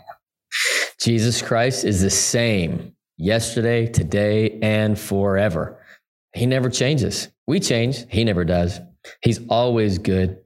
Jesus 1.01 1.43
Christ 1.43 1.85
is 1.85 2.01
the 2.01 2.11
same 2.11 2.95
yesterday, 3.17 3.87
today, 3.87 4.59
and 4.63 4.99
forever. 4.99 5.81
He 6.35 6.47
never 6.47 6.69
changes. 6.69 7.29
We 7.47 7.61
change, 7.61 8.05
he 8.11 8.25
never 8.25 8.45
does. 8.45 8.81
He's 9.23 9.41
always 9.49 9.99
good. 9.99 10.39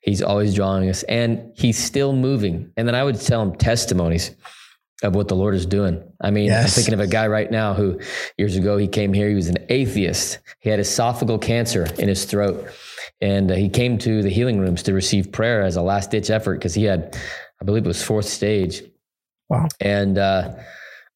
He's 0.00 0.22
always 0.22 0.54
drawing 0.54 0.88
us 0.88 1.02
and 1.04 1.52
he's 1.54 1.78
still 1.78 2.12
moving. 2.12 2.72
And 2.76 2.88
then 2.88 2.94
I 2.94 3.04
would 3.04 3.20
tell 3.20 3.42
him 3.42 3.56
testimonies 3.56 4.34
of 5.02 5.14
what 5.14 5.28
the 5.28 5.36
Lord 5.36 5.54
is 5.54 5.66
doing. 5.66 6.02
I 6.20 6.30
mean, 6.30 6.46
yes. 6.46 6.64
I'm 6.64 6.70
thinking 6.70 6.94
of 6.94 7.00
a 7.00 7.06
guy 7.06 7.26
right 7.26 7.50
now 7.50 7.74
who 7.74 8.00
years 8.38 8.56
ago 8.56 8.76
he 8.78 8.88
came 8.88 9.12
here. 9.12 9.28
He 9.28 9.34
was 9.34 9.48
an 9.48 9.58
atheist. 9.68 10.38
He 10.60 10.70
had 10.70 10.80
esophageal 10.80 11.40
cancer 11.40 11.86
in 11.98 12.08
his 12.08 12.24
throat, 12.24 12.68
and 13.20 13.50
uh, 13.50 13.54
he 13.54 13.68
came 13.68 13.98
to 13.98 14.22
the 14.22 14.30
healing 14.30 14.58
rooms 14.58 14.82
to 14.84 14.94
receive 14.94 15.32
prayer 15.32 15.62
as 15.62 15.76
a 15.76 15.82
last 15.82 16.10
ditch 16.10 16.30
effort 16.30 16.54
because 16.54 16.74
he 16.74 16.84
had, 16.84 17.18
I 17.60 17.64
believe, 17.64 17.84
it 17.84 17.88
was 17.88 18.02
fourth 18.02 18.26
stage. 18.26 18.82
Wow. 19.48 19.68
And 19.80 20.18
uh, 20.18 20.54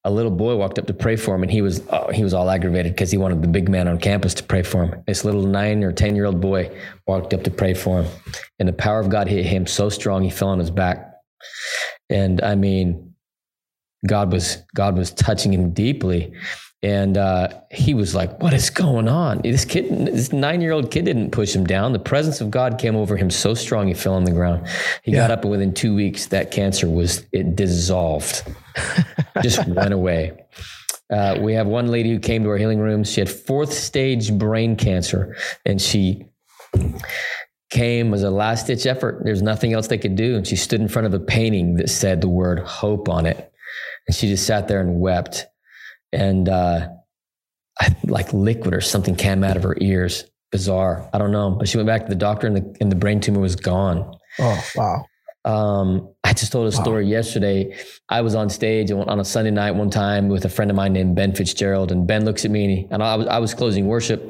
a 0.03 0.11
little 0.11 0.31
boy 0.31 0.55
walked 0.55 0.79
up 0.79 0.87
to 0.87 0.93
pray 0.93 1.15
for 1.15 1.35
him, 1.35 1.43
and 1.43 1.51
he 1.51 1.61
was 1.61 1.81
oh, 1.89 2.11
he 2.11 2.23
was 2.23 2.33
all 2.33 2.49
aggravated 2.49 2.93
because 2.93 3.11
he 3.11 3.17
wanted 3.17 3.41
the 3.41 3.47
big 3.47 3.69
man 3.69 3.87
on 3.87 3.99
campus 3.99 4.33
to 4.35 4.43
pray 4.43 4.63
for 4.63 4.85
him. 4.85 5.03
This 5.05 5.25
little 5.25 5.45
nine 5.45 5.83
or 5.83 5.91
ten 5.91 6.15
year 6.15 6.25
old 6.25 6.39
boy 6.39 6.71
walked 7.07 7.33
up 7.33 7.43
to 7.43 7.51
pray 7.51 7.73
for 7.73 8.03
him, 8.03 8.11
and 8.59 8.67
the 8.67 8.73
power 8.73 8.99
of 8.99 9.09
God 9.09 9.27
hit 9.27 9.45
him 9.45 9.67
so 9.67 9.89
strong 9.89 10.23
he 10.23 10.29
fell 10.29 10.49
on 10.49 10.59
his 10.59 10.71
back. 10.71 11.07
And 12.09 12.41
I 12.41 12.55
mean, 12.55 13.10
God 14.05 14.31
was 14.31 14.57
God 14.73 14.97
was 14.97 15.11
touching 15.11 15.53
him 15.53 15.71
deeply. 15.71 16.33
And 16.83 17.15
uh, 17.15 17.49
he 17.69 17.93
was 17.93 18.15
like, 18.15 18.41
"What 18.41 18.53
is 18.53 18.71
going 18.71 19.07
on?" 19.07 19.41
This 19.43 19.65
kid, 19.65 20.07
this 20.07 20.33
nine-year-old 20.33 20.89
kid, 20.89 21.05
didn't 21.05 21.29
push 21.29 21.55
him 21.55 21.63
down. 21.63 21.93
The 21.93 21.99
presence 21.99 22.41
of 22.41 22.49
God 22.49 22.79
came 22.79 22.95
over 22.95 23.15
him 23.15 23.29
so 23.29 23.53
strong, 23.53 23.87
he 23.87 23.93
fell 23.93 24.15
on 24.15 24.23
the 24.23 24.31
ground. 24.31 24.67
He 25.03 25.11
yeah. 25.11 25.19
got 25.19 25.31
up, 25.31 25.43
and 25.43 25.51
within 25.51 25.75
two 25.75 25.93
weeks, 25.93 26.25
that 26.27 26.49
cancer 26.49 26.89
was 26.89 27.23
it 27.31 27.55
dissolved, 27.55 28.43
just 29.43 29.67
went 29.67 29.93
away. 29.93 30.43
Uh, 31.11 31.37
we 31.39 31.53
have 31.53 31.67
one 31.67 31.89
lady 31.89 32.09
who 32.09 32.19
came 32.19 32.41
to 32.43 32.49
our 32.49 32.57
healing 32.57 32.79
room. 32.79 33.03
She 33.03 33.21
had 33.21 33.29
fourth 33.29 33.73
stage 33.73 34.33
brain 34.33 34.75
cancer, 34.75 35.35
and 35.63 35.79
she 35.79 36.25
came 37.69 38.11
as 38.11 38.23
a 38.23 38.31
last 38.31 38.65
ditch 38.65 38.87
effort. 38.87 39.21
There's 39.23 39.43
nothing 39.43 39.73
else 39.73 39.85
they 39.85 39.99
could 39.99 40.15
do, 40.15 40.35
and 40.35 40.47
she 40.47 40.55
stood 40.55 40.81
in 40.81 40.87
front 40.87 41.05
of 41.05 41.13
a 41.13 41.19
painting 41.19 41.75
that 41.75 41.91
said 41.91 42.21
the 42.21 42.27
word 42.27 42.57
"hope" 42.57 43.07
on 43.07 43.27
it 43.27 43.50
and 44.07 44.15
she 44.15 44.27
just 44.27 44.45
sat 44.45 44.67
there 44.67 44.81
and 44.81 44.99
wept. 44.99 45.47
And 46.11 46.49
uh, 46.49 46.89
I, 47.79 47.95
like 48.03 48.33
liquid 48.33 48.73
or 48.73 48.81
something 48.81 49.15
came 49.15 49.43
out 49.43 49.57
of 49.57 49.63
her 49.63 49.77
ears. 49.79 50.25
Bizarre. 50.51 51.09
I 51.13 51.17
don't 51.17 51.31
know. 51.31 51.51
But 51.51 51.69
she 51.69 51.77
went 51.77 51.87
back 51.87 52.03
to 52.03 52.09
the 52.09 52.15
doctor 52.15 52.47
and 52.47 52.57
the, 52.57 52.77
and 52.81 52.91
the 52.91 52.95
brain 52.95 53.21
tumor 53.21 53.39
was 53.39 53.55
gone. 53.55 54.13
Oh, 54.39 54.63
wow. 54.75 55.05
Um, 55.43 56.13
I 56.23 56.33
just 56.33 56.51
told 56.51 56.67
a 56.67 56.71
story 56.71 57.05
wow. 57.05 57.11
yesterday. 57.11 57.75
I 58.09 58.21
was 58.21 58.35
on 58.35 58.49
stage 58.49 58.91
on 58.91 59.19
a 59.19 59.25
Sunday 59.25 59.51
night 59.51 59.71
one 59.71 59.89
time 59.89 60.29
with 60.29 60.45
a 60.45 60.49
friend 60.49 60.69
of 60.69 60.77
mine 60.77 60.93
named 60.93 61.15
Ben 61.15 61.33
Fitzgerald, 61.33 61.91
and 61.91 62.05
Ben 62.05 62.25
looks 62.25 62.45
at 62.45 62.51
me 62.51 62.63
and, 62.63 62.71
he, 62.71 62.87
and 62.91 63.03
I 63.03 63.15
was 63.15 63.27
I 63.27 63.39
was 63.39 63.53
closing 63.53 63.87
worship, 63.87 64.21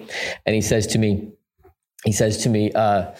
and 0.46 0.56
he 0.56 0.62
says 0.62 0.88
to 0.88 0.98
me, 0.98 1.32
he 2.06 2.12
says 2.12 2.38
to 2.44 2.50
me, 2.50 2.72
uh, 2.72 3.12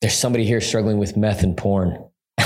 "There's 0.00 0.16
somebody 0.16 0.44
here 0.44 0.60
struggling 0.60 0.98
with 0.98 1.16
meth 1.16 1.42
and 1.42 1.56
porn." 1.56 1.98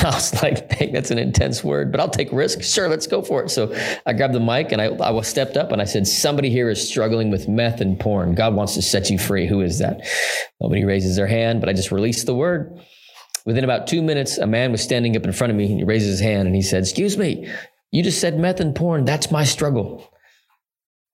I 0.05 0.15
was 0.15 0.43
like, 0.43 0.69
dang, 0.69 0.93
that's 0.93 1.11
an 1.11 1.19
intense 1.19 1.63
word, 1.65 1.91
but 1.91 2.01
I'll 2.01 2.09
take 2.09 2.33
risk. 2.33 2.63
Sure, 2.63 2.89
let's 2.89 3.07
go 3.07 3.23
for 3.23 3.43
it. 3.43 3.51
So 3.51 3.75
I 4.07 4.13
grabbed 4.13 4.35
the 4.35 4.41
mic 4.41 4.73
and 4.73 4.81
I, 4.81 4.89
I 4.89 5.21
stepped 5.23 5.57
up 5.57 5.73
and 5.73 5.81
I 5.81 5.85
said, 5.85 6.07
somebody 6.07 6.51
here 6.51 6.69
is 6.69 6.87
struggling 6.87 7.31
with 7.31 7.49
meth 7.49 7.81
and 7.81 7.99
porn. 7.99 8.35
God 8.35 8.55
wants 8.55 8.75
to 8.75 8.83
set 8.83 9.11
you 9.11 9.19
free. 9.19 9.47
Who 9.47 9.61
is 9.61 9.79
that? 9.79 10.07
Nobody 10.61 10.85
raises 10.85 11.17
their 11.17 11.27
hand, 11.27 11.61
but 11.61 11.69
I 11.69 11.73
just 11.73 11.93
released 11.93 12.27
the 12.27 12.35
word. 12.35 12.79
Within 13.45 13.65
about 13.65 13.87
two 13.87 14.03
minutes, 14.03 14.39
a 14.39 14.47
man 14.47 14.73
was 14.73 14.83
standing 14.83 15.17
up 15.17 15.25
in 15.25 15.33
front 15.33 15.51
of 15.51 15.57
me 15.57 15.71
and 15.71 15.79
he 15.79 15.85
raises 15.85 16.19
his 16.19 16.21
hand 16.21 16.47
and 16.47 16.55
he 16.55 16.63
said, 16.63 16.83
excuse 16.83 17.17
me, 17.17 17.49
you 17.91 18.03
just 18.03 18.21
said 18.21 18.39
meth 18.39 18.61
and 18.61 18.75
porn. 18.75 19.05
That's 19.05 19.31
my 19.31 19.45
struggle. 19.45 20.13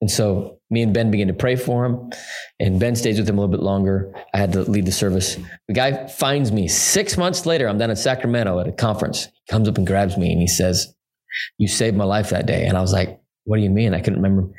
And 0.05 0.11
so 0.11 0.61
me 0.69 0.83
and 0.83 0.93
Ben 0.93 1.11
began 1.11 1.29
to 1.29 1.33
pray 1.33 1.57
for 1.57 1.87
him, 1.87 2.11
and 2.61 2.79
Ben 2.79 2.95
stays 2.95 3.19
with 3.19 3.27
him 3.27 3.39
a 3.39 3.41
little 3.41 3.57
bit 3.57 3.65
longer. 3.65 4.13
I 4.35 4.37
had 4.37 4.53
to 4.53 4.61
lead 4.61 4.85
the 4.85 4.93
service. 4.93 5.39
The 5.67 5.73
guy 5.73 6.09
finds 6.09 6.53
me 6.53 6.69
six 6.69 7.17
months 7.17 7.47
later. 7.47 7.67
I'm 7.67 7.79
down 7.79 7.89
in 7.89 7.97
Sacramento 7.97 8.59
at 8.59 8.69
a 8.69 8.73
conference. 8.73 9.25
He 9.25 9.51
comes 9.51 9.67
up 9.67 9.79
and 9.79 9.87
grabs 9.87 10.19
me 10.19 10.31
and 10.31 10.43
he 10.43 10.47
says, 10.47 10.95
You 11.57 11.69
saved 11.69 11.97
my 11.97 12.05
life 12.05 12.29
that 12.29 12.45
day. 12.45 12.67
And 12.67 12.77
I 12.77 12.83
was 12.83 12.93
like, 12.93 13.19
What 13.45 13.57
do 13.57 13.63
you 13.63 13.71
mean? 13.71 13.95
I 13.95 14.01
couldn't 14.01 14.21
remember. 14.21 14.53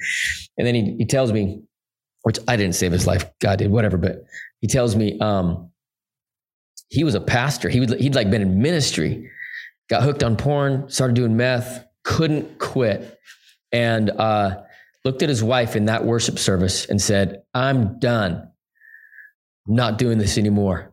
And 0.57 0.65
then 0.65 0.73
he, 0.73 0.95
he 0.97 1.05
tells 1.05 1.31
me, 1.31 1.61
which 2.23 2.39
I 2.47 2.55
didn't 2.55 2.73
save 2.73 2.91
his 2.91 3.05
life, 3.05 3.25
God 3.39 3.59
did, 3.59 3.69
whatever. 3.69 3.97
But 3.97 4.25
he 4.61 4.67
tells 4.67 4.95
me 4.95 5.19
um, 5.19 5.69
he 6.89 7.03
was 7.03 7.13
a 7.13 7.21
pastor. 7.21 7.69
He 7.69 7.79
would, 7.79 7.91
he'd 7.99 8.15
like 8.15 8.31
been 8.31 8.41
in 8.41 8.63
ministry, 8.63 9.29
got 9.91 10.01
hooked 10.01 10.23
on 10.23 10.37
porn, 10.37 10.89
started 10.89 11.15
doing 11.15 11.37
meth, 11.37 11.85
couldn't 12.03 12.57
quit. 12.57 13.19
And 13.71 14.09
uh, 14.09 14.63
looked 15.05 15.21
at 15.21 15.29
his 15.29 15.43
wife 15.43 15.75
in 15.75 15.85
that 15.85 16.03
worship 16.03 16.39
service 16.39 16.85
and 16.85 17.01
said, 17.01 17.43
I'm 17.53 17.99
done. 17.99 18.49
not 19.67 19.97
doing 19.97 20.17
this 20.17 20.37
anymore. 20.37 20.91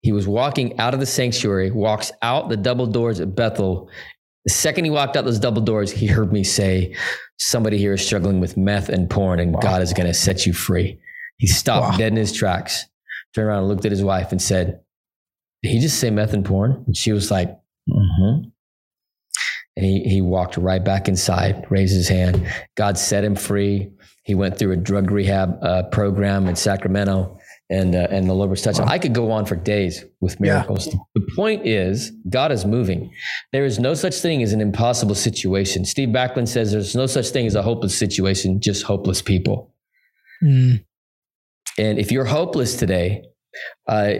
He 0.00 0.10
was 0.10 0.26
walking 0.26 0.78
out 0.80 0.94
of 0.94 1.00
the 1.00 1.06
sanctuary, 1.06 1.70
walks 1.70 2.10
out 2.22 2.48
the 2.48 2.56
double 2.56 2.86
doors 2.86 3.20
at 3.20 3.36
Bethel. 3.36 3.88
The 4.44 4.52
second 4.52 4.84
he 4.84 4.90
walked 4.90 5.16
out 5.16 5.24
those 5.24 5.38
double 5.38 5.62
doors, 5.62 5.92
he 5.92 6.06
heard 6.06 6.32
me 6.32 6.42
say, 6.42 6.96
Somebody 7.38 7.78
here 7.78 7.92
is 7.92 8.04
struggling 8.04 8.40
with 8.40 8.56
meth 8.56 8.88
and 8.88 9.08
porn, 9.08 9.38
and 9.38 9.54
wow. 9.54 9.60
God 9.60 9.82
is 9.82 9.92
going 9.92 10.08
to 10.08 10.14
set 10.14 10.46
you 10.46 10.52
free. 10.52 10.98
He 11.38 11.46
stopped 11.46 11.92
wow. 11.92 11.96
dead 11.96 12.12
in 12.12 12.16
his 12.16 12.32
tracks, 12.32 12.86
turned 13.34 13.48
around 13.48 13.60
and 13.60 13.68
looked 13.68 13.84
at 13.84 13.92
his 13.92 14.02
wife 14.02 14.32
and 14.32 14.42
said, 14.42 14.80
Did 15.62 15.70
he 15.72 15.78
just 15.78 16.00
say 16.00 16.10
meth 16.10 16.32
and 16.32 16.44
porn? 16.44 16.84
And 16.86 16.96
she 16.96 17.12
was 17.12 17.30
like, 17.30 17.48
Mm-hmm. 17.88 18.48
And 19.76 19.86
he, 19.86 20.02
he 20.02 20.20
walked 20.20 20.56
right 20.56 20.84
back 20.84 21.08
inside, 21.08 21.66
raised 21.70 21.94
his 21.94 22.08
hand. 22.08 22.46
God 22.76 22.98
set 22.98 23.24
him 23.24 23.34
free. 23.34 23.90
He 24.24 24.34
went 24.34 24.58
through 24.58 24.72
a 24.72 24.76
drug 24.76 25.10
rehab 25.10 25.58
uh, 25.62 25.84
program 25.84 26.46
in 26.46 26.56
Sacramento, 26.56 27.38
and 27.70 27.94
uh, 27.94 28.06
and 28.10 28.28
the 28.28 28.34
Lord 28.34 28.50
was 28.50 28.62
touching. 28.62 28.84
Wow. 28.84 28.92
I 28.92 28.98
could 28.98 29.14
go 29.14 29.32
on 29.32 29.46
for 29.46 29.56
days 29.56 30.04
with 30.20 30.38
miracles. 30.38 30.86
Yeah. 30.86 30.94
The 31.14 31.26
point 31.34 31.66
is, 31.66 32.12
God 32.28 32.52
is 32.52 32.64
moving. 32.64 33.12
There 33.52 33.64
is 33.64 33.78
no 33.78 33.94
such 33.94 34.14
thing 34.16 34.42
as 34.42 34.52
an 34.52 34.60
impossible 34.60 35.14
situation. 35.14 35.84
Steve 35.84 36.10
Backlund 36.10 36.48
says 36.48 36.70
there's 36.70 36.94
no 36.94 37.06
such 37.06 37.30
thing 37.30 37.46
as 37.46 37.54
a 37.54 37.62
hopeless 37.62 37.98
situation, 37.98 38.60
just 38.60 38.84
hopeless 38.84 39.22
people. 39.22 39.74
Mm. 40.42 40.84
And 41.78 41.98
if 41.98 42.12
you're 42.12 42.26
hopeless 42.26 42.76
today, 42.76 43.24
uh, 43.88 44.14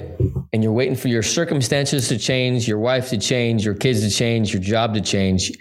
and 0.53 0.63
you're 0.63 0.73
waiting 0.73 0.97
for 0.97 1.09
your 1.09 1.23
circumstances 1.23 2.09
to 2.09 2.19
change, 2.19 2.69
your 2.69 2.79
wife 2.79 3.11
to 3.11 3.19
change, 3.19 3.65
your 3.65 3.75
kids 3.75 4.01
to 4.01 4.11
change, 4.11 4.53
your 4.53 4.63
job 4.63 4.95
to 4.95 5.01
change, 5.01 5.53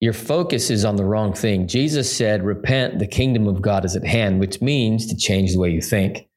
your 0.00 0.12
focus 0.12 0.70
is 0.70 0.84
on 0.84 0.96
the 0.96 1.04
wrong 1.04 1.32
thing. 1.32 1.66
Jesus 1.66 2.14
said, 2.14 2.42
Repent, 2.42 2.98
the 2.98 3.06
kingdom 3.06 3.46
of 3.46 3.60
God 3.60 3.84
is 3.84 3.96
at 3.96 4.06
hand, 4.06 4.40
which 4.40 4.60
means 4.60 5.06
to 5.06 5.16
change 5.16 5.52
the 5.52 5.60
way 5.60 5.70
you 5.70 5.82
think. 5.82 6.28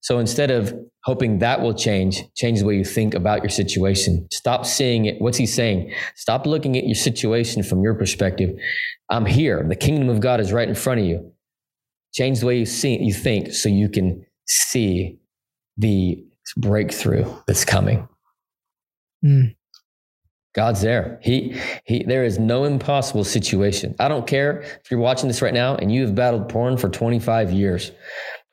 So 0.00 0.18
instead 0.18 0.50
of 0.50 0.74
hoping 1.04 1.38
that 1.38 1.60
will 1.60 1.74
change, 1.74 2.22
change 2.34 2.60
the 2.60 2.66
way 2.66 2.76
you 2.76 2.84
think 2.84 3.14
about 3.14 3.42
your 3.42 3.50
situation. 3.50 4.26
Stop 4.32 4.66
seeing 4.66 5.06
it. 5.06 5.20
What's 5.20 5.38
he 5.38 5.46
saying? 5.46 5.92
Stop 6.14 6.46
looking 6.46 6.76
at 6.76 6.84
your 6.84 6.94
situation 6.94 7.62
from 7.62 7.82
your 7.82 7.94
perspective. 7.94 8.50
I'm 9.10 9.26
here. 9.26 9.64
The 9.68 9.76
kingdom 9.76 10.08
of 10.08 10.20
God 10.20 10.40
is 10.40 10.52
right 10.52 10.68
in 10.68 10.74
front 10.74 11.00
of 11.00 11.06
you. 11.06 11.32
Change 12.14 12.40
the 12.40 12.46
way 12.46 12.58
you 12.58 12.66
see 12.66 12.98
you 12.98 13.12
think 13.12 13.52
so 13.52 13.68
you 13.68 13.88
can 13.88 14.24
see 14.46 15.18
the 15.82 16.24
breakthrough 16.56 17.30
that's 17.46 17.64
coming. 17.64 18.08
Mm. 19.24 19.54
God's 20.54 20.82
there. 20.82 21.18
He, 21.22 21.58
he, 21.84 22.04
there 22.04 22.24
is 22.24 22.38
no 22.38 22.64
impossible 22.64 23.24
situation. 23.24 23.94
I 23.98 24.08
don't 24.08 24.26
care 24.26 24.60
if 24.60 24.90
you're 24.90 25.00
watching 25.00 25.28
this 25.28 25.42
right 25.42 25.54
now 25.54 25.76
and 25.76 25.90
you 25.90 26.02
have 26.02 26.14
battled 26.14 26.48
porn 26.48 26.76
for 26.76 26.88
25 26.88 27.52
years. 27.52 27.90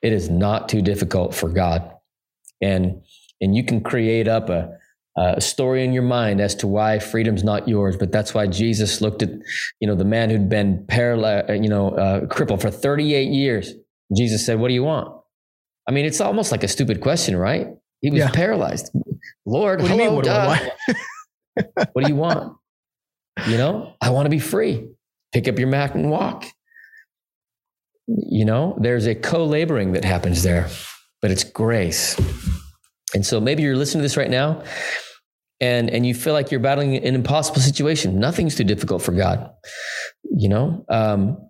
It 0.02 0.14
is 0.14 0.30
not 0.30 0.70
too 0.70 0.82
difficult 0.82 1.36
for 1.36 1.50
God. 1.50 1.92
And, 2.62 3.02
and 3.42 3.56
you 3.56 3.66
can 3.66 3.82
create 3.82 4.30
up 4.30 4.50
a, 4.50 4.78
a 5.18 5.42
story 5.42 5.84
in 5.84 5.92
your 5.92 6.04
mind 6.04 6.40
as 6.40 6.56
to 6.56 6.68
why 6.68 7.00
freedom's 7.00 7.44
not 7.44 7.68
yours. 7.68 7.98
But 7.98 8.14
that's 8.14 8.34
why 8.34 8.48
Jesus 8.48 9.02
looked 9.02 9.22
at, 9.22 9.32
you 9.82 9.88
know, 9.88 9.96
the 9.96 10.06
man 10.06 10.30
who'd 10.30 10.48
been 10.48 10.86
paralyzed, 10.88 11.50
you 11.50 11.70
know, 11.70 11.90
uh, 11.92 12.28
crippled 12.28 12.62
for 12.62 12.72
38 12.72 13.28
years. 13.28 13.74
Jesus 14.16 14.46
said, 14.46 14.58
what 14.60 14.70
do 14.70 14.74
you 14.74 14.84
want? 14.84 15.19
I 15.90 15.92
mean, 15.92 16.06
it's 16.06 16.22
almost 16.22 16.52
like 16.52 16.64
a 16.64 16.68
stupid 16.68 17.02
question, 17.02 17.36
right? 17.36 17.68
He 18.02 18.12
was 18.12 18.20
yeah. 18.20 18.30
paralyzed. 18.30 18.92
Lord, 19.44 19.82
what 19.82 19.90
hello, 19.90 19.98
do 19.98 20.04
you 20.04 20.10
mean? 20.10 20.16
What 20.16 20.26
do, 20.26 20.30
want? 20.30 21.90
what 21.94 22.06
do 22.06 22.10
you 22.12 22.16
want? 22.16 22.58
You 23.48 23.58
know, 23.58 23.96
I 24.00 24.12
want 24.12 24.28
to 24.28 24.30
be 24.30 24.38
free. 24.38 24.88
Pick 25.32 25.48
up 25.48 25.58
your 25.58 25.68
mat 25.68 25.96
and 25.96 26.12
walk. 26.12 26.46
You 28.06 28.46
know, 28.46 28.78
there's 28.80 29.08
a 29.08 29.16
co 29.16 29.46
laboring 29.46 29.94
that 29.94 30.06
happens 30.06 30.44
there, 30.44 30.70
but 31.24 31.32
it's 31.32 31.44
grace. 31.44 32.16
And 33.16 33.26
so 33.26 33.42
maybe 33.42 33.64
you're 33.64 33.76
listening 33.76 34.02
to 34.02 34.04
this 34.04 34.16
right 34.16 34.30
now 34.30 34.62
and, 35.60 35.90
and 35.90 36.06
you 36.06 36.14
feel 36.14 36.34
like 36.34 36.52
you're 36.52 36.60
battling 36.60 36.98
an 36.98 37.16
impossible 37.16 37.62
situation. 37.62 38.20
Nothing's 38.20 38.54
too 38.54 38.64
difficult 38.64 39.02
for 39.02 39.12
God. 39.12 39.50
You 40.24 40.50
know, 40.50 40.86
um, 40.88 41.49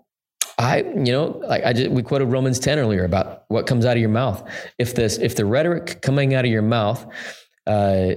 I, 0.60 0.80
you 0.80 1.14
know, 1.14 1.41
like 1.47 1.64
I 1.64 1.72
just, 1.72 1.89
we 1.89 2.03
quoted 2.03 2.26
Romans 2.26 2.60
10 2.60 2.80
earlier 2.80 3.05
about 3.05 3.45
what 3.47 3.66
comes 3.66 3.86
out 3.86 3.93
of 3.93 4.01
your 4.01 4.10
mouth. 4.10 4.43
If 4.78 4.93
this, 4.93 5.18
if 5.18 5.36
the 5.38 5.45
rhetoric 5.45 6.01
coming 6.01 6.34
out 6.34 6.43
of 6.43 6.51
your 6.51 6.62
mouth, 6.62 7.05
uh, 7.66 8.16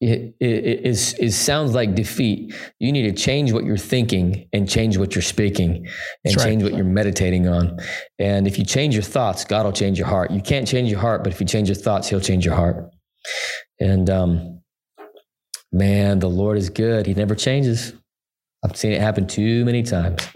it, 0.00 0.34
it, 0.40 0.84
is, 0.84 1.14
is 1.14 1.38
sounds 1.38 1.72
like 1.72 1.94
defeat. 1.94 2.52
You 2.80 2.90
need 2.90 3.02
to 3.02 3.12
change 3.12 3.52
what 3.52 3.64
you're 3.64 3.76
thinking 3.76 4.48
and 4.52 4.68
change 4.68 4.98
what 4.98 5.14
you're 5.14 5.22
speaking 5.22 5.86
and 6.24 6.36
right. 6.36 6.44
change 6.44 6.64
what 6.64 6.74
you're 6.74 6.84
meditating 6.84 7.46
on. 7.46 7.78
And 8.18 8.48
if 8.48 8.58
you 8.58 8.64
change 8.64 8.94
your 8.94 9.04
thoughts, 9.04 9.44
God 9.44 9.64
will 9.64 9.72
change 9.72 9.98
your 9.98 10.08
heart. 10.08 10.32
You 10.32 10.40
can't 10.40 10.66
change 10.66 10.90
your 10.90 10.98
heart, 10.98 11.22
but 11.22 11.32
if 11.32 11.40
you 11.40 11.46
change 11.46 11.68
your 11.68 11.76
thoughts, 11.76 12.08
He'll 12.08 12.20
change 12.20 12.44
your 12.44 12.56
heart. 12.56 12.90
And 13.78 14.10
um, 14.10 14.62
man, 15.70 16.18
the 16.18 16.28
Lord 16.28 16.58
is 16.58 16.70
good. 16.70 17.06
He 17.06 17.14
never 17.14 17.36
changes. 17.36 17.92
I've 18.64 18.76
seen 18.76 18.90
it 18.90 19.00
happen 19.00 19.28
too 19.28 19.64
many 19.64 19.84
times. 19.84 20.26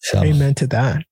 So. 0.00 0.22
Amen 0.22 0.54
to 0.56 0.66
that. 0.68 1.04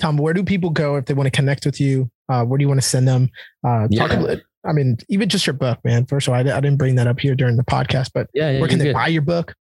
Tom, 0.00 0.16
where 0.16 0.32
do 0.32 0.42
people 0.42 0.70
go 0.70 0.96
if 0.96 1.06
they 1.06 1.14
want 1.14 1.26
to 1.26 1.30
connect 1.30 1.66
with 1.66 1.80
you? 1.80 2.10
Uh, 2.28 2.44
where 2.44 2.58
do 2.58 2.62
you 2.62 2.68
want 2.68 2.80
to 2.80 2.86
send 2.86 3.06
them? 3.06 3.28
Uh, 3.66 3.86
yeah. 3.90 4.06
talk 4.06 4.16
about, 4.16 4.38
I 4.64 4.72
mean, 4.72 4.96
even 5.08 5.28
just 5.28 5.46
your 5.46 5.54
book, 5.54 5.78
man. 5.84 6.06
First 6.06 6.26
of 6.26 6.32
all, 6.34 6.38
I, 6.38 6.40
I 6.40 6.60
didn't 6.60 6.76
bring 6.76 6.94
that 6.94 7.06
up 7.06 7.20
here 7.20 7.34
during 7.34 7.56
the 7.56 7.64
podcast, 7.64 8.10
but 8.14 8.28
yeah, 8.32 8.50
yeah 8.50 8.60
where 8.60 8.68
can 8.68 8.78
they 8.78 8.86
good. 8.86 8.94
buy 8.94 9.08
your 9.08 9.22
book? 9.22 9.54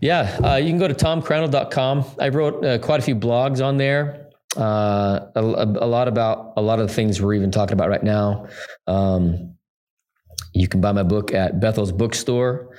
Yeah, 0.00 0.38
uh, 0.44 0.56
you 0.56 0.68
can 0.68 0.78
go 0.78 0.88
to 0.88 0.94
tomcrandall.com. 0.94 2.04
I 2.20 2.28
wrote 2.28 2.64
uh, 2.64 2.78
quite 2.78 3.00
a 3.00 3.02
few 3.02 3.16
blogs 3.16 3.64
on 3.64 3.76
there. 3.76 4.28
Uh, 4.56 5.26
a, 5.34 5.40
a, 5.40 5.86
lot 5.86 6.06
about 6.06 6.52
a 6.56 6.62
lot 6.62 6.78
of 6.78 6.86
the 6.86 6.94
things 6.94 7.20
we're 7.20 7.34
even 7.34 7.50
talking 7.50 7.72
about 7.72 7.88
right 7.88 8.02
now. 8.02 8.46
Um, 8.86 9.56
you 10.52 10.68
can 10.68 10.80
buy 10.80 10.92
my 10.92 11.02
book 11.02 11.32
at 11.32 11.58
Bethel's 11.58 11.90
Bookstore. 11.90 12.76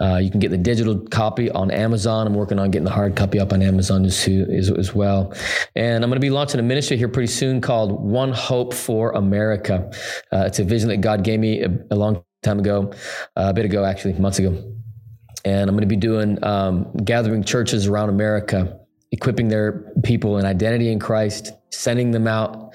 Uh, 0.00 0.16
you 0.16 0.30
can 0.30 0.38
get 0.38 0.50
the 0.50 0.58
digital 0.58 0.98
copy 1.10 1.50
on 1.50 1.70
Amazon. 1.70 2.26
I'm 2.26 2.34
working 2.34 2.58
on 2.58 2.70
getting 2.70 2.84
the 2.84 2.90
hard 2.90 3.16
copy 3.16 3.40
up 3.40 3.52
on 3.52 3.62
Amazon 3.62 4.04
as, 4.04 4.28
as, 4.28 4.70
as 4.70 4.94
well. 4.94 5.34
And 5.74 6.04
I'm 6.04 6.10
going 6.10 6.20
to 6.20 6.24
be 6.24 6.30
launching 6.30 6.60
a 6.60 6.62
ministry 6.62 6.96
here 6.96 7.08
pretty 7.08 7.32
soon 7.32 7.60
called 7.60 8.00
One 8.00 8.32
Hope 8.32 8.74
for 8.74 9.10
America. 9.12 9.90
Uh, 10.32 10.44
it's 10.46 10.60
a 10.60 10.64
vision 10.64 10.88
that 10.90 10.98
God 10.98 11.24
gave 11.24 11.40
me 11.40 11.62
a, 11.62 11.70
a 11.90 11.96
long 11.96 12.22
time 12.42 12.60
ago, 12.60 12.92
uh, 13.36 13.48
a 13.48 13.52
bit 13.52 13.64
ago, 13.64 13.84
actually, 13.84 14.14
months 14.14 14.38
ago. 14.38 14.74
And 15.44 15.68
I'm 15.68 15.74
going 15.74 15.80
to 15.80 15.86
be 15.86 15.96
doing 15.96 16.42
um, 16.44 16.92
gathering 17.04 17.42
churches 17.42 17.86
around 17.86 18.10
America, 18.10 18.78
equipping 19.10 19.48
their 19.48 19.90
people 20.02 20.38
in 20.38 20.44
identity 20.44 20.92
in 20.92 20.98
Christ, 20.98 21.52
sending 21.70 22.10
them 22.10 22.26
out 22.26 22.74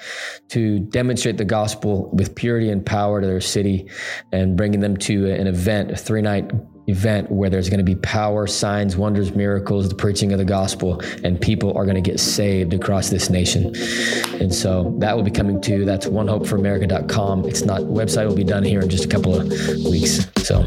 to 0.50 0.80
demonstrate 0.80 1.38
the 1.38 1.46
gospel 1.46 2.10
with 2.12 2.36
purity 2.36 2.70
and 2.70 2.86
power 2.86 3.22
to 3.22 3.28
their 3.28 3.42
city, 3.42 3.90
and 4.32 4.58
bringing 4.58 4.80
them 4.80 4.98
to 4.98 5.32
an 5.32 5.48
event, 5.48 5.92
a 5.92 5.96
three 5.96 6.22
night 6.22 6.52
event 6.88 7.32
where 7.32 7.50
there's 7.50 7.70
going 7.70 7.80
to 7.80 7.84
be 7.84 7.96
power, 7.96 8.46
signs, 8.46 8.98
wonders, 8.98 9.34
miracles, 9.34 9.88
the 9.88 9.96
preaching 9.96 10.34
of 10.34 10.38
the 10.38 10.46
gospel, 10.46 11.00
and 11.24 11.40
people 11.40 11.76
are 11.78 11.86
going 11.86 11.96
to 11.96 12.02
get 12.02 12.20
saved 12.20 12.74
across 12.74 13.10
this 13.10 13.30
nation. 13.30 13.74
And 14.42 14.54
so 14.54 14.94
that 15.00 15.16
will 15.16 15.24
be 15.24 15.32
coming 15.32 15.62
to 15.62 15.86
that's 15.86 16.08
onehopeforamerica.com. 16.08 17.46
It's 17.46 17.64
not 17.64 17.82
website 17.82 18.28
will 18.28 18.36
be 18.36 18.44
done 18.44 18.64
here 18.64 18.82
in 18.82 18.90
just 18.90 19.06
a 19.06 19.08
couple 19.08 19.40
of 19.40 19.48
weeks. 19.86 20.28
So 20.44 20.66